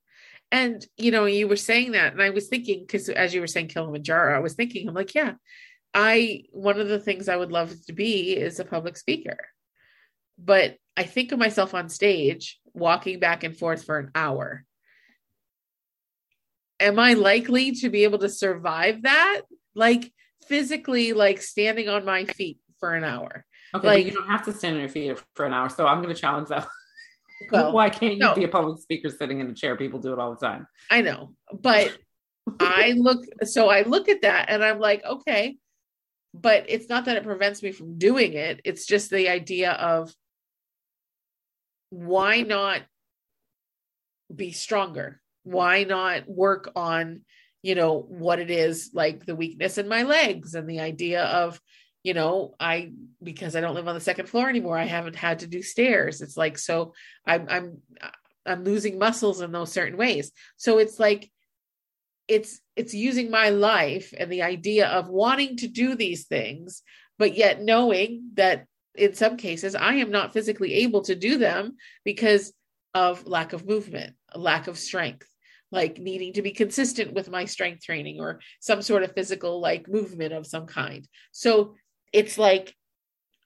And, 0.51 0.85
you 0.95 1.11
know, 1.11 1.25
you 1.25 1.47
were 1.47 1.55
saying 1.55 1.93
that, 1.93 2.13
and 2.13 2.21
I 2.21 2.29
was 2.29 2.47
thinking, 2.47 2.81
because 2.81 3.09
as 3.09 3.33
you 3.33 3.41
were 3.41 3.47
saying 3.47 3.69
Kilimanjaro, 3.69 4.35
I 4.35 4.39
was 4.39 4.53
thinking, 4.53 4.87
I'm 4.87 4.93
like, 4.93 5.15
yeah, 5.15 5.33
I, 5.93 6.43
one 6.51 6.79
of 6.79 6.87
the 6.87 6.99
things 6.99 7.27
I 7.27 7.35
would 7.35 7.51
love 7.51 7.73
to 7.87 7.93
be 7.93 8.37
is 8.37 8.59
a 8.59 8.65
public 8.65 8.95
speaker. 8.95 9.37
But 10.37 10.77
I 10.95 11.03
think 11.03 11.31
of 11.31 11.39
myself 11.39 11.73
on 11.73 11.89
stage 11.89 12.59
walking 12.73 13.19
back 13.19 13.43
and 13.43 13.57
forth 13.57 13.83
for 13.83 13.97
an 13.97 14.11
hour. 14.13 14.63
Am 16.79 16.99
I 16.99 17.13
likely 17.13 17.71
to 17.73 17.89
be 17.89 18.03
able 18.03 18.19
to 18.19 18.29
survive 18.29 19.03
that? 19.03 19.41
Like 19.75 20.11
physically, 20.47 21.13
like 21.13 21.41
standing 21.41 21.89
on 21.89 22.05
my 22.05 22.25
feet 22.25 22.59
for 22.79 22.93
an 22.93 23.03
hour. 23.03 23.45
Okay, 23.73 23.87
like, 23.87 24.05
you 24.05 24.11
don't 24.11 24.27
have 24.27 24.45
to 24.45 24.53
stand 24.53 24.75
on 24.75 24.81
your 24.81 24.89
feet 24.89 25.17
for 25.35 25.45
an 25.45 25.53
hour. 25.53 25.69
So 25.69 25.85
I'm 25.85 26.01
going 26.01 26.13
to 26.13 26.19
challenge 26.19 26.49
that. 26.49 26.67
Well, 27.51 27.71
Why 27.71 27.91
can't 27.91 28.13
you 28.13 28.19
no. 28.19 28.33
be 28.33 28.45
a 28.45 28.47
public 28.47 28.79
speaker 28.79 29.11
sitting 29.11 29.41
in 29.41 29.47
a 29.47 29.53
chair? 29.53 29.75
People 29.75 29.99
do 29.99 30.11
it 30.11 30.17
all 30.17 30.31
the 30.33 30.43
time. 30.43 30.65
I 30.89 31.01
know, 31.03 31.35
but 31.53 31.95
I 32.59 32.95
look. 32.97 33.25
So 33.43 33.69
I 33.69 33.83
look 33.83 34.09
at 34.09 34.23
that 34.23 34.49
and 34.49 34.63
I'm 34.63 34.79
like, 34.79 35.05
okay, 35.05 35.55
but 36.33 36.65
it's 36.67 36.89
not 36.89 37.05
that 37.05 37.15
it 37.15 37.23
prevents 37.23 37.61
me 37.61 37.71
from 37.71 37.99
doing 37.99 38.33
it. 38.33 38.61
It's 38.63 38.87
just 38.87 39.11
the 39.11 39.29
idea 39.29 39.71
of 39.73 40.11
why 41.89 42.41
not 42.41 42.81
be 44.33 44.51
stronger? 44.51 45.21
Why 45.47 45.83
not 45.83 46.27
work 46.27 46.71
on, 46.75 47.21
you 47.62 47.75
know, 47.75 47.99
what 47.99 48.39
it 48.39 48.51
is 48.51 48.91
like 48.93 49.25
the 49.25 49.36
weakness 49.36 49.77
in 49.77 49.88
my 49.88 50.03
legs 50.03 50.55
and 50.55 50.69
the 50.69 50.79
idea 50.79 51.23
of 51.23 51.60
you 52.03 52.13
know 52.13 52.55
i 52.60 52.91
because 53.21 53.55
i 53.55 53.60
don't 53.60 53.73
live 53.73 53.88
on 53.88 53.95
the 53.95 53.99
second 53.99 54.29
floor 54.29 54.47
anymore 54.47 54.77
i 54.77 54.86
haven't 54.86 55.15
had 55.15 55.39
to 55.39 55.47
do 55.47 55.62
stairs. 55.62 56.21
It's 56.21 56.38
like 56.38 56.57
so 56.57 56.93
i'm 57.25 57.47
i'm 57.49 57.81
i'm 58.45 58.63
losing 58.63 58.97
muscles 58.97 59.41
in 59.41 59.51
those 59.51 59.71
certain 59.71 59.97
ways. 59.97 60.31
So 60.55 60.77
it's 60.77 60.99
like 60.99 61.29
it's 62.27 62.60
it's 62.75 62.93
using 62.93 63.31
my 63.31 63.49
life 63.49 64.13
and 64.17 64.31
the 64.31 64.43
idea 64.43 64.88
of 64.88 65.10
wanting 65.10 65.57
to 65.57 65.67
do 65.67 65.95
these 65.95 66.25
things 66.25 66.83
but 67.17 67.36
yet 67.36 67.62
knowing 67.62 68.31
that 68.33 68.65
in 68.95 69.13
some 69.13 69.38
cases 69.38 69.75
i 69.75 69.95
am 69.95 70.12
not 70.12 70.33
physically 70.33 70.73
able 70.75 71.01
to 71.01 71.15
do 71.15 71.38
them 71.38 71.75
because 72.03 72.53
of 72.93 73.25
lack 73.25 73.53
of 73.53 73.65
movement 73.65 74.13
lack 74.36 74.67
of 74.67 74.77
strength 74.77 75.27
like 75.71 75.99
needing 75.99 76.34
to 76.34 76.41
be 76.41 76.51
consistent 76.51 77.13
with 77.13 77.30
my 77.30 77.45
strength 77.45 77.84
training 77.84 78.19
or 78.19 78.39
some 78.60 78.82
sort 78.82 79.03
of 79.03 79.13
physical 79.13 79.60
like 79.60 79.88
movement 79.88 80.34
of 80.34 80.47
some 80.47 80.65
kind 80.65 81.08
so 81.32 81.75
it's 82.13 82.38
like 82.38 82.73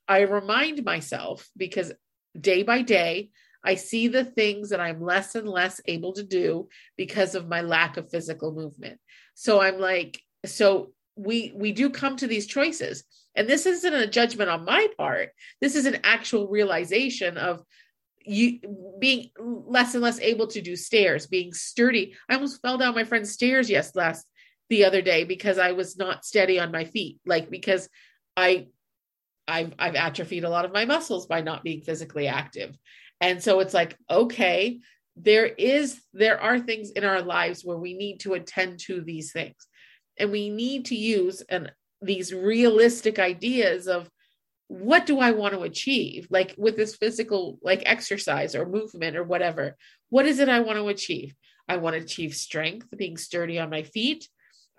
I 0.07 0.21
remind 0.21 0.83
myself 0.83 1.47
because 1.55 1.93
day 2.39 2.63
by 2.63 2.81
day, 2.81 3.29
I 3.63 3.75
see 3.75 4.09
the 4.09 4.25
things 4.25 4.69
that 4.69 4.81
I'm 4.81 5.01
less 5.01 5.35
and 5.35 5.47
less 5.47 5.79
able 5.85 6.11
to 6.13 6.23
do 6.23 6.67
because 6.97 7.33
of 7.35 7.47
my 7.47 7.61
lack 7.61 7.97
of 7.97 8.09
physical 8.09 8.51
movement. 8.51 8.99
So 9.35 9.61
I'm 9.61 9.79
like, 9.79 10.19
so 10.45 10.91
we 11.15 11.53
we 11.55 11.71
do 11.71 11.89
come 11.89 12.17
to 12.17 12.27
these 12.27 12.47
choices. 12.47 13.03
And 13.35 13.47
this 13.47 13.65
isn't 13.65 13.93
a 13.93 14.07
judgment 14.07 14.49
on 14.49 14.65
my 14.65 14.87
part. 14.97 15.29
This 15.61 15.75
is 15.75 15.85
an 15.85 15.99
actual 16.03 16.49
realization 16.49 17.37
of 17.37 17.63
you 18.25 18.59
being 18.99 19.31
less 19.39 19.93
and 19.93 20.03
less 20.03 20.19
able 20.19 20.47
to 20.47 20.61
do 20.61 20.75
stairs, 20.75 21.27
being 21.27 21.53
sturdy. 21.53 22.15
I 22.29 22.35
almost 22.35 22.61
fell 22.61 22.77
down 22.77 22.95
my 22.95 23.03
friend's 23.03 23.31
stairs 23.31 23.69
yes 23.69 23.95
last 23.95 24.25
the 24.69 24.85
other 24.85 25.01
day 25.01 25.23
because 25.23 25.57
I 25.57 25.73
was 25.73 25.97
not 25.97 26.25
steady 26.25 26.59
on 26.59 26.71
my 26.71 26.85
feet. 26.85 27.19
Like 27.25 27.49
because 27.49 27.89
I 28.37 28.67
I've 29.47 29.73
I've 29.77 29.95
atrophied 29.95 30.43
a 30.43 30.49
lot 30.49 30.65
of 30.65 30.73
my 30.73 30.85
muscles 30.85 31.25
by 31.27 31.41
not 31.41 31.63
being 31.63 31.81
physically 31.81 32.27
active. 32.27 32.75
And 33.19 33.41
so 33.41 33.59
it's 33.59 33.73
like, 33.73 33.97
okay, 34.09 34.79
there 35.15 35.45
is 35.45 36.01
there 36.13 36.39
are 36.39 36.59
things 36.59 36.91
in 36.91 37.03
our 37.03 37.21
lives 37.21 37.63
where 37.63 37.77
we 37.77 37.93
need 37.93 38.19
to 38.21 38.33
attend 38.33 38.79
to 38.79 39.01
these 39.01 39.31
things. 39.31 39.67
And 40.17 40.31
we 40.31 40.49
need 40.49 40.85
to 40.85 40.95
use 40.95 41.41
and 41.41 41.71
these 42.01 42.33
realistic 42.33 43.19
ideas 43.19 43.87
of 43.87 44.09
what 44.71 45.05
do 45.05 45.19
I 45.19 45.31
want 45.31 45.53
to 45.53 45.63
achieve? 45.63 46.27
Like 46.29 46.55
with 46.57 46.77
this 46.77 46.95
physical 46.95 47.59
like 47.61 47.83
exercise 47.85 48.55
or 48.55 48.65
movement 48.65 49.17
or 49.17 49.23
whatever. 49.23 49.75
What 50.09 50.25
is 50.25 50.39
it 50.39 50.47
I 50.47 50.61
want 50.61 50.77
to 50.77 50.87
achieve? 50.87 51.35
I 51.67 51.75
want 51.75 51.97
to 51.97 52.01
achieve 52.01 52.33
strength, 52.33 52.87
being 52.95 53.17
sturdy 53.17 53.59
on 53.59 53.69
my 53.69 53.83
feet. 53.83 54.29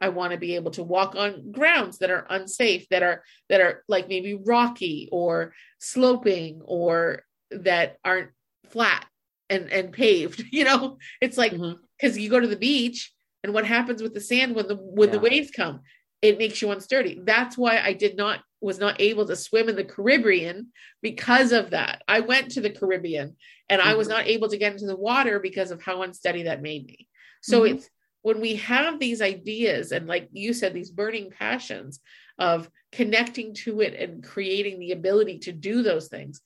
I 0.01 0.09
want 0.09 0.33
to 0.33 0.39
be 0.39 0.55
able 0.55 0.71
to 0.73 0.83
walk 0.83 1.15
on 1.15 1.53
grounds 1.53 1.99
that 1.99 2.11
are 2.11 2.27
unsafe, 2.31 2.89
that 2.89 3.03
are 3.03 3.23
that 3.51 3.61
are 3.61 3.85
like 3.87 4.09
maybe 4.09 4.33
rocky 4.35 5.11
or 5.13 5.53
sloping 5.79 6.63
or 6.65 7.25
that 7.51 7.99
aren't 8.03 8.31
flat 8.71 9.05
and 9.51 9.71
and 9.71 9.93
paved. 9.93 10.43
You 10.53 10.65
know, 10.65 10.97
it's 11.21 11.37
like 11.37 11.51
because 11.51 12.15
mm-hmm. 12.15 12.19
you 12.19 12.31
go 12.31 12.41
to 12.41 12.49
the 12.49 12.57
beach 12.57 13.13
and 13.45 13.53
what 13.53 13.67
happens 13.67 14.03
with 14.03 14.15
the 14.15 14.23
sand 14.23 14.55
when 14.55 14.69
the 14.69 14.77
when 14.77 15.11
yeah. 15.11 15.17
the 15.17 15.21
waves 15.21 15.51
come, 15.51 15.81
it 16.23 16.39
makes 16.39 16.63
you 16.63 16.69
unsturdy. 16.69 17.23
That's 17.27 17.59
why 17.59 17.79
I 17.79 17.93
did 17.93 18.17
not 18.17 18.41
was 18.63 18.79
not 18.79 19.01
able 19.01 19.27
to 19.27 19.37
swim 19.37 19.69
in 19.69 19.77
the 19.77 19.85
Caribbean 19.85 20.69
because 21.03 21.53
of 21.53 21.71
that. 21.71 22.03
I 22.07 22.21
went 22.21 22.53
to 22.53 22.61
the 22.61 22.71
Caribbean 22.71 23.37
and 23.69 23.81
mm-hmm. 23.81 23.91
I 23.91 23.95
was 23.95 24.09
mm-hmm. 24.09 24.19
not 24.19 24.27
able 24.27 24.49
to 24.49 24.57
get 24.57 24.73
into 24.73 24.87
the 24.87 24.97
water 24.97 25.41
because 25.41 25.71
of 25.71 25.83
how 25.83 26.03
unsteady 26.03 26.45
that 26.45 26.63
made 26.63 26.87
me. 26.87 27.09
So 27.43 27.63
mm-hmm. 27.63 27.77
it's 27.77 27.91
when 28.23 28.41
we 28.41 28.57
have 28.57 28.99
these 28.99 29.21
ideas 29.21 29.93
and 29.93 30.07
like 30.07 30.29
you 30.33 30.55
said 30.55 30.73
these 30.73 30.91
burning 30.91 31.31
passions 31.31 32.01
of 32.39 32.71
connecting 32.93 33.55
to 33.55 33.81
it 33.81 33.95
and 33.95 34.25
creating 34.25 34.79
the 34.79 34.93
ability 34.93 35.41
to 35.41 35.53
do 35.53 35.83
those 35.83 36.09
things 36.09 36.41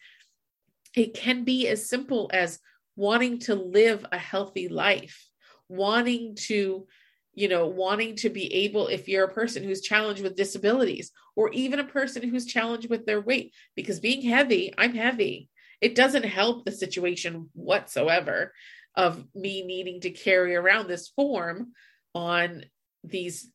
it 0.97 1.15
can 1.15 1.45
be 1.45 1.69
as 1.69 1.89
simple 1.89 2.31
as 2.33 2.59
wanting 2.97 3.39
to 3.39 3.55
live 3.55 4.05
a 4.11 4.19
healthy 4.19 4.69
life 4.69 5.29
wanting 5.69 6.35
to 6.35 6.87
you 7.37 7.46
know 7.49 7.68
wanting 7.68 8.16
to 8.16 8.29
be 8.29 8.53
able 8.53 8.88
if 8.88 9.07
you're 9.07 9.27
a 9.27 9.33
person 9.33 9.62
who's 9.62 9.81
challenged 9.81 10.22
with 10.22 10.35
disabilities 10.35 11.12
or 11.37 11.53
even 11.53 11.79
a 11.79 11.85
person 11.85 12.29
who's 12.29 12.46
challenged 12.46 12.90
with 12.90 13.07
their 13.07 13.20
weight 13.20 13.55
because 13.77 14.01
being 14.01 14.22
heavy 14.22 14.75
i'm 14.77 14.94
heavy. 14.94 15.49
It 15.81 15.94
doesn't 15.94 16.25
help 16.25 16.64
the 16.64 16.72
situation 16.72 17.51
whatsoever 17.53 18.53
of 18.94 19.25
me 19.35 19.62
needing 19.62 20.01
to 20.01 20.11
carry 20.11 20.57
around 20.57 20.88
this 20.88 21.09
form 21.09 21.72
on 22.14 22.64
these 23.05 23.51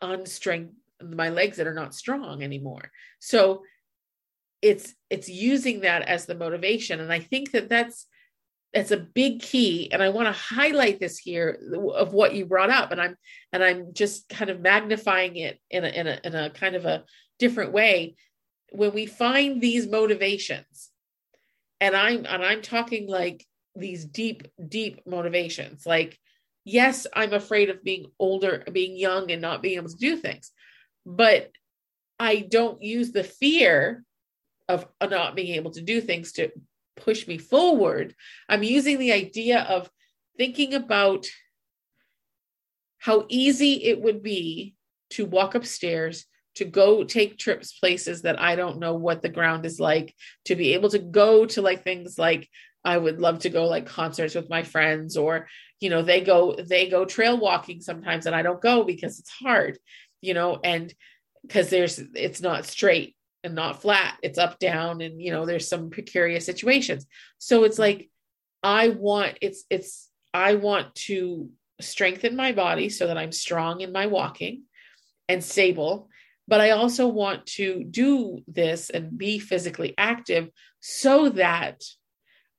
unstrength 0.00 0.72
my 1.02 1.28
legs 1.28 1.58
that 1.58 1.66
are 1.66 1.74
not 1.74 1.94
strong 1.94 2.42
anymore. 2.42 2.90
So 3.18 3.62
it's 4.62 4.94
it's 5.10 5.28
using 5.28 5.80
that 5.80 6.02
as 6.02 6.24
the 6.24 6.34
motivation. 6.34 7.00
And 7.00 7.12
i 7.12 7.20
think 7.20 7.52
that 7.52 7.68
that's 7.68 8.06
that's 8.74 8.90
a 8.90 8.96
big 8.96 9.40
key 9.40 9.90
and 9.92 10.02
i 10.02 10.08
want 10.08 10.26
to 10.26 10.32
highlight 10.32 11.00
this 11.00 11.18
here 11.18 11.58
of 11.94 12.12
what 12.12 12.34
you 12.34 12.44
brought 12.44 12.70
up 12.70 12.92
and 12.92 13.00
i'm 13.00 13.16
and 13.52 13.62
i'm 13.62 13.92
just 13.92 14.28
kind 14.28 14.50
of 14.50 14.60
magnifying 14.60 15.36
it 15.36 15.58
in 15.70 15.84
a 15.84 15.88
in 15.88 16.06
a, 16.06 16.20
in 16.24 16.34
a 16.34 16.50
kind 16.50 16.76
of 16.76 16.84
a 16.84 17.04
different 17.38 17.72
way 17.72 18.16
when 18.72 18.92
we 18.92 19.06
find 19.06 19.60
these 19.60 19.86
motivations 19.86 20.90
and 21.80 21.96
i'm 21.96 22.26
and 22.26 22.44
i'm 22.44 22.62
talking 22.62 23.08
like 23.08 23.46
these 23.76 24.04
deep, 24.04 24.48
deep 24.68 25.02
motivations. 25.06 25.86
Like, 25.86 26.18
yes, 26.64 27.06
I'm 27.14 27.32
afraid 27.32 27.70
of 27.70 27.84
being 27.84 28.06
older, 28.18 28.64
being 28.72 28.96
young, 28.96 29.30
and 29.30 29.42
not 29.42 29.62
being 29.62 29.76
able 29.76 29.90
to 29.90 29.96
do 29.96 30.16
things. 30.16 30.50
but 31.04 31.52
I 32.18 32.36
don't 32.40 32.80
use 32.80 33.12
the 33.12 33.22
fear 33.22 34.02
of 34.68 34.88
not 35.02 35.36
being 35.36 35.54
able 35.54 35.70
to 35.72 35.82
do 35.82 36.00
things 36.00 36.32
to 36.32 36.50
push 36.96 37.26
me 37.26 37.38
forward. 37.38 38.14
I'm 38.48 38.62
using 38.62 38.98
the 38.98 39.12
idea 39.12 39.60
of 39.60 39.90
thinking 40.36 40.74
about 40.74 41.26
how 42.98 43.26
easy 43.28 43.84
it 43.84 44.00
would 44.00 44.22
be 44.22 44.74
to 45.10 45.26
walk 45.26 45.54
upstairs, 45.54 46.26
to 46.56 46.64
go 46.64 47.04
take 47.04 47.38
trips 47.38 47.78
places 47.78 48.22
that 48.22 48.40
I 48.40 48.56
don't 48.56 48.78
know 48.78 48.94
what 48.94 49.22
the 49.22 49.28
ground 49.28 49.66
is 49.66 49.78
like, 49.78 50.14
to 50.46 50.56
be 50.56 50.74
able 50.74 50.90
to 50.90 50.98
go 50.98 51.46
to 51.46 51.62
like 51.62 51.84
things 51.84 52.18
like 52.18 52.48
I 52.84 52.96
would 52.96 53.20
love 53.20 53.40
to 53.40 53.50
go 53.50 53.66
like 53.66 53.86
concerts 53.86 54.34
with 54.34 54.48
my 54.48 54.62
friends 54.62 55.16
or 55.16 55.48
you 55.80 55.90
know 55.90 56.02
they 56.02 56.20
go 56.20 56.54
they 56.54 56.88
go 56.88 57.04
trail 57.04 57.36
walking 57.36 57.80
sometimes 57.80 58.26
and 58.26 58.34
I 58.34 58.42
don't 58.42 58.62
go 58.62 58.84
because 58.84 59.18
it's 59.18 59.30
hard, 59.30 59.78
you 60.22 60.34
know, 60.34 60.58
and 60.62 60.94
because 61.42 61.68
there's 61.68 61.98
it's 62.14 62.40
not 62.40 62.64
straight 62.64 63.15
and 63.46 63.54
not 63.54 63.80
flat. 63.80 64.18
It's 64.22 64.38
up 64.38 64.58
down 64.58 65.00
and 65.00 65.22
you 65.22 65.30
know 65.30 65.46
there's 65.46 65.68
some 65.68 65.88
precarious 65.88 66.44
situations. 66.44 67.06
So 67.38 67.64
it's 67.64 67.78
like 67.78 68.10
i 68.62 68.88
want 68.88 69.38
it's 69.40 69.64
it's 69.70 70.10
i 70.34 70.54
want 70.54 70.94
to 70.94 71.48
strengthen 71.80 72.34
my 72.34 72.52
body 72.52 72.88
so 72.88 73.06
that 73.06 73.18
i'm 73.18 73.32
strong 73.32 73.80
in 73.80 73.92
my 73.92 74.06
walking 74.06 74.62
and 75.28 75.44
stable 75.44 76.08
but 76.48 76.60
i 76.60 76.70
also 76.70 77.06
want 77.06 77.44
to 77.46 77.84
do 77.84 78.42
this 78.48 78.90
and 78.90 79.16
be 79.16 79.38
physically 79.38 79.94
active 79.98 80.48
so 80.80 81.28
that 81.28 81.82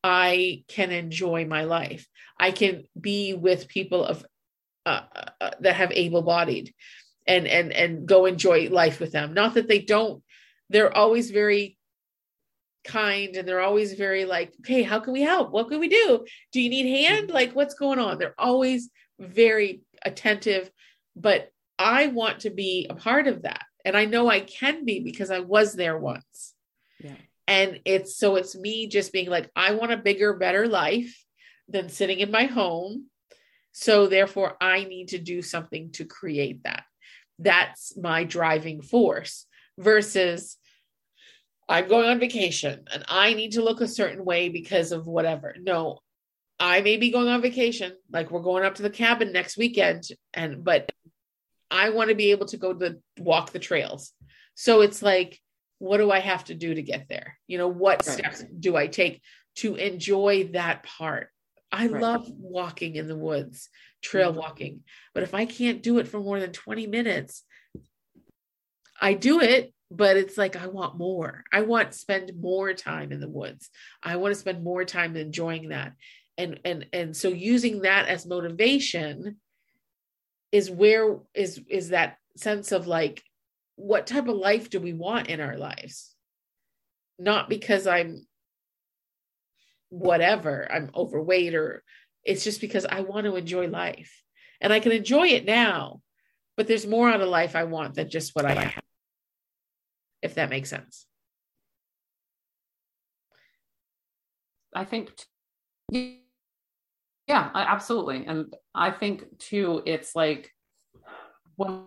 i 0.03 0.63
can 0.67 0.91
enjoy 0.91 1.45
my 1.45 1.63
life. 1.63 2.07
I 2.39 2.51
can 2.51 2.83
be 2.99 3.33
with 3.33 3.67
people 3.67 4.05
of 4.05 4.25
uh, 4.85 5.01
uh, 5.41 5.51
that 5.59 5.75
have 5.75 5.91
able 5.91 6.21
bodied 6.21 6.73
and 7.25 7.47
and 7.47 7.73
and 7.73 8.05
go 8.05 8.25
enjoy 8.25 8.69
life 8.69 8.99
with 8.99 9.11
them. 9.11 9.33
Not 9.33 9.55
that 9.55 9.67
they 9.67 9.79
don't 9.79 10.23
they're 10.69 10.95
always 10.95 11.31
very 11.31 11.77
kind 12.83 13.35
and 13.35 13.47
they're 13.47 13.59
always 13.59 13.93
very 13.93 14.25
like 14.25 14.53
okay 14.61 14.81
how 14.81 14.99
can 14.99 15.13
we 15.13 15.21
help? 15.21 15.51
What 15.51 15.67
can 15.69 15.79
we 15.79 15.89
do? 15.89 16.25
Do 16.51 16.61
you 16.61 16.69
need 16.69 17.05
hand? 17.05 17.27
Mm-hmm. 17.27 17.35
Like 17.35 17.53
what's 17.53 17.75
going 17.75 17.99
on? 17.99 18.17
They're 18.17 18.39
always 18.39 18.89
very 19.19 19.81
attentive 20.03 20.69
but 21.15 21.49
i 21.79 22.07
want 22.07 22.41
to 22.41 22.49
be 22.49 22.87
a 22.89 22.95
part 22.95 23.27
of 23.27 23.41
that. 23.41 23.63
And 23.83 23.97
i 23.97 24.05
know 24.05 24.29
i 24.29 24.39
can 24.39 24.85
be 24.85 24.99
because 24.99 25.31
i 25.31 25.39
was 25.39 25.73
there 25.73 25.97
once. 25.97 26.53
Yeah. 26.99 27.15
and 27.47 27.79
it's 27.85 28.17
so 28.17 28.35
it's 28.35 28.55
me 28.55 28.87
just 28.87 29.11
being 29.11 29.29
like 29.29 29.49
i 29.55 29.73
want 29.73 29.91
a 29.91 29.97
bigger 29.97 30.33
better 30.35 30.67
life 30.67 31.23
than 31.67 31.89
sitting 31.89 32.19
in 32.19 32.31
my 32.31 32.45
home. 32.45 33.07
So 33.71 34.07
therefore 34.07 34.55
i 34.61 34.83
need 34.83 35.09
to 35.09 35.17
do 35.19 35.41
something 35.41 35.91
to 35.93 36.05
create 36.05 36.63
that. 36.63 36.83
That's 37.39 37.97
my 37.97 38.23
driving 38.23 38.81
force 38.81 39.46
versus 39.77 40.57
I'm 41.69 41.87
going 41.87 42.09
on 42.09 42.19
vacation 42.19 42.85
and 42.91 43.03
I 43.07 43.33
need 43.33 43.53
to 43.53 43.63
look 43.63 43.81
a 43.81 43.87
certain 43.87 44.23
way 44.23 44.49
because 44.49 44.91
of 44.91 45.05
whatever. 45.05 45.55
No, 45.59 45.99
I 46.59 46.81
may 46.81 46.97
be 46.97 47.11
going 47.11 47.27
on 47.27 47.41
vacation, 47.41 47.93
like 48.11 48.31
we're 48.31 48.41
going 48.41 48.65
up 48.65 48.75
to 48.75 48.83
the 48.83 48.89
cabin 48.89 49.31
next 49.31 49.57
weekend, 49.57 50.07
and 50.33 50.63
but 50.63 50.91
I 51.69 51.89
want 51.89 52.09
to 52.09 52.15
be 52.15 52.31
able 52.31 52.47
to 52.47 52.57
go 52.57 52.73
to 52.73 52.97
walk 53.19 53.51
the 53.51 53.59
trails. 53.59 54.13
So 54.55 54.81
it's 54.81 55.01
like, 55.01 55.39
what 55.79 55.97
do 55.97 56.09
I 56.09 56.19
have 56.19 56.45
to 56.45 56.55
do 56.55 56.73
to 56.73 56.81
get 56.81 57.07
there? 57.09 57.37
You 57.47 57.59
know, 57.59 57.67
what 57.67 58.05
right. 58.07 58.17
steps 58.17 58.43
do 58.59 58.75
I 58.75 58.87
take 58.87 59.21
to 59.57 59.75
enjoy 59.75 60.49
that 60.53 60.83
part? 60.83 61.29
I 61.71 61.87
right. 61.87 62.01
love 62.01 62.27
walking 62.29 62.95
in 62.95 63.07
the 63.07 63.17
woods, 63.17 63.69
trail 64.01 64.31
mm-hmm. 64.31 64.39
walking, 64.39 64.81
but 65.13 65.23
if 65.23 65.33
I 65.33 65.45
can't 65.45 65.83
do 65.83 65.99
it 65.99 66.07
for 66.07 66.19
more 66.19 66.39
than 66.39 66.53
20 66.53 66.87
minutes, 66.87 67.43
I 68.99 69.13
do 69.13 69.41
it, 69.41 69.73
but 69.89 70.17
it's 70.17 70.37
like 70.37 70.55
I 70.55 70.67
want 70.67 70.97
more. 70.97 71.43
I 71.51 71.61
want 71.61 71.91
to 71.91 71.97
spend 71.97 72.31
more 72.39 72.73
time 72.73 73.11
in 73.11 73.19
the 73.19 73.29
woods. 73.29 73.69
I 74.03 74.17
want 74.17 74.33
to 74.33 74.39
spend 74.39 74.63
more 74.63 74.83
time 74.83 75.15
enjoying 75.15 75.69
that. 75.69 75.93
And 76.37 76.59
and 76.65 76.85
and 76.93 77.17
so 77.17 77.29
using 77.29 77.81
that 77.81 78.07
as 78.07 78.25
motivation 78.25 79.37
is 80.51 80.69
where 80.69 81.17
is 81.33 81.61
is 81.69 81.89
that 81.89 82.17
sense 82.35 82.71
of 82.71 82.87
like 82.87 83.23
what 83.75 84.07
type 84.07 84.27
of 84.27 84.35
life 84.35 84.69
do 84.69 84.79
we 84.79 84.93
want 84.93 85.27
in 85.27 85.39
our 85.39 85.57
lives? 85.57 86.13
Not 87.17 87.49
because 87.49 87.87
I'm 87.87 88.27
whatever, 89.89 90.67
I'm 90.69 90.91
overweight 90.95 91.55
or 91.55 91.83
it's 92.23 92.43
just 92.43 92.59
because 92.59 92.85
I 92.85 93.01
want 93.01 93.25
to 93.25 93.35
enjoy 93.35 93.67
life. 93.67 94.21
And 94.59 94.73
I 94.73 94.79
can 94.79 94.91
enjoy 94.91 95.27
it 95.27 95.45
now, 95.45 96.01
but 96.57 96.67
there's 96.67 96.85
more 96.85 97.09
out 97.09 97.21
of 97.21 97.29
life 97.29 97.55
I 97.55 97.63
want 97.65 97.95
than 97.95 98.09
just 98.09 98.35
what 98.35 98.45
I 98.45 98.53
have 98.53 98.83
if 100.27 100.35
that 100.35 100.49
makes 100.49 100.69
sense. 100.69 101.05
I 104.75 104.83
think, 104.83 105.11
t- 105.91 106.21
yeah, 107.27 107.49
absolutely. 107.55 108.25
And 108.27 108.53
I 108.75 108.91
think 108.91 109.39
too, 109.39 109.81
it's 109.85 110.15
like 110.15 110.51
when, 111.55 111.85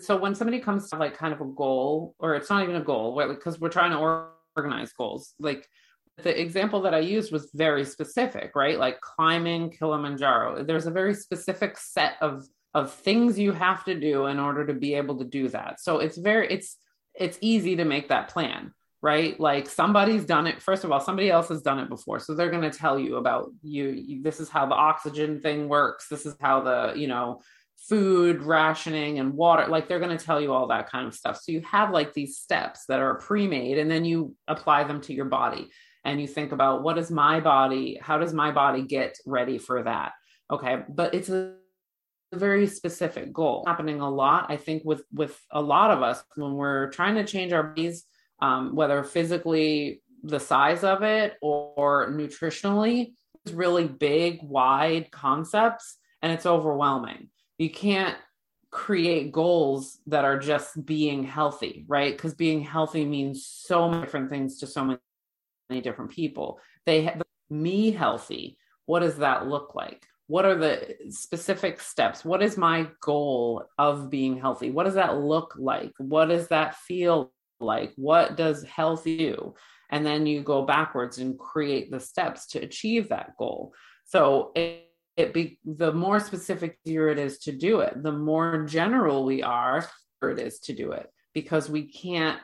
so 0.00 0.16
when 0.16 0.34
somebody 0.34 0.58
comes 0.58 0.90
to 0.90 0.96
like 0.96 1.16
kind 1.16 1.32
of 1.32 1.40
a 1.40 1.46
goal, 1.46 2.14
or 2.18 2.34
it's 2.34 2.50
not 2.50 2.64
even 2.64 2.76
a 2.76 2.84
goal, 2.84 3.16
because 3.28 3.60
we're 3.60 3.68
trying 3.68 3.92
to 3.92 4.26
organize 4.56 4.92
goals, 4.92 5.34
like 5.38 5.68
the 6.22 6.38
example 6.38 6.82
that 6.82 6.94
I 6.94 6.98
used 6.98 7.32
was 7.32 7.50
very 7.54 7.84
specific, 7.84 8.52
right? 8.54 8.78
Like 8.78 9.00
climbing 9.00 9.70
Kilimanjaro. 9.70 10.64
There's 10.64 10.86
a 10.86 10.90
very 10.90 11.14
specific 11.14 11.78
set 11.78 12.14
of 12.20 12.44
of 12.74 12.92
things 12.92 13.38
you 13.38 13.52
have 13.52 13.84
to 13.84 13.98
do 13.98 14.26
in 14.26 14.38
order 14.38 14.66
to 14.66 14.74
be 14.74 14.94
able 14.94 15.18
to 15.18 15.24
do 15.24 15.48
that. 15.48 15.80
So 15.80 15.98
it's 15.98 16.16
very 16.16 16.48
it's 16.50 16.76
it's 17.14 17.38
easy 17.40 17.76
to 17.76 17.84
make 17.84 18.08
that 18.08 18.28
plan, 18.28 18.72
right? 19.02 19.38
Like 19.40 19.68
somebody's 19.68 20.24
done 20.24 20.46
it. 20.46 20.62
First 20.62 20.84
of 20.84 20.92
all, 20.92 21.00
somebody 21.00 21.30
else 21.30 21.48
has 21.48 21.62
done 21.62 21.80
it 21.80 21.88
before. 21.88 22.20
So 22.20 22.34
they're 22.34 22.50
going 22.50 22.70
to 22.70 22.78
tell 22.78 22.98
you 22.98 23.16
about 23.16 23.50
you, 23.62 23.88
you 23.88 24.22
this 24.22 24.40
is 24.40 24.48
how 24.48 24.66
the 24.66 24.74
oxygen 24.74 25.40
thing 25.40 25.68
works. 25.68 26.06
This 26.08 26.26
is 26.26 26.36
how 26.40 26.60
the, 26.60 26.92
you 26.96 27.08
know, 27.08 27.40
food 27.88 28.42
rationing 28.42 29.18
and 29.18 29.32
water 29.32 29.66
like 29.66 29.88
they're 29.88 29.98
going 29.98 30.16
to 30.16 30.24
tell 30.24 30.40
you 30.40 30.52
all 30.52 30.68
that 30.68 30.88
kind 30.88 31.08
of 31.08 31.14
stuff. 31.14 31.40
So 31.40 31.50
you 31.50 31.62
have 31.62 31.90
like 31.90 32.12
these 32.12 32.36
steps 32.38 32.84
that 32.86 33.00
are 33.00 33.16
pre-made 33.16 33.78
and 33.78 33.90
then 33.90 34.04
you 34.04 34.36
apply 34.46 34.84
them 34.84 35.00
to 35.02 35.14
your 35.14 35.24
body 35.24 35.70
and 36.04 36.20
you 36.20 36.26
think 36.26 36.52
about 36.52 36.82
what 36.82 36.98
is 36.98 37.10
my 37.10 37.40
body 37.40 37.98
how 38.00 38.18
does 38.18 38.32
my 38.32 38.50
body 38.50 38.82
get 38.82 39.18
ready 39.26 39.58
for 39.58 39.82
that 39.82 40.12
okay 40.50 40.82
but 40.88 41.14
it's 41.14 41.28
a 41.28 41.54
very 42.32 42.66
specific 42.66 43.32
goal. 43.32 43.64
Happening 43.66 44.00
a 44.00 44.10
lot 44.10 44.46
i 44.48 44.56
think 44.56 44.84
with 44.84 45.02
with 45.12 45.40
a 45.50 45.60
lot 45.60 45.90
of 45.90 46.02
us 46.02 46.22
when 46.36 46.54
we're 46.54 46.90
trying 46.90 47.14
to 47.16 47.24
change 47.24 47.52
our 47.52 47.62
bodies 47.62 48.04
um, 48.40 48.74
whether 48.74 49.02
physically 49.04 50.02
the 50.22 50.40
size 50.40 50.84
of 50.84 51.02
it 51.02 51.36
or, 51.42 52.10
nutritionally 52.10 53.12
it's 53.44 53.54
really 53.54 53.86
big 53.86 54.40
wide 54.42 55.10
concepts 55.10 55.96
and 56.20 56.32
it's 56.32 56.44
overwhelming. 56.44 57.28
You 57.56 57.70
can't 57.70 58.16
create 58.70 59.32
goals 59.32 59.98
that 60.06 60.24
are 60.24 60.38
just 60.38 60.84
being 60.84 61.24
healthy 61.24 61.84
right? 61.88 62.16
Because 62.16 62.34
being 62.34 62.60
healthy 62.60 63.04
means 63.04 63.46
so 63.46 63.88
many 63.88 64.02
different 64.02 64.30
things 64.30 64.58
to 64.58 64.66
so 64.66 64.84
many 64.84 65.80
different 65.80 66.10
people. 66.10 66.60
They 66.86 67.02
have 67.02 67.22
me 67.48 67.90
healthy 67.90 68.58
what 68.86 69.00
does 69.00 69.16
that 69.16 69.46
look 69.46 69.74
like 69.74 70.06
what 70.30 70.44
are 70.44 70.54
the 70.54 70.96
specific 71.08 71.80
steps? 71.80 72.24
What 72.24 72.40
is 72.40 72.56
my 72.56 72.86
goal 73.00 73.64
of 73.78 74.10
being 74.10 74.38
healthy? 74.38 74.70
What 74.70 74.84
does 74.84 74.94
that 74.94 75.18
look 75.18 75.56
like? 75.58 75.92
What 75.98 76.26
does 76.26 76.46
that 76.48 76.76
feel 76.76 77.32
like? 77.58 77.92
What 77.96 78.36
does 78.36 78.62
health 78.62 79.02
do? 79.02 79.54
And 79.90 80.06
then 80.06 80.26
you 80.26 80.42
go 80.42 80.64
backwards 80.64 81.18
and 81.18 81.36
create 81.36 81.90
the 81.90 81.98
steps 81.98 82.46
to 82.50 82.60
achieve 82.60 83.08
that 83.08 83.36
goal. 83.38 83.74
So 84.04 84.52
it, 84.54 84.88
it 85.16 85.34
be 85.34 85.58
the 85.64 85.92
more 85.92 86.20
specific 86.20 86.78
year 86.84 87.08
it 87.08 87.18
is 87.18 87.38
to 87.40 87.52
do 87.52 87.80
it 87.80 88.00
the 88.00 88.12
more 88.12 88.64
general 88.64 89.24
we 89.24 89.42
are 89.42 89.84
it 90.22 90.38
is 90.38 90.60
to 90.60 90.72
do 90.72 90.92
it 90.92 91.10
because 91.34 91.68
we 91.68 91.82
can't 91.82 92.38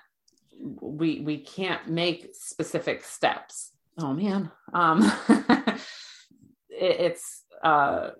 we 0.60 1.20
we 1.20 1.38
can't 1.38 1.88
make 1.88 2.30
specific 2.32 3.04
steps. 3.04 3.72
Oh 3.98 4.12
man. 4.12 4.50
Um 4.74 5.00
it, 5.28 7.00
it's 7.00 7.42
uh, 7.66 8.10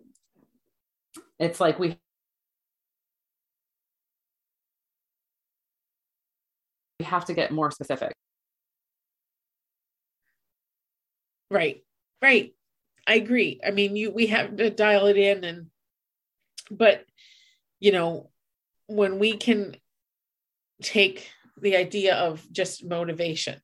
it's 1.39 1.61
like 1.61 1.79
we 1.79 1.97
we 6.99 7.05
have 7.05 7.27
to 7.27 7.35
get 7.35 7.53
more 7.53 7.71
specific. 7.71 8.13
Right. 11.49 11.85
Right. 12.21 12.55
I 13.07 13.15
agree. 13.15 13.61
I 13.65 13.71
mean, 13.71 13.95
you 13.95 14.11
we 14.11 14.27
have 14.27 14.57
to 14.57 14.69
dial 14.71 15.07
it 15.07 15.17
in 15.17 15.45
and 15.45 15.67
but 16.69 17.05
you 17.79 17.93
know, 17.93 18.31
when 18.89 19.21
we 19.21 19.37
can 19.37 19.77
take 20.83 21.31
the 21.61 21.77
idea 21.77 22.17
of 22.17 22.45
just 22.51 22.85
motivation 22.85 23.61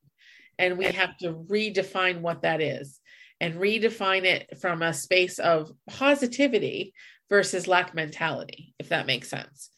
and 0.57 0.77
we 0.77 0.85
have 0.85 1.17
to 1.17 1.33
redefine 1.33 2.21
what 2.21 2.43
that 2.43 2.61
is 2.61 3.01
and 3.43 3.55
redefine 3.59 4.23
it 4.23 4.57
from 4.61 4.81
a 4.81 4.93
space 4.93 5.37
of 5.37 5.71
positivity 5.89 6.93
versus 7.29 7.67
lack 7.67 7.93
mentality, 7.93 8.73
if 8.79 8.87
that 8.89 9.05
makes 9.13 9.29
sense. 9.29 9.69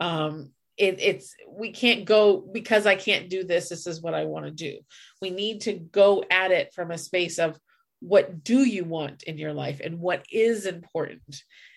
um 0.00 0.50
it, 0.76 0.96
it's 1.10 1.28
we 1.62 1.70
can't 1.70 2.04
go 2.04 2.22
because 2.58 2.84
i 2.84 2.96
can't 2.96 3.30
do 3.30 3.40
this 3.44 3.68
this 3.68 3.86
is 3.86 4.02
what 4.02 4.14
i 4.20 4.24
want 4.32 4.44
to 4.44 4.50
do. 4.68 4.74
We 5.22 5.30
need 5.30 5.56
to 5.66 5.72
go 6.02 6.24
at 6.42 6.50
it 6.58 6.66
from 6.74 6.90
a 6.90 6.98
space 6.98 7.38
of 7.38 7.56
what 8.00 8.26
do 8.42 8.58
you 8.76 8.84
want 8.96 9.22
in 9.30 9.38
your 9.38 9.54
life 9.64 9.80
and 9.84 10.00
what 10.00 10.20
is 10.32 10.66
important 10.66 11.34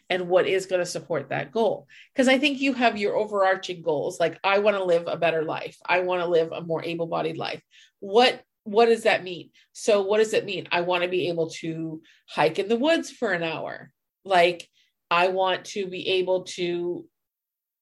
and 0.10 0.28
what 0.30 0.48
is 0.48 0.66
going 0.66 0.84
to 0.86 0.96
support 0.98 1.30
that 1.30 1.52
goal. 1.52 1.88
Because 2.10 2.28
i 2.28 2.38
think 2.40 2.60
you 2.60 2.74
have 2.74 2.98
your 2.98 3.16
overarching 3.16 3.82
goals 3.84 4.20
like 4.20 4.36
i 4.44 4.58
want 4.66 4.76
to 4.78 4.84
live 4.94 5.06
a 5.08 5.18
better 5.26 5.44
life. 5.44 5.78
I 5.96 5.98
want 6.08 6.22
to 6.24 6.28
live 6.38 6.50
a 6.52 6.62
more 6.72 6.84
able-bodied 6.84 7.38
life. 7.38 7.62
What 8.00 8.34
what 8.68 8.88
does 8.88 9.04
that 9.04 9.24
mean? 9.24 9.50
So 9.72 10.02
what 10.02 10.18
does 10.18 10.34
it 10.34 10.46
mean? 10.46 10.68
I 10.72 10.82
want 10.82 11.04
to 11.04 11.10
be 11.10 11.30
able 11.30 11.50
to 11.62 12.02
hike 12.28 12.60
in 12.60 12.68
the 12.68 12.78
woods 12.78 13.10
for 13.10 13.32
an 13.32 13.44
hour. 13.44 13.92
Like 14.26 14.68
i 15.10 15.30
want 15.30 15.66
to 15.66 15.88
be 15.88 16.08
able 16.08 16.44
to 16.44 17.06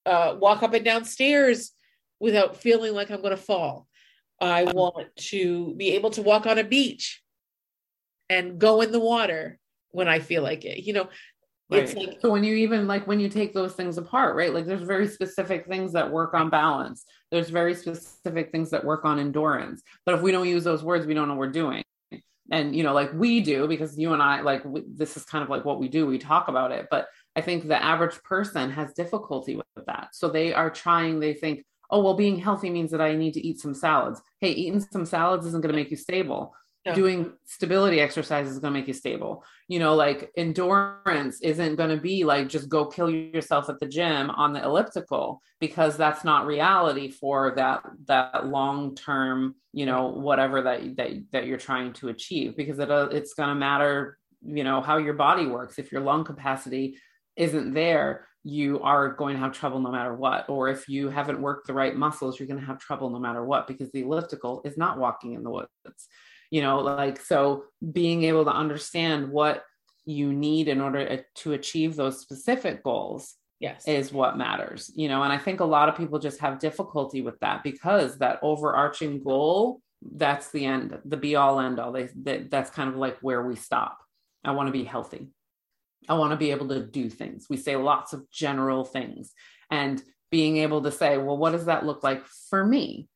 uh, 0.06 0.36
walk 0.39 0.62
up 0.62 0.74
and 0.74 0.86
down 0.86 1.04
stairs 1.04 1.71
without 2.19 2.58
feeling 2.58 2.93
like 2.93 3.10
i'm 3.10 3.21
going 3.21 3.36
to 3.36 3.38
fall. 3.38 3.88
I 4.39 4.65
want 4.65 5.15
to 5.32 5.74
be 5.76 5.93
able 5.93 6.12
to 6.12 6.21
walk 6.21 6.45
on 6.45 6.60
a 6.60 6.63
beach 6.63 7.24
and 8.30 8.60
go 8.60 8.82
in 8.82 8.91
the 8.91 9.00
water 9.00 9.60
when 9.89 10.08
i 10.08 10.19
feel 10.19 10.43
like 10.43 10.65
it 10.65 10.84
you 10.84 10.93
know 10.93 11.08
Right. 11.69 11.82
it's 11.82 11.95
like 11.95 12.21
so 12.21 12.32
when 12.32 12.43
you 12.43 12.56
even 12.58 12.86
like 12.86 13.08
when 13.08 13.19
you 13.19 13.28
take 13.28 13.54
those 13.54 13.73
things 13.73 13.97
apart, 13.97 14.36
right? 14.36 14.54
Like 14.54 14.65
there's 14.65 14.84
very 14.84 15.08
specific 15.08 15.65
things 15.65 15.93
that 15.93 16.12
work 16.12 16.36
on 16.36 16.49
balance. 16.51 17.06
There's 17.32 17.49
very 17.49 17.73
specific 17.73 18.51
things 18.51 18.69
that 18.69 18.86
work 18.86 19.04
on 19.04 19.17
endurance. 19.17 19.82
But 20.06 20.13
if 20.15 20.21
we 20.21 20.32
don't 20.32 20.47
use 20.47 20.63
those 20.63 20.84
words, 20.84 21.08
we 21.08 21.15
don't 21.15 21.28
know 21.28 21.34
what 21.34 21.47
we're 21.47 21.51
doing. 21.51 21.84
And 22.51 22.75
you 22.75 22.84
know, 22.84 22.93
like 22.93 23.12
we 23.13 23.41
do 23.41 23.67
because 23.67 23.97
you 23.97 24.13
and 24.13 24.21
I 24.21 24.41
like 24.41 24.63
we, 24.63 24.84
this 24.88 25.17
is 25.17 25.25
kind 25.25 25.43
of 25.43 25.49
like 25.49 25.65
what 25.65 25.80
we 25.80 25.88
do. 25.88 26.06
We 26.06 26.19
talk 26.19 26.49
about 26.49 26.71
it, 26.71 26.86
but 26.91 27.08
I 27.36 27.41
think 27.41 27.67
the 27.67 27.84
average 27.84 28.21
person 28.21 28.69
has 28.69 28.93
difficulty 28.93 29.56
with 29.56 29.86
that. 29.88 30.10
So 30.13 30.30
they 30.30 30.54
are 30.54 30.69
trying. 30.69 31.19
They 31.19 31.34
think, 31.34 31.65
oh 31.89 32.04
well, 32.04 32.13
being 32.13 32.38
healthy 32.38 32.69
means 32.69 32.91
that 32.91 33.01
I 33.01 33.15
need 33.15 33.34
to 33.34 33.45
eat 33.45 33.60
some 33.60 33.73
salads. 33.73 34.21
Hey, 34.39 34.51
eating 34.51 34.82
some 34.82 35.06
salads 35.06 35.47
isn't 35.47 35.62
going 35.62 35.73
to 35.73 35.80
make 35.80 35.89
you 35.89 35.97
stable 35.97 36.54
No. 36.86 36.93
doing 36.93 37.34
stability 37.45 38.00
exercises 38.00 38.54
is 38.54 38.60
going 38.60 38.71
to 38.71 38.80
make 38.80 38.88
you 38.88 38.93
stable. 38.93 39.43
You 39.67 39.80
know 39.80 39.95
like 39.95 40.32
endurance 40.38 41.41
isn't 41.41 41.78
going 41.78 41.89
to 41.89 41.98
be 41.98 42.24
like 42.24 42.48
just 42.48 42.69
go 42.69 42.86
kill 42.86 43.10
yourself 43.10 43.69
at 43.69 43.80
the 43.80 43.88
gym 43.88 44.30
on 44.30 44.54
the 44.54 44.63
elliptical 44.63 45.41
because 45.60 45.98
that's 45.98 46.24
not 46.24 46.45
reality 46.45 47.10
for 47.10 47.54
that 47.56 47.82
that 48.06 48.45
long 48.45 48.93
term 48.93 49.56
you 49.74 49.88
know 49.88 50.10
whatever 50.10 50.62
that 50.62 50.95
that 50.98 51.24
that 51.32 51.48
you're 51.48 51.58
trying 51.58 51.93
to 51.93 52.10
achieve 52.10 52.56
because 52.56 52.78
it, 52.78 52.91
uh, 52.91 53.10
it's 53.12 53.34
going 53.34 53.50
to 53.50 53.56
matter 53.56 54.19
you 54.45 54.63
know 54.63 54.80
how 54.80 54.98
your 54.98 55.15
body 55.15 55.48
works. 55.48 55.80
If 55.80 55.91
your 55.91 56.02
lung 56.02 56.24
capacity 56.24 56.98
isn't 57.36 57.74
there 57.74 58.28
you 58.48 58.80
are 58.82 59.12
going 59.12 59.34
to 59.34 59.39
have 59.39 59.54
trouble 59.54 59.80
no 59.80 59.91
matter 59.91 60.13
what. 60.13 60.48
Or 60.50 60.69
if 60.69 60.88
you 60.88 61.10
haven't 61.10 61.41
worked 61.41 61.65
the 61.65 61.74
right 61.74 61.95
muscles 61.95 62.39
you're 62.39 62.48
going 62.48 62.60
to 62.60 62.65
have 62.67 62.78
trouble 62.78 63.10
no 63.10 63.17
matter 63.17 63.43
what 63.43 63.65
because 63.65 63.91
the 63.91 64.02
elliptical 64.04 64.62
is 64.63 64.78
not 64.78 65.00
walking 65.00 65.34
in 65.34 65.41
the 65.41 65.50
woods 65.50 65.69
you 66.56 66.62
know 66.62 66.80
like 66.80 67.20
so 67.20 67.65
being 68.00 68.24
able 68.24 68.46
to 68.46 68.60
understand 68.63 69.30
what 69.30 69.63
you 70.06 70.32
need 70.32 70.68
in 70.70 70.80
order 70.80 71.00
uh, 71.00 71.18
to 71.41 71.52
achieve 71.52 71.96
those 71.96 72.22
specific 72.22 72.84
goals 72.84 73.36
yes. 73.60 73.86
is 73.88 74.13
what 74.13 74.38
matters 74.38 74.82
you 74.96 75.10
know 75.10 75.22
and 75.24 75.34
i 75.34 75.38
think 75.38 75.60
a 75.60 75.65
lot 75.78 75.89
of 75.89 75.98
people 75.98 76.18
just 76.18 76.39
have 76.39 76.65
difficulty 76.68 77.22
with 77.22 77.38
that 77.41 77.62
because 77.62 78.18
that 78.20 78.39
overarching 78.41 79.22
goal 79.22 79.82
that's 80.13 80.52
the 80.52 80.65
end 80.65 80.98
the 81.04 81.18
be 81.18 81.36
all 81.36 81.60
end 81.60 81.78
all 81.78 81.91
they 81.91 82.08
that, 82.24 82.50
that's 82.50 82.70
kind 82.70 82.89
of 82.89 82.96
like 82.96 83.18
where 83.20 83.44
we 83.44 83.56
stop. 83.56 83.98
I 84.44 84.52
want 84.52 84.68
to 84.68 84.80
be 84.80 84.84
healthy. 84.84 85.30
I 86.08 86.13
want 86.13 86.32
to 86.32 86.38
be 86.38 86.52
able 86.52 86.68
to 86.68 86.86
do 86.86 87.10
things. 87.10 87.48
We 87.50 87.58
say 87.58 87.76
lots 87.76 88.13
of 88.13 88.30
general 88.30 88.86
things. 88.86 89.34
And 89.72 90.02
being 90.30 90.58
able 90.58 90.82
to 90.84 90.91
say 90.91 91.18
well 91.18 91.38
what 91.38 91.52
does 91.52 91.65
that 91.65 91.86
look 91.86 92.04
like 92.04 92.24
for 92.50 92.65
me 92.65 93.08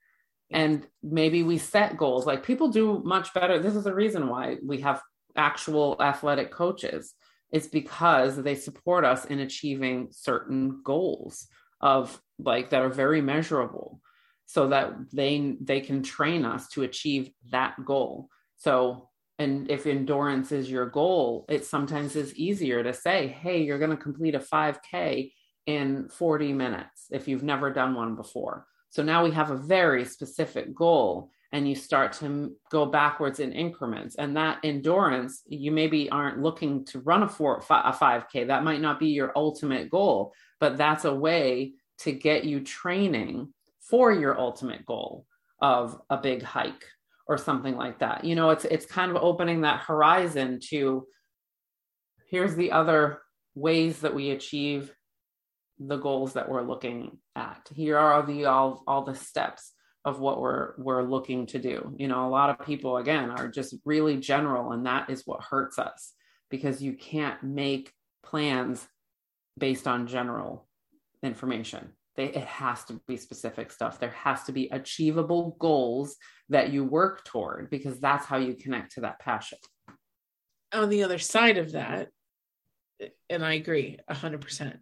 and 0.51 0.85
maybe 1.03 1.43
we 1.43 1.57
set 1.57 1.97
goals. 1.97 2.25
Like 2.25 2.43
people 2.43 2.69
do 2.69 3.01
much 3.03 3.33
better. 3.33 3.59
This 3.59 3.75
is 3.75 3.83
the 3.83 3.93
reason 3.93 4.27
why 4.27 4.57
we 4.65 4.81
have 4.81 5.01
actual 5.35 5.95
athletic 5.99 6.51
coaches. 6.51 7.13
It's 7.51 7.67
because 7.67 8.35
they 8.35 8.55
support 8.55 9.05
us 9.05 9.25
in 9.25 9.39
achieving 9.39 10.09
certain 10.11 10.81
goals 10.83 11.47
of 11.81 12.21
like 12.37 12.71
that 12.71 12.81
are 12.81 12.89
very 12.89 13.21
measurable 13.21 14.01
so 14.45 14.69
that 14.69 14.93
they 15.13 15.55
they 15.61 15.81
can 15.81 16.03
train 16.03 16.45
us 16.45 16.67
to 16.69 16.83
achieve 16.83 17.29
that 17.51 17.75
goal. 17.85 18.29
So 18.57 19.09
and 19.39 19.71
if 19.71 19.87
endurance 19.87 20.51
is 20.51 20.69
your 20.69 20.85
goal 20.85 21.45
it 21.47 21.65
sometimes 21.65 22.15
is 22.15 22.35
easier 22.35 22.83
to 22.83 22.93
say 22.93 23.27
hey 23.27 23.61
you're 23.63 23.79
going 23.79 23.89
to 23.89 23.97
complete 23.97 24.35
a 24.35 24.39
5k 24.39 25.31
in 25.65 26.09
40 26.09 26.53
minutes 26.53 27.05
if 27.09 27.27
you've 27.27 27.43
never 27.43 27.71
done 27.71 27.95
one 27.95 28.15
before 28.15 28.67
so 28.89 29.03
now 29.03 29.23
we 29.23 29.31
have 29.31 29.51
a 29.51 29.57
very 29.57 30.05
specific 30.05 30.73
goal 30.73 31.31
and 31.51 31.67
you 31.67 31.75
start 31.75 32.13
to 32.13 32.55
go 32.69 32.85
backwards 32.85 33.39
in 33.39 33.51
increments. 33.51 34.15
And 34.15 34.37
that 34.37 34.59
endurance 34.63 35.41
you 35.47 35.71
maybe 35.71 36.09
aren't 36.09 36.39
looking 36.39 36.85
to 36.85 36.99
run 36.99 37.23
a 37.23 37.29
four 37.29 37.57
a 37.57 37.93
5k 37.93 38.47
that 38.47 38.63
might 38.63 38.81
not 38.81 38.99
be 38.99 39.07
your 39.07 39.31
ultimate 39.35 39.89
goal 39.89 40.33
but 40.59 40.77
that's 40.77 41.05
a 41.05 41.13
way 41.13 41.73
to 41.99 42.11
get 42.11 42.43
you 42.43 42.61
training 42.61 43.53
for 43.81 44.11
your 44.11 44.39
ultimate 44.39 44.85
goal 44.85 45.25
of 45.61 45.99
a 46.09 46.17
big 46.17 46.43
hike 46.43 46.85
or 47.27 47.37
something 47.37 47.75
like 47.75 47.99
that. 47.99 48.23
You 48.23 48.35
know 48.35 48.49
it's 48.49 48.65
it's 48.65 48.85
kind 48.85 49.11
of 49.11 49.17
opening 49.21 49.61
that 49.61 49.81
horizon 49.81 50.59
to 50.69 51.07
here's 52.27 52.55
the 52.55 52.71
other 52.71 53.21
ways 53.55 54.01
that 54.01 54.13
we 54.13 54.31
achieve 54.31 54.93
the 55.79 55.97
goals 55.97 56.33
that 56.33 56.49
we're 56.49 56.63
looking 56.63 57.17
at. 57.35 57.67
Here 57.73 57.97
are 57.97 58.25
the 58.25 58.45
all 58.45 58.83
all 58.87 59.03
the 59.03 59.15
steps 59.15 59.71
of 60.05 60.19
what 60.19 60.39
we're 60.39 60.73
we're 60.77 61.03
looking 61.03 61.45
to 61.47 61.59
do. 61.59 61.93
You 61.97 62.07
know 62.07 62.27
a 62.27 62.29
lot 62.29 62.49
of 62.49 62.65
people 62.65 62.97
again 62.97 63.29
are 63.31 63.47
just 63.47 63.75
really 63.85 64.17
general 64.17 64.71
and 64.71 64.85
that 64.85 65.09
is 65.09 65.23
what 65.25 65.41
hurts 65.41 65.79
us 65.79 66.13
because 66.49 66.81
you 66.81 66.93
can't 66.93 67.41
make 67.43 67.93
plans 68.23 68.85
based 69.57 69.87
on 69.87 70.07
general 70.07 70.67
information. 71.23 71.89
They, 72.15 72.25
it 72.25 72.45
has 72.45 72.83
to 72.85 72.99
be 73.07 73.17
specific 73.17 73.71
stuff. 73.71 73.99
There 73.99 74.09
has 74.09 74.43
to 74.43 74.51
be 74.51 74.67
achievable 74.69 75.55
goals 75.59 76.17
that 76.49 76.71
you 76.71 76.83
work 76.83 77.23
toward 77.23 77.69
because 77.69 77.99
that's 77.99 78.25
how 78.25 78.37
you 78.37 78.55
connect 78.55 78.93
to 78.93 79.01
that 79.01 79.19
passion. 79.19 79.59
On 80.73 80.89
the 80.89 81.03
other 81.03 81.17
side 81.17 81.57
of 81.57 81.71
that 81.71 82.09
and 83.29 83.43
i 83.45 83.53
agree 83.53 83.97
100% 84.09 84.77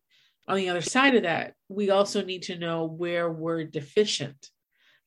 on 0.48 0.58
the 0.58 0.70
other 0.70 0.82
side 0.82 1.16
of 1.16 1.24
that 1.24 1.54
we 1.70 1.90
also 1.90 2.24
need 2.24 2.44
to 2.44 2.58
know 2.58 2.86
where 2.86 3.30
we're 3.30 3.64
deficient. 3.64 4.50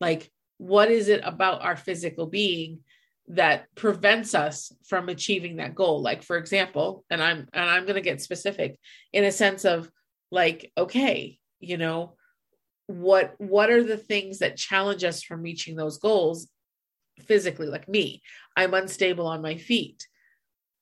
Like 0.00 0.30
what 0.58 0.90
is 0.90 1.08
it 1.08 1.22
about 1.24 1.62
our 1.62 1.76
physical 1.76 2.26
being 2.26 2.80
that 3.28 3.64
prevents 3.74 4.34
us 4.34 4.72
from 4.86 5.08
achieving 5.08 5.56
that 5.56 5.74
goal? 5.74 6.02
Like 6.02 6.22
for 6.22 6.36
example 6.36 7.04
and 7.10 7.22
i'm 7.22 7.48
and 7.52 7.70
i'm 7.70 7.84
going 7.84 7.94
to 7.94 8.00
get 8.00 8.20
specific 8.20 8.78
in 9.12 9.24
a 9.24 9.32
sense 9.32 9.64
of 9.64 9.90
like 10.30 10.70
okay 10.76 11.38
you 11.60 11.76
know 11.76 12.14
what 12.86 13.34
what 13.38 13.70
are 13.70 13.82
the 13.82 13.96
things 13.96 14.38
that 14.38 14.56
challenge 14.56 15.04
us 15.04 15.22
from 15.22 15.42
reaching 15.42 15.76
those 15.76 15.98
goals 15.98 16.48
physically? 17.22 17.68
Like 17.68 17.88
me 17.88 18.22
i'm 18.56 18.74
unstable 18.74 19.26
on 19.26 19.42
my 19.42 19.56
feet. 19.56 20.06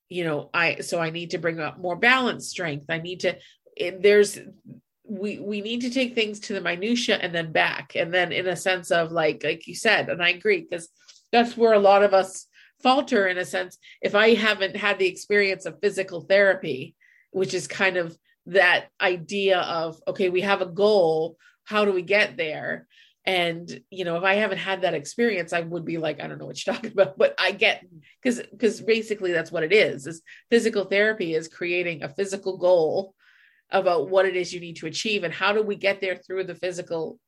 You 0.09 0.25
know 0.25 0.51
i 0.55 0.77
so 0.81 0.99
i 0.99 1.11
need 1.11 1.31
to 1.31 1.39
bring 1.39 1.61
up 1.61 1.79
more 1.79 1.97
balance 1.97 2.49
strength. 2.49 2.87
I 2.89 2.99
need 2.99 3.21
to 3.21 3.37
it, 3.79 4.03
there's 4.03 4.39
we 5.05 5.39
we 5.39 5.61
need 5.61 5.81
to 5.81 5.91
take 5.91 6.15
things 6.15 6.39
to 6.39 6.53
the 6.53 6.61
minutia 6.61 7.17
and 7.17 7.35
then 7.35 7.53
back. 7.53 7.97
And 7.97 8.13
then 8.13 8.33
in 8.33 8.47
a 8.47 8.57
sense 8.57 8.91
of 8.91 9.11
like 9.11 9.43
like 9.43 9.67
you 9.67 9.75
said 9.75 10.09
and 10.09 10.23
i 10.23 10.31
agree 10.31 10.61
because 10.61 10.89
that's 11.33 11.57
where 11.57 11.73
a 11.73 11.79
lot 11.79 12.03
of 12.03 12.15
us 12.15 12.47
falter 12.83 13.27
in 13.27 13.39
a 13.39 13.45
sense. 13.45 13.79
If 14.03 14.15
i 14.15 14.35
haven't 14.35 14.77
had 14.77 14.99
the 14.99 15.09
experience 15.09 15.67
of 15.67 15.81
physical 15.81 16.21
therapy 16.23 16.95
which 17.31 17.53
is 17.55 17.67
kind 17.67 17.97
of 17.97 18.17
that 18.47 18.87
idea 19.01 19.61
of 19.61 20.01
okay 20.07 20.29
we 20.29 20.43
have 20.43 20.63
a 20.63 20.67
goal 20.67 21.37
how 21.65 21.85
do 21.85 21.93
we 21.93 22.01
get 22.01 22.39
there? 22.39 22.87
And 23.27 23.83
you 23.91 24.07
know 24.07 24.17
if 24.17 24.25
i 24.25 24.35
haven't 24.35 24.59
had 24.59 24.83
that 24.83 24.95
experience 24.95 25.53
i 25.53 25.61
would 25.61 25.85
be 25.85 25.99
like 25.99 26.19
i 26.19 26.27
don't 26.27 26.39
know 26.39 26.47
what 26.47 26.65
you're 26.65 26.75
talking 26.77 26.93
about 26.93 27.19
but 27.19 27.35
i 27.39 27.51
get 27.51 27.85
because 28.23 28.41
because 28.51 28.81
basically 28.81 29.33
that's 29.33 29.53
what 29.53 29.65
it 29.65 29.73
is 29.73 30.07
is 30.07 30.23
physical 30.51 30.85
therapy 30.85 31.35
is 31.35 31.47
creating 31.47 32.03
a 32.03 32.09
physical 32.09 32.57
goal 32.57 33.15
about 33.71 34.09
what 34.09 34.27
it 34.27 34.37
is 34.37 34.53
you 34.53 34.61
need 34.61 34.77
to 34.77 34.87
achieve 34.87 35.25
and 35.25 35.33
how 35.35 35.53
do 35.53 35.63
we 35.63 35.77
get 35.77 36.01
there 36.01 36.17
through 36.17 36.45
the 36.45 36.55
physical 36.55 37.19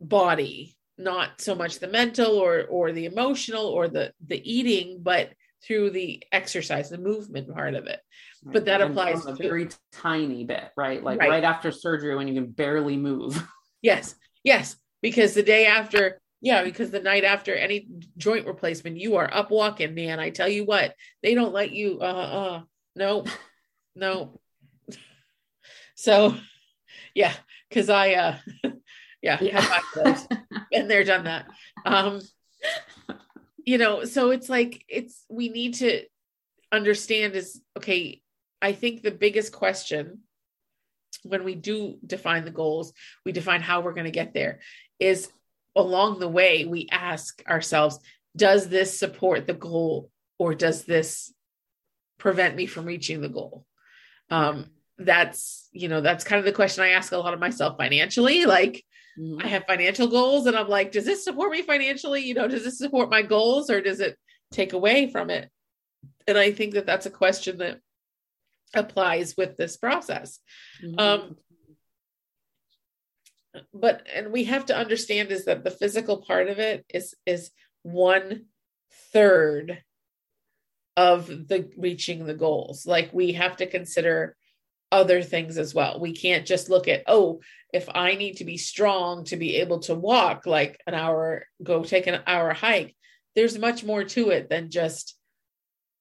body 0.00 0.76
not 0.98 1.40
so 1.40 1.54
much 1.54 1.78
the 1.78 1.88
mental 1.88 2.36
or 2.36 2.64
or 2.64 2.92
the 2.92 3.04
emotional 3.04 3.66
or 3.66 3.86
the 3.88 4.12
the 4.26 4.40
eating 4.50 4.98
but 5.02 5.30
through 5.66 5.90
the 5.90 6.22
exercise 6.32 6.88
the 6.90 6.98
movement 6.98 7.52
part 7.52 7.74
of 7.74 7.86
it. 7.86 8.00
But 8.44 8.66
that 8.66 8.80
And 8.80 8.90
applies 8.90 9.26
a 9.26 9.34
to- 9.34 9.42
very 9.48 9.68
tiny 9.92 10.44
bit 10.44 10.70
right? 10.76 11.02
Like 11.02 11.18
Right. 11.18 11.28
right 11.28 11.44
after 11.44 11.70
surgery 11.72 12.14
when 12.14 12.28
you 12.28 12.34
can 12.34 12.50
barely 12.50 12.96
move. 12.96 13.42
Yes 13.82 14.14
yes 14.42 14.76
because 15.02 15.34
the 15.34 15.42
day 15.42 15.66
after 15.66 16.20
yeah 16.40 16.64
because 16.64 16.90
the 16.90 17.00
night 17.00 17.24
after 17.24 17.54
any 17.54 17.86
joint 18.16 18.46
replacement 18.46 18.96
you 18.96 19.16
are 19.16 19.32
up 19.32 19.50
walking 19.50 19.94
man. 19.94 20.18
I 20.18 20.30
tell 20.30 20.48
you 20.48 20.64
what 20.64 20.94
they 21.22 21.34
don't 21.34 21.52
let 21.52 21.70
you 21.72 21.98
uh 22.00 22.04
uh 22.04 22.62
no 22.96 23.24
no 23.94 24.40
so 25.96 26.36
yeah 27.14 27.32
because 27.68 27.90
I 27.90 28.14
uh 28.14 28.36
yeah, 29.22 29.38
yeah. 29.40 29.80
and 30.72 30.88
they're 30.88 31.04
done 31.12 31.24
that. 31.24 31.46
Um 31.84 32.20
you 33.64 33.78
know, 33.78 34.04
so 34.04 34.30
it's 34.30 34.48
like 34.48 34.84
it's 34.88 35.24
we 35.28 35.48
need 35.48 35.74
to 35.74 36.04
understand 36.70 37.34
is 37.34 37.60
okay, 37.76 38.22
I 38.62 38.72
think 38.72 39.02
the 39.02 39.10
biggest 39.10 39.52
question 39.52 40.20
when 41.24 41.44
we 41.44 41.54
do 41.54 41.98
define 42.06 42.44
the 42.44 42.50
goals, 42.50 42.92
we 43.24 43.32
define 43.32 43.60
how 43.60 43.80
we're 43.80 43.94
going 43.94 44.04
to 44.04 44.10
get 44.10 44.32
there 44.32 44.60
is 45.00 45.28
along 45.74 46.18
the 46.18 46.28
way 46.28 46.64
we 46.64 46.86
ask 46.90 47.42
ourselves, 47.48 47.98
does 48.36 48.68
this 48.68 48.98
support 48.98 49.46
the 49.46 49.54
goal 49.54 50.10
or 50.38 50.54
does 50.54 50.84
this 50.84 51.32
prevent 52.18 52.54
me 52.54 52.66
from 52.66 52.86
reaching 52.86 53.20
the 53.20 53.28
goal? 53.28 53.66
Um, 54.30 54.66
that's 54.98 55.68
you 55.72 55.88
know 55.88 56.00
that's 56.00 56.24
kind 56.24 56.38
of 56.38 56.44
the 56.44 56.52
question 56.52 56.82
i 56.82 56.90
ask 56.90 57.12
a 57.12 57.18
lot 57.18 57.34
of 57.34 57.40
myself 57.40 57.76
financially 57.76 58.46
like 58.46 58.82
mm-hmm. 59.18 59.44
i 59.44 59.48
have 59.48 59.64
financial 59.66 60.06
goals 60.06 60.46
and 60.46 60.56
i'm 60.56 60.68
like 60.68 60.90
does 60.90 61.04
this 61.04 61.24
support 61.24 61.50
me 61.50 61.62
financially 61.62 62.22
you 62.22 62.34
know 62.34 62.48
does 62.48 62.64
this 62.64 62.78
support 62.78 63.10
my 63.10 63.22
goals 63.22 63.68
or 63.68 63.80
does 63.80 64.00
it 64.00 64.16
take 64.52 64.72
away 64.72 65.10
from 65.10 65.28
it 65.28 65.50
and 66.26 66.38
i 66.38 66.50
think 66.50 66.74
that 66.74 66.86
that's 66.86 67.06
a 67.06 67.10
question 67.10 67.58
that 67.58 67.78
applies 68.74 69.34
with 69.36 69.56
this 69.56 69.76
process 69.76 70.38
mm-hmm. 70.82 70.98
um 70.98 71.36
but 73.72 74.06
and 74.12 74.32
we 74.32 74.44
have 74.44 74.66
to 74.66 74.76
understand 74.76 75.30
is 75.30 75.44
that 75.44 75.62
the 75.62 75.70
physical 75.70 76.18
part 76.18 76.48
of 76.48 76.58
it 76.58 76.84
is 76.92 77.14
is 77.26 77.50
one 77.82 78.46
third 79.12 79.82
of 80.96 81.26
the 81.26 81.70
reaching 81.76 82.24
the 82.24 82.34
goals 82.34 82.86
like 82.86 83.10
we 83.12 83.32
have 83.32 83.56
to 83.56 83.66
consider 83.66 84.34
other 84.92 85.22
things 85.22 85.58
as 85.58 85.74
well. 85.74 86.00
We 86.00 86.12
can't 86.12 86.46
just 86.46 86.70
look 86.70 86.88
at, 86.88 87.02
oh, 87.06 87.40
if 87.72 87.88
I 87.94 88.14
need 88.14 88.36
to 88.38 88.44
be 88.44 88.56
strong 88.56 89.24
to 89.24 89.36
be 89.36 89.56
able 89.56 89.80
to 89.80 89.94
walk 89.94 90.46
like 90.46 90.80
an 90.86 90.94
hour, 90.94 91.46
go 91.62 91.84
take 91.84 92.06
an 92.06 92.20
hour 92.26 92.52
hike, 92.52 92.96
there's 93.34 93.58
much 93.58 93.84
more 93.84 94.04
to 94.04 94.30
it 94.30 94.48
than 94.48 94.70
just 94.70 95.16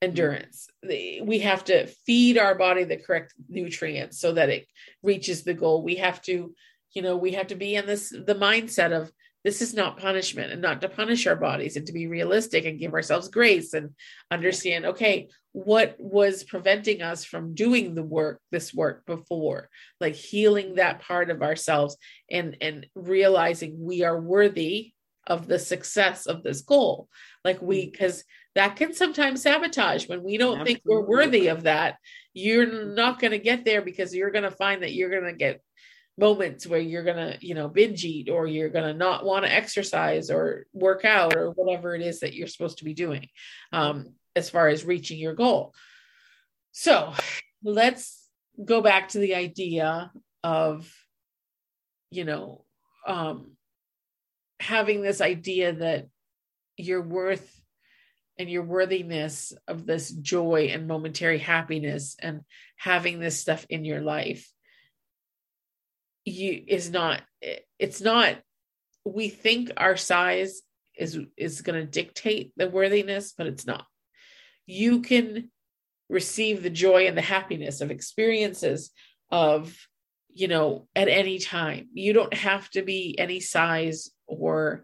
endurance. 0.02 0.68
We 0.84 1.40
have 1.40 1.66
to 1.66 1.88
feed 2.06 2.38
our 2.38 2.56
body 2.56 2.84
the 2.84 2.98
correct 2.98 3.34
nutrients 3.50 4.20
so 4.20 4.34
that 4.34 4.50
it 4.50 4.68
reaches 5.04 5.44
the 5.44 5.54
goal. 5.54 5.84
We 5.84 5.96
have 5.96 6.22
to, 6.24 6.54
you 6.94 7.02
know, 7.02 7.18
we 7.18 7.32
have 7.34 7.48
to 7.48 7.56
be 7.56 7.76
in 7.76 7.86
this 7.86 8.10
the 8.10 8.36
mindset 8.36 8.92
of 8.92 9.12
this 9.46 9.62
is 9.62 9.74
not 9.74 9.98
punishment 9.98 10.52
and 10.52 10.62
not 10.62 10.82
to 10.82 10.90
punish 10.90 11.26
our 11.26 11.38
bodies 11.38 11.78
and 11.78 11.88
to 11.88 11.94
be 11.94 12.08
realistic 12.08 12.66
and 12.66 12.80
give 12.80 12.94
ourselves 12.94 13.30
grace 13.30 13.74
and 13.74 13.92
understand 14.30 14.86
okay 14.86 15.30
what 15.54 15.96
was 15.98 16.44
preventing 16.44 17.02
us 17.02 17.24
from 17.24 17.56
doing 17.56 17.96
the 17.96 18.04
work 18.04 18.42
this 18.52 18.74
work 18.74 19.06
before? 19.06 19.70
Like 20.02 20.14
healing 20.14 20.76
that 20.76 21.00
part 21.00 21.30
of 21.30 21.42
ourselves 21.42 21.96
and 22.30 22.58
and 22.60 22.86
realizing 22.94 23.78
we 23.80 24.04
are 24.04 24.20
worthy 24.20 24.92
of 25.26 25.48
the 25.48 25.58
success 25.58 26.26
of 26.26 26.44
this 26.44 26.60
goal. 26.60 27.08
Like 27.46 27.62
we 27.62 27.84
mm-hmm. 27.84 27.92
because 27.92 28.26
that 28.56 28.76
can 28.76 28.94
sometimes 28.94 29.44
sabotage. 29.44 30.10
When 30.10 30.24
we 30.24 30.38
don't 30.38 30.60
Absolutely. 30.60 30.74
think 30.74 30.84
we're 30.86 31.08
worthy 31.08 31.48
of 31.48 31.64
that 31.64 31.96
you're 32.36 32.94
not 32.94 33.20
going 33.20 33.32
to 33.32 33.40
get 33.40 33.64
there 33.64 33.82
because 33.82 34.14
you're 34.14 34.30
going 34.30 34.44
to 34.44 34.52
find 34.52 34.84
that 34.84 34.94
you're 34.94 35.10
going 35.10 35.24
to 35.24 35.38
get 35.38 35.62
moments 36.18 36.66
where 36.66 36.80
you're 36.80 37.04
going 37.04 37.18
to, 37.18 37.46
you 37.46 37.54
know, 37.54 37.68
binge 37.68 38.06
eat 38.06 38.30
or 38.30 38.48
you're 38.48 38.70
going 38.70 38.86
to 38.86 38.94
not 38.94 39.26
want 39.26 39.46
to 39.46 39.52
exercise 39.52 40.32
or 40.32 40.66
work 40.74 41.04
out 41.04 41.36
or 41.36 41.52
whatever 41.52 41.94
it 41.94 42.02
is 42.02 42.22
that 42.22 42.34
you're 42.34 42.48
supposed 42.48 42.78
to 42.78 42.86
be 42.86 42.94
doing 42.94 43.28
um, 43.74 44.14
as 44.36 44.50
far 44.50 44.68
as 44.68 44.86
reaching 44.86 45.20
your 45.20 45.34
goal. 45.34 45.74
So 46.72 47.14
let's 47.64 48.28
go 48.64 48.82
back 48.82 49.10
to 49.10 49.20
the 49.20 49.36
idea 49.36 50.12
of, 50.44 50.90
you 52.12 52.24
know, 52.24 52.64
um, 53.06 53.52
having 54.60 55.02
this 55.02 55.20
idea 55.20 55.74
that 55.74 56.08
your 56.78 57.02
worth 57.02 57.52
and 58.38 58.50
your 58.50 58.64
worthiness 58.64 59.54
of 59.68 59.86
this 59.86 60.10
joy 60.12 60.70
and 60.72 60.88
momentary 60.88 61.40
happiness 61.40 62.16
and 62.20 62.42
having 62.78 63.20
this 63.20 63.40
stuff 63.40 63.66
in 63.70 63.86
your 63.86 64.02
life 64.02 64.50
you 66.26 66.64
is 66.68 66.90
not 66.90 67.22
it's 67.80 68.02
not 68.02 68.36
we 69.06 69.30
think 69.30 69.72
our 69.78 69.96
size 69.96 70.62
is 70.98 71.20
is 71.38 71.62
going 71.62 71.80
to 71.80 71.90
dictate 71.90 72.52
the 72.58 72.70
worthiness 72.70 73.34
but 73.38 73.48
it's 73.48 73.66
not. 73.66 73.86
You 74.66 75.02
can 75.02 75.52
receive 76.10 76.64
the 76.64 76.70
joy 76.70 77.08
and 77.08 77.18
the 77.18 77.22
happiness 77.22 77.82
of 77.82 77.92
experiences 77.92 78.92
of 79.32 79.76
you 80.34 80.48
know 80.48 80.88
at 80.96 81.08
any 81.08 81.40
time. 81.40 81.90
You 81.94 82.14
don't 82.14 82.34
have 82.34 82.70
to 82.72 82.82
be 82.82 83.16
any 83.18 83.40
size 83.40 84.10
or 84.26 84.84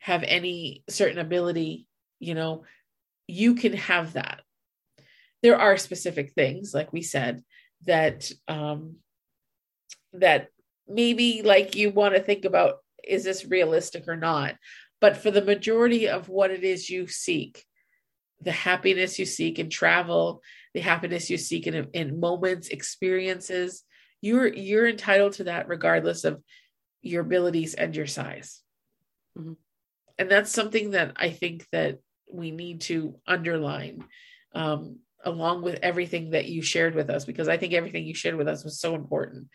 have 0.00 0.24
any 0.24 0.82
certain 0.88 1.18
ability 1.18 1.86
you 2.18 2.34
know. 2.34 2.64
You 3.28 3.54
can 3.54 3.74
have 3.74 4.14
that. 4.14 4.40
There 5.42 5.58
are 5.58 5.76
specific 5.76 6.32
things 6.32 6.74
like 6.74 6.92
we 6.92 7.02
said 7.02 7.44
that 7.86 8.30
um 8.48 8.96
that 10.12 10.48
maybe 10.90 11.42
like 11.42 11.76
you 11.76 11.90
want 11.90 12.14
to 12.14 12.20
think 12.20 12.44
about 12.44 12.76
is 13.06 13.24
this 13.24 13.46
realistic 13.46 14.08
or 14.08 14.16
not? 14.16 14.56
But 15.00 15.16
for 15.16 15.30
the 15.30 15.42
majority 15.42 16.08
of 16.08 16.28
what 16.28 16.50
it 16.50 16.62
is 16.62 16.90
you 16.90 17.06
seek 17.06 17.64
the 18.42 18.52
happiness 18.52 19.18
you 19.18 19.26
seek 19.26 19.58
in 19.58 19.68
travel 19.68 20.42
the 20.74 20.80
happiness 20.80 21.30
you 21.30 21.36
seek 21.36 21.66
in, 21.66 21.88
in 21.92 22.20
moments 22.20 22.68
experiences 22.68 23.84
you're 24.20 24.46
you're 24.46 24.88
entitled 24.88 25.32
to 25.34 25.44
that 25.44 25.68
regardless 25.68 26.24
of 26.24 26.42
your 27.02 27.22
abilities 27.22 27.74
and 27.74 27.96
your 27.96 28.06
size. 28.06 28.60
Mm-hmm. 29.38 29.52
and 30.18 30.30
that's 30.30 30.50
something 30.50 30.90
that 30.90 31.12
i 31.16 31.30
think 31.30 31.66
that 31.72 31.98
we 32.32 32.50
need 32.50 32.80
to 32.82 33.16
underline 33.26 34.04
um, 34.54 34.98
along 35.24 35.62
with 35.62 35.78
everything 35.82 36.30
that 36.30 36.46
you 36.46 36.62
shared 36.62 36.96
with 36.96 37.10
us 37.10 37.24
because 37.24 37.48
i 37.48 37.56
think 37.56 37.72
everything 37.72 38.04
you 38.04 38.14
shared 38.14 38.34
with 38.34 38.48
us 38.48 38.64
was 38.64 38.80
so 38.80 38.94
important 38.96 39.48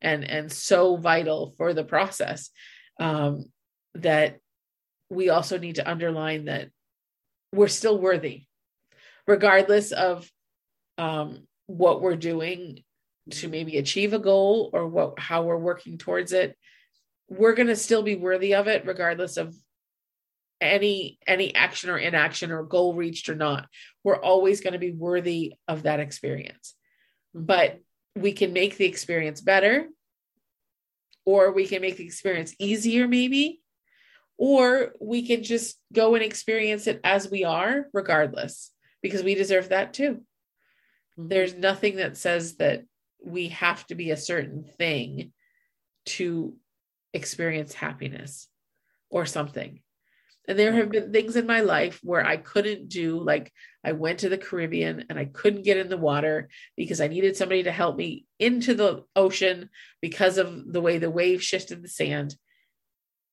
and 0.00 0.24
and 0.24 0.52
so 0.52 0.96
vital 0.96 1.54
for 1.56 1.74
the 1.74 1.84
process 1.84 2.50
um, 3.00 3.44
that 3.94 4.38
we 5.10 5.28
also 5.28 5.58
need 5.58 5.76
to 5.76 5.88
underline 5.88 6.46
that 6.46 6.68
we're 7.52 7.68
still 7.68 7.98
worthy 7.98 8.44
regardless 9.26 9.92
of 9.92 10.30
um, 10.98 11.46
what 11.66 12.00
we're 12.00 12.16
doing 12.16 12.82
to 13.30 13.48
maybe 13.48 13.78
achieve 13.78 14.12
a 14.12 14.18
goal 14.18 14.70
or 14.72 14.86
what 14.86 15.18
how 15.18 15.42
we're 15.42 15.58
working 15.58 15.98
towards 15.98 16.32
it. 16.32 16.56
We're 17.28 17.54
going 17.54 17.66
to 17.68 17.76
still 17.76 18.02
be 18.02 18.14
worthy 18.14 18.54
of 18.54 18.68
it 18.68 18.86
regardless 18.86 19.36
of 19.36 19.54
any 20.60 21.18
any 21.26 21.54
action 21.54 21.90
or 21.90 21.98
inaction 21.98 22.50
or 22.50 22.62
goal 22.62 22.94
reached 22.94 23.28
or 23.28 23.34
not. 23.34 23.66
We're 24.04 24.20
always 24.20 24.60
going 24.60 24.74
to 24.74 24.78
be 24.78 24.92
worthy 24.92 25.54
of 25.66 25.82
that 25.82 26.00
experience. 26.00 26.74
But 27.34 27.80
we 28.16 28.32
can 28.32 28.52
make 28.52 28.76
the 28.76 28.86
experience 28.86 29.40
better 29.40 29.86
or 31.24 31.52
we 31.52 31.66
can 31.66 31.82
make 31.82 31.96
the 31.96 32.04
experience 32.04 32.54
easier 32.58 33.06
maybe 33.06 33.60
or 34.38 34.92
we 35.00 35.26
can 35.26 35.42
just 35.42 35.78
go 35.92 36.14
and 36.14 36.24
experience 36.24 36.86
it 36.86 37.00
as 37.04 37.30
we 37.30 37.44
are 37.44 37.86
regardless 37.92 38.72
because 39.02 39.22
we 39.22 39.34
deserve 39.34 39.68
that 39.68 39.92
too 39.92 40.22
mm-hmm. 41.18 41.28
there's 41.28 41.54
nothing 41.54 41.96
that 41.96 42.16
says 42.16 42.56
that 42.56 42.82
we 43.22 43.48
have 43.48 43.86
to 43.86 43.94
be 43.94 44.10
a 44.10 44.16
certain 44.16 44.64
thing 44.78 45.32
to 46.06 46.54
experience 47.12 47.74
happiness 47.74 48.48
or 49.10 49.26
something 49.26 49.80
and 50.48 50.58
there 50.58 50.72
have 50.72 50.90
been 50.90 51.12
things 51.12 51.36
in 51.36 51.46
my 51.46 51.60
life 51.60 52.00
where 52.02 52.24
I 52.24 52.36
couldn't 52.36 52.88
do, 52.88 53.18
like 53.18 53.52
I 53.84 53.92
went 53.92 54.20
to 54.20 54.28
the 54.28 54.38
Caribbean 54.38 55.06
and 55.08 55.18
I 55.18 55.24
couldn't 55.24 55.64
get 55.64 55.76
in 55.76 55.88
the 55.88 55.96
water 55.96 56.48
because 56.76 57.00
I 57.00 57.08
needed 57.08 57.36
somebody 57.36 57.64
to 57.64 57.72
help 57.72 57.96
me 57.96 58.26
into 58.38 58.74
the 58.74 59.04
ocean 59.14 59.70
because 60.00 60.38
of 60.38 60.72
the 60.72 60.80
way 60.80 60.98
the 60.98 61.10
wave 61.10 61.42
shifted 61.42 61.82
the 61.82 61.88
sand. 61.88 62.36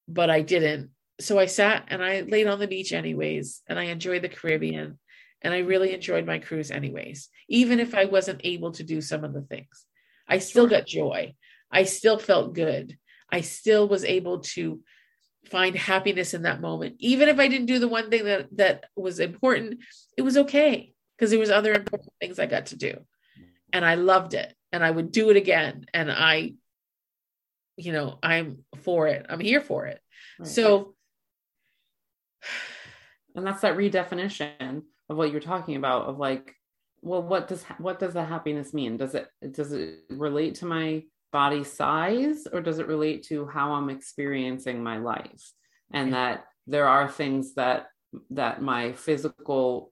But 0.07 0.30
I 0.30 0.41
didn't. 0.41 0.89
So 1.20 1.38
I 1.38 1.45
sat 1.45 1.86
and 1.89 2.03
I 2.03 2.22
laid 2.22 2.47
on 2.47 2.59
the 2.59 2.68
beach 2.68 2.91
anyways, 2.91 3.61
and 3.68 3.78
I 3.78 3.84
enjoyed 3.84 4.24
the 4.24 4.30
Caribbean. 4.30 4.99
And 5.41 5.53
I 5.53 5.59
really 5.59 5.93
enjoyed 5.93 6.26
my 6.26 6.39
cruise 6.39 6.72
anyways, 6.72 7.30
even 7.49 7.80
if 7.80 7.93
I 7.93 8.05
wasn't 8.05 8.41
able 8.43 8.72
to 8.74 8.84
do 8.84 9.01
some 9.01 9.24
of 9.24 9.34
the 9.34 9.41
things. 9.41 9.86
I 10.28 10.39
still 10.39 10.68
got 10.68 10.88
joy. 10.88 11.36
I 11.70 11.84
still 11.84 12.18
felt 12.18 12.55
good. 12.55 12.97
I 13.30 13.41
still 13.41 13.88
was 13.88 14.05
able 14.05 14.39
to 14.39 14.82
find 15.46 15.76
happiness 15.76 16.34
in 16.34 16.44
that 16.44 16.62
moment. 16.62 16.96
Even 17.00 17.30
if 17.30 17.39
i 17.39 17.48
didn't 17.48 17.68
do 17.68 17.80
the 17.80 17.88
one 17.88 18.10
thing 18.10 18.26
that 18.26 18.48
that 18.58 18.86
was 18.96 19.20
important 19.20 19.80
it 20.18 20.22
was 20.22 20.38
okay 20.38 20.94
because 21.18 21.32
there 21.32 21.39
was 21.39 21.52
other 21.52 21.74
important 21.74 22.12
things 22.20 22.39
i 22.39 22.46
got 22.46 22.68
to 22.68 22.78
do. 22.78 22.98
And 23.72 23.84
i 23.84 23.96
loved 23.96 24.34
it 24.34 24.54
and 24.72 24.84
i 24.84 24.89
would 24.89 25.12
do 25.12 25.30
it 25.30 25.38
again 25.38 25.86
and 25.94 26.12
i 26.12 26.54
you 27.78 27.91
know 27.91 28.20
i'm 28.22 28.60
for 28.82 29.08
it. 29.08 29.26
I'm 29.30 29.39
here 29.39 29.62
for 29.62 29.88
it. 29.88 30.00
Right. 30.39 30.48
so 30.48 30.96
and 33.36 33.46
that's 33.46 33.62
that 33.62 33.78
redefinition 33.78 34.84
of 35.10 35.18
what 35.18 35.32
you're 35.32 35.41
talking 35.41 35.76
about 35.76 36.04
of 36.06 36.18
like 36.18 36.56
well 37.02 37.22
what 37.22 37.48
does 37.48 37.64
what 37.78 38.00
does 38.00 38.14
the 38.14 38.24
happiness 38.24 38.74
mean? 38.74 38.98
Does 38.98 39.16
it 39.16 39.28
does 39.52 39.72
it 39.74 40.00
relate 40.10 40.56
to 40.56 40.66
my 40.66 41.04
body 41.34 41.64
size 41.66 42.48
or 42.54 42.62
does 42.62 42.80
it 42.80 42.88
relate 42.88 43.24
to 43.24 43.46
how 43.48 43.74
I'm 43.74 43.90
experiencing 43.90 44.82
my 44.82 45.00
life? 45.00 45.52
And 45.92 46.14
that 46.14 46.46
there 46.68 46.88
are 46.88 47.10
things 47.10 47.56
that 47.56 47.88
that 48.30 48.62
my 48.62 48.94
physical 48.94 49.92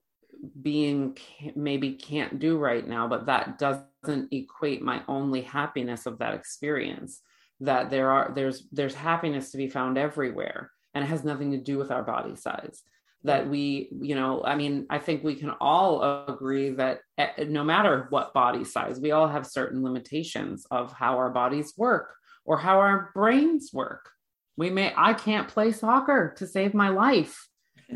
being 0.61 1.17
maybe 1.55 1.93
can't 1.93 2.39
do 2.39 2.57
right 2.57 2.87
now, 2.87 3.07
but 3.07 3.25
that 3.25 3.57
doesn't 3.57 4.31
equate 4.31 4.81
my 4.81 5.01
only 5.07 5.41
happiness 5.41 6.05
of 6.05 6.19
that 6.19 6.33
experience. 6.33 7.21
That 7.59 7.89
there 7.89 8.09
are 8.09 8.31
there's 8.33 8.67
there's 8.71 8.95
happiness 8.95 9.51
to 9.51 9.57
be 9.57 9.67
found 9.67 9.97
everywhere, 9.97 10.71
and 10.93 11.03
it 11.03 11.07
has 11.07 11.23
nothing 11.23 11.51
to 11.51 11.57
do 11.57 11.77
with 11.77 11.91
our 11.91 12.03
body 12.03 12.35
size. 12.35 12.83
That 13.23 13.47
we, 13.47 13.89
you 13.91 14.15
know, 14.15 14.43
I 14.43 14.55
mean, 14.55 14.87
I 14.89 14.97
think 14.97 15.23
we 15.23 15.35
can 15.35 15.51
all 15.61 16.25
agree 16.27 16.71
that 16.71 17.01
eh, 17.19 17.45
no 17.47 17.63
matter 17.63 18.07
what 18.09 18.33
body 18.33 18.63
size, 18.63 18.99
we 18.99 19.11
all 19.11 19.27
have 19.27 19.45
certain 19.45 19.83
limitations 19.83 20.65
of 20.71 20.91
how 20.91 21.17
our 21.17 21.29
bodies 21.29 21.73
work 21.77 22.15
or 22.45 22.57
how 22.57 22.79
our 22.79 23.11
brains 23.13 23.69
work. 23.73 24.09
We 24.57 24.71
may, 24.71 24.91
I 24.97 25.13
can't 25.13 25.47
play 25.47 25.71
soccer 25.71 26.33
to 26.37 26.47
save 26.47 26.73
my 26.73 26.89
life 26.89 27.47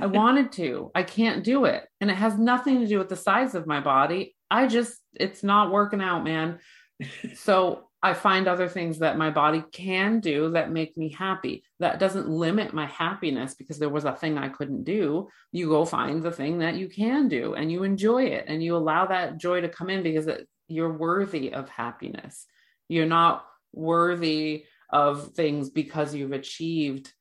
I 0.01 0.05
wanted 0.07 0.51
to. 0.53 0.91
I 0.95 1.03
can't 1.03 1.43
do 1.43 1.65
it. 1.65 1.87
And 2.01 2.09
it 2.09 2.15
has 2.15 2.37
nothing 2.37 2.79
to 2.81 2.87
do 2.87 2.97
with 2.97 3.09
the 3.09 3.15
size 3.15 3.55
of 3.55 3.67
my 3.67 3.79
body. 3.79 4.35
I 4.51 4.67
just, 4.67 4.99
it's 5.13 5.43
not 5.43 5.71
working 5.71 6.01
out, 6.01 6.23
man. 6.23 6.59
so 7.35 7.87
I 8.05 8.13
find 8.13 8.47
other 8.47 8.69
things 8.69 8.99
that 8.99 9.17
my 9.17 9.31
body 9.31 9.63
can 9.71 10.19
do 10.19 10.51
that 10.51 10.71
make 10.71 10.95
me 10.95 11.09
happy. 11.09 11.63
That 11.79 11.97
doesn't 11.97 12.29
limit 12.29 12.71
my 12.71 12.85
happiness 12.85 13.55
because 13.55 13.79
there 13.79 13.89
was 13.89 14.05
a 14.05 14.11
thing 14.11 14.37
I 14.37 14.49
couldn't 14.49 14.83
do. 14.83 15.27
You 15.51 15.69
go 15.69 15.85
find 15.85 16.21
the 16.21 16.31
thing 16.31 16.59
that 16.59 16.75
you 16.75 16.87
can 16.87 17.29
do 17.29 17.55
and 17.55 17.71
you 17.71 17.81
enjoy 17.81 18.25
it 18.25 18.45
and 18.47 18.61
you 18.61 18.77
allow 18.77 19.07
that 19.07 19.39
joy 19.39 19.61
to 19.61 19.69
come 19.69 19.89
in 19.89 20.03
because 20.03 20.27
it, 20.27 20.47
you're 20.67 20.95
worthy 20.95 21.51
of 21.51 21.67
happiness. 21.67 22.45
You're 22.89 23.07
not 23.07 23.43
worthy 23.73 24.65
of 24.91 25.31
things 25.33 25.71
because 25.71 26.13
you've 26.13 26.31
achieved 26.31 27.11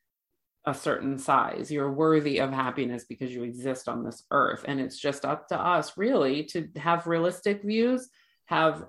a 0.67 0.75
certain 0.75 1.19
size. 1.19 1.73
You're 1.73 1.93
worthy 1.93 2.41
of 2.41 2.53
happiness 2.53 3.07
because 3.09 3.33
you 3.33 3.45
exist 3.45 3.89
on 3.89 4.05
this 4.05 4.23
earth. 4.31 4.67
And 4.69 4.81
it's 4.81 4.99
just 4.99 5.25
up 5.25 5.49
to 5.49 5.59
us, 5.59 5.97
really, 5.97 6.45
to 6.53 6.69
have 6.77 7.07
realistic 7.07 7.63
views, 7.63 8.07
have 8.45 8.85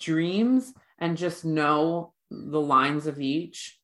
dreams, 0.00 0.72
and 1.00 1.16
just 1.16 1.44
know 1.44 2.12
the 2.30 2.60
lines 2.60 3.06
of 3.06 3.20
each, 3.20 3.78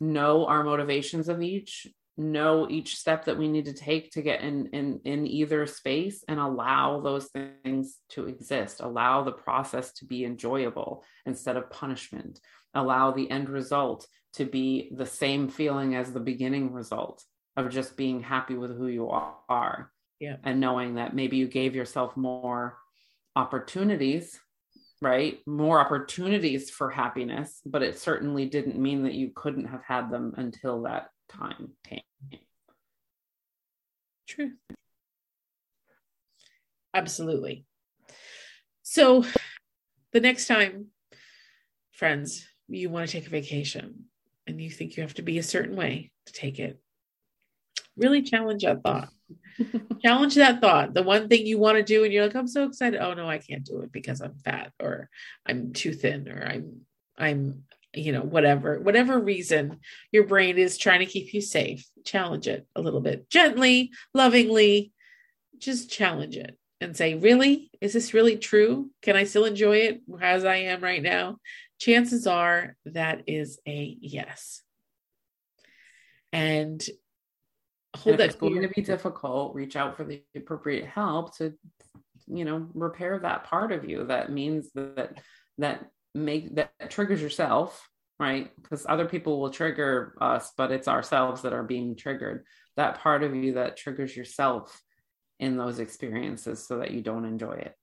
know 0.00 0.46
our 0.46 0.64
motivations 0.64 1.28
of 1.28 1.42
each, 1.42 1.86
know 2.16 2.66
each 2.68 2.96
step 2.96 3.24
that 3.24 3.38
we 3.38 3.48
need 3.48 3.64
to 3.64 3.72
take 3.72 4.10
to 4.12 4.22
get 4.22 4.42
in 4.42 4.66
in 4.68 5.00
in 5.04 5.26
either 5.26 5.66
space 5.66 6.22
and 6.28 6.38
allow 6.38 7.00
those 7.00 7.28
things 7.28 8.00
to 8.10 8.26
exist 8.26 8.80
allow 8.80 9.22
the 9.22 9.32
process 9.32 9.94
to 9.94 10.04
be 10.04 10.22
enjoyable 10.22 11.02
instead 11.24 11.56
of 11.56 11.70
punishment 11.70 12.38
allow 12.74 13.12
the 13.12 13.30
end 13.30 13.48
result 13.48 14.06
to 14.34 14.44
be 14.44 14.92
the 14.96 15.06
same 15.06 15.48
feeling 15.48 15.94
as 15.94 16.12
the 16.12 16.20
beginning 16.20 16.72
result 16.72 17.24
of 17.56 17.70
just 17.70 17.96
being 17.96 18.20
happy 18.20 18.54
with 18.54 18.76
who 18.76 18.86
you 18.86 19.10
are. 19.10 19.90
Yeah. 20.20 20.36
And 20.44 20.60
knowing 20.60 20.94
that 20.94 21.14
maybe 21.14 21.36
you 21.36 21.48
gave 21.48 21.74
yourself 21.74 22.16
more 22.16 22.78
opportunities, 23.36 24.38
right? 25.02 25.40
More 25.46 25.80
opportunities 25.80 26.70
for 26.70 26.88
happiness, 26.88 27.60
but 27.66 27.82
it 27.82 27.98
certainly 27.98 28.46
didn't 28.46 28.78
mean 28.78 29.02
that 29.02 29.14
you 29.14 29.32
couldn't 29.34 29.66
have 29.66 29.82
had 29.82 30.10
them 30.10 30.32
until 30.36 30.82
that 30.82 31.08
time 31.28 31.72
came. 31.84 32.00
True. 34.28 34.52
Absolutely. 36.94 37.64
So 38.82 39.24
the 40.12 40.20
next 40.20 40.46
time, 40.46 40.86
friends, 41.90 42.46
you 42.68 42.88
want 42.88 43.08
to 43.08 43.12
take 43.12 43.26
a 43.26 43.30
vacation 43.30 44.04
and 44.46 44.60
you 44.60 44.70
think 44.70 44.96
you 44.96 45.02
have 45.02 45.14
to 45.14 45.22
be 45.22 45.38
a 45.38 45.42
certain 45.42 45.74
way 45.74 46.12
to 46.26 46.32
take 46.32 46.60
it, 46.60 46.80
really 47.96 48.22
challenge 48.22 48.62
that 48.62 48.82
thought. 48.84 49.08
Challenge 50.02 50.34
that 50.36 50.60
thought. 50.60 50.94
The 50.94 51.02
one 51.02 51.28
thing 51.28 51.46
you 51.46 51.58
want 51.58 51.76
to 51.78 51.82
do 51.82 52.04
and 52.04 52.12
you're 52.12 52.24
like, 52.26 52.36
I'm 52.36 52.48
so 52.48 52.64
excited. 52.64 53.00
Oh 53.00 53.14
no, 53.14 53.28
I 53.28 53.38
can't 53.38 53.64
do 53.64 53.80
it 53.80 53.92
because 53.92 54.20
I'm 54.20 54.34
fat 54.44 54.72
or 54.80 55.08
I'm 55.46 55.72
too 55.72 55.92
thin 55.92 56.28
or 56.28 56.44
I'm 56.44 56.80
I'm 57.16 57.64
you 57.94 58.12
know 58.12 58.22
whatever 58.22 58.80
whatever 58.80 59.18
reason 59.18 59.78
your 60.10 60.24
brain 60.24 60.56
is 60.56 60.78
trying 60.78 61.00
to 61.00 61.06
keep 61.06 61.34
you 61.34 61.42
safe 61.42 61.86
challenge 62.06 62.48
it 62.48 62.66
a 62.74 62.80
little 62.80 63.02
bit 63.02 63.28
gently 63.28 63.90
lovingly 64.14 64.92
just 65.58 65.90
challenge 65.90 66.38
it 66.38 66.56
and 66.80 66.96
say 66.96 67.14
really 67.14 67.70
is 67.82 67.92
this 67.92 68.14
really 68.14 68.38
true 68.38 68.90
can 69.02 69.14
i 69.14 69.24
still 69.24 69.44
enjoy 69.44 69.76
it 69.76 70.00
as 70.22 70.46
i 70.46 70.56
am 70.56 70.82
right 70.82 71.02
now 71.02 71.36
chances 71.82 72.28
are 72.28 72.76
that 72.86 73.24
is 73.26 73.58
a 73.66 73.96
yes. 74.00 74.62
And 76.32 76.82
hold 77.96 78.18
that 78.18 78.26
it's 78.26 78.36
going 78.36 78.62
to 78.62 78.68
be 78.68 78.82
difficult, 78.82 79.54
reach 79.54 79.76
out 79.76 79.96
for 79.96 80.04
the 80.04 80.22
appropriate 80.34 80.86
help 80.86 81.36
to, 81.38 81.54
you 82.26 82.44
know, 82.44 82.68
repair 82.74 83.18
that 83.18 83.44
part 83.44 83.72
of 83.72 83.88
you 83.88 84.04
that 84.06 84.30
means 84.30 84.70
that 84.74 85.20
that 85.58 85.90
make 86.14 86.54
that 86.54 86.90
triggers 86.90 87.20
yourself, 87.20 87.88
right? 88.18 88.50
Because 88.60 88.86
other 88.88 89.06
people 89.06 89.40
will 89.40 89.50
trigger 89.50 90.16
us, 90.20 90.52
but 90.56 90.72
it's 90.72 90.88
ourselves 90.88 91.42
that 91.42 91.52
are 91.52 91.62
being 91.62 91.96
triggered. 91.96 92.44
That 92.76 93.00
part 93.00 93.22
of 93.22 93.34
you 93.34 93.54
that 93.54 93.76
triggers 93.76 94.16
yourself 94.16 94.82
in 95.38 95.56
those 95.56 95.78
experiences 95.78 96.66
so 96.66 96.78
that 96.78 96.92
you 96.92 97.02
don't 97.02 97.24
enjoy 97.24 97.52
it. 97.52 97.76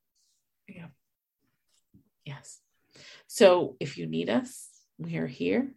Yeah. 0.67 0.87
Yes. 2.25 2.59
So 3.27 3.75
if 3.79 3.97
you 3.97 4.07
need 4.07 4.29
us, 4.29 4.69
we 4.97 5.17
are 5.17 5.27
here. 5.27 5.73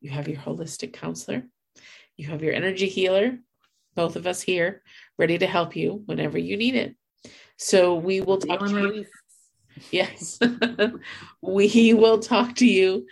You 0.00 0.10
have 0.10 0.26
your 0.26 0.40
holistic 0.40 0.92
counselor, 0.92 1.44
you 2.16 2.26
have 2.28 2.42
your 2.42 2.52
energy 2.52 2.88
healer, 2.88 3.38
both 3.94 4.16
of 4.16 4.26
us 4.26 4.40
here, 4.40 4.82
ready 5.18 5.38
to 5.38 5.46
help 5.46 5.76
you 5.76 6.02
whenever 6.06 6.38
you 6.38 6.56
need 6.56 6.74
it. 6.74 6.96
So 7.56 7.94
we 7.94 8.20
will 8.20 8.38
talk 8.38 8.60
to 8.60 8.94
you. 8.94 9.06
Yes. 9.90 10.38
we 11.42 11.94
will 11.94 12.18
talk 12.18 12.56
to 12.56 12.66
you 12.66 13.06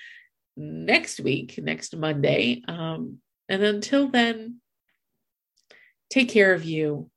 next 0.57 1.21
week, 1.21 1.59
next 1.59 1.97
Monday. 1.97 2.63
Um, 2.67 3.19
and 3.49 3.63
until 3.63 4.09
then, 4.09 4.61
take 6.11 6.29
care 6.29 6.53
of 6.53 6.65
you. 6.65 7.11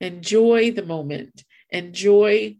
Enjoy 0.00 0.70
the 0.70 0.84
moment. 0.84 1.44
Enjoy 1.70 2.56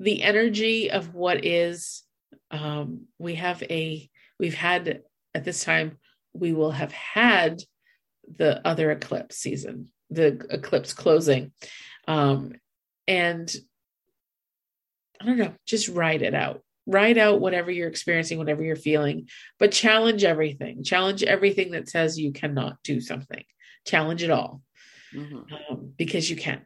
the 0.00 0.22
energy 0.22 0.90
of 0.90 1.14
what 1.14 1.44
is 1.44 2.02
um, 2.50 3.06
we 3.18 3.34
have 3.36 3.62
a 3.64 4.08
we've 4.38 4.54
had 4.54 5.02
at 5.34 5.44
this 5.44 5.64
time 5.64 5.98
we 6.32 6.52
will 6.52 6.72
have 6.72 6.92
had 6.92 7.62
the 8.36 8.66
other 8.66 8.90
eclipse 8.90 9.36
season 9.36 9.88
the 10.10 10.44
eclipse 10.50 10.92
closing 10.92 11.52
um, 12.08 12.52
and 13.08 13.54
i 15.20 15.26
don't 15.26 15.38
know 15.38 15.54
just 15.66 15.88
write 15.88 16.22
it 16.22 16.34
out 16.34 16.62
write 16.86 17.16
out 17.16 17.40
whatever 17.40 17.70
you're 17.70 17.88
experiencing 17.88 18.38
whatever 18.38 18.62
you're 18.62 18.76
feeling 18.76 19.28
but 19.58 19.72
challenge 19.72 20.24
everything 20.24 20.84
challenge 20.84 21.22
everything 21.22 21.72
that 21.72 21.88
says 21.88 22.18
you 22.18 22.32
cannot 22.32 22.76
do 22.82 23.00
something 23.00 23.44
challenge 23.86 24.22
it 24.22 24.30
all 24.30 24.62
mm-hmm. 25.14 25.72
um, 25.72 25.92
because 25.96 26.28
you 26.28 26.36
can 26.36 26.60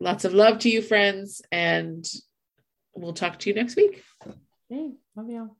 lots 0.00 0.24
of 0.24 0.34
love 0.34 0.58
to 0.60 0.70
you 0.70 0.82
friends 0.82 1.42
and 1.52 2.06
we'll 2.94 3.12
talk 3.12 3.38
to 3.40 3.50
you 3.50 3.54
next 3.54 3.76
week. 3.76 4.02
Hey, 4.68 4.92
love 5.16 5.28
you. 5.28 5.56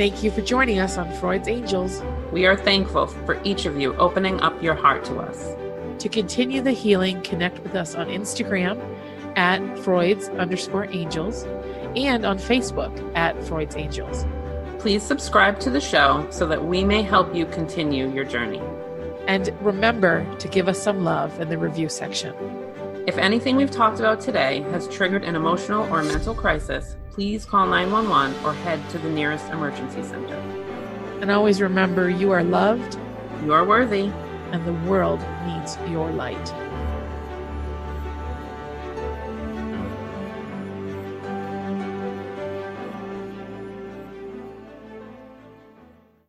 Thank 0.00 0.22
you 0.22 0.30
for 0.30 0.40
joining 0.40 0.78
us 0.78 0.96
on 0.96 1.12
Freud's 1.12 1.46
Angels. 1.46 2.02
We 2.32 2.46
are 2.46 2.56
thankful 2.56 3.06
for 3.06 3.38
each 3.44 3.66
of 3.66 3.78
you 3.78 3.94
opening 3.96 4.40
up 4.40 4.62
your 4.62 4.74
heart 4.74 5.04
to 5.04 5.18
us. 5.18 5.54
To 6.02 6.08
continue 6.08 6.62
the 6.62 6.70
healing, 6.70 7.20
connect 7.20 7.58
with 7.62 7.74
us 7.74 7.94
on 7.94 8.06
Instagram 8.06 8.80
at 9.36 9.78
Freud's 9.80 10.30
underscore 10.30 10.86
angels 10.86 11.42
and 11.94 12.24
on 12.24 12.38
Facebook 12.38 13.14
at 13.14 13.44
Freud's 13.44 13.76
Angels. 13.76 14.24
Please 14.78 15.02
subscribe 15.02 15.60
to 15.60 15.68
the 15.68 15.82
show 15.82 16.26
so 16.30 16.46
that 16.46 16.64
we 16.64 16.82
may 16.82 17.02
help 17.02 17.34
you 17.34 17.44
continue 17.44 18.10
your 18.10 18.24
journey. 18.24 18.62
And 19.26 19.54
remember 19.60 20.26
to 20.38 20.48
give 20.48 20.66
us 20.66 20.82
some 20.82 21.04
love 21.04 21.38
in 21.40 21.50
the 21.50 21.58
review 21.58 21.90
section. 21.90 22.34
If 23.06 23.18
anything 23.18 23.56
we've 23.56 23.70
talked 23.70 23.98
about 23.98 24.22
today 24.22 24.62
has 24.70 24.88
triggered 24.88 25.24
an 25.24 25.36
emotional 25.36 25.82
or 25.92 26.02
mental 26.02 26.34
crisis, 26.34 26.96
please 27.20 27.44
call 27.44 27.66
911 27.66 28.34
or 28.46 28.54
head 28.64 28.80
to 28.88 28.96
the 28.96 29.10
nearest 29.10 29.44
emergency 29.50 30.02
center. 30.02 30.36
And 31.20 31.30
always 31.30 31.60
remember 31.60 32.08
you 32.08 32.30
are 32.30 32.42
loved, 32.42 32.96
you 33.44 33.52
are 33.52 33.62
worthy, 33.62 34.10
and 34.52 34.64
the 34.64 34.72
world 34.88 35.20
needs 35.44 35.76
your 35.90 36.10
light. 36.12 36.69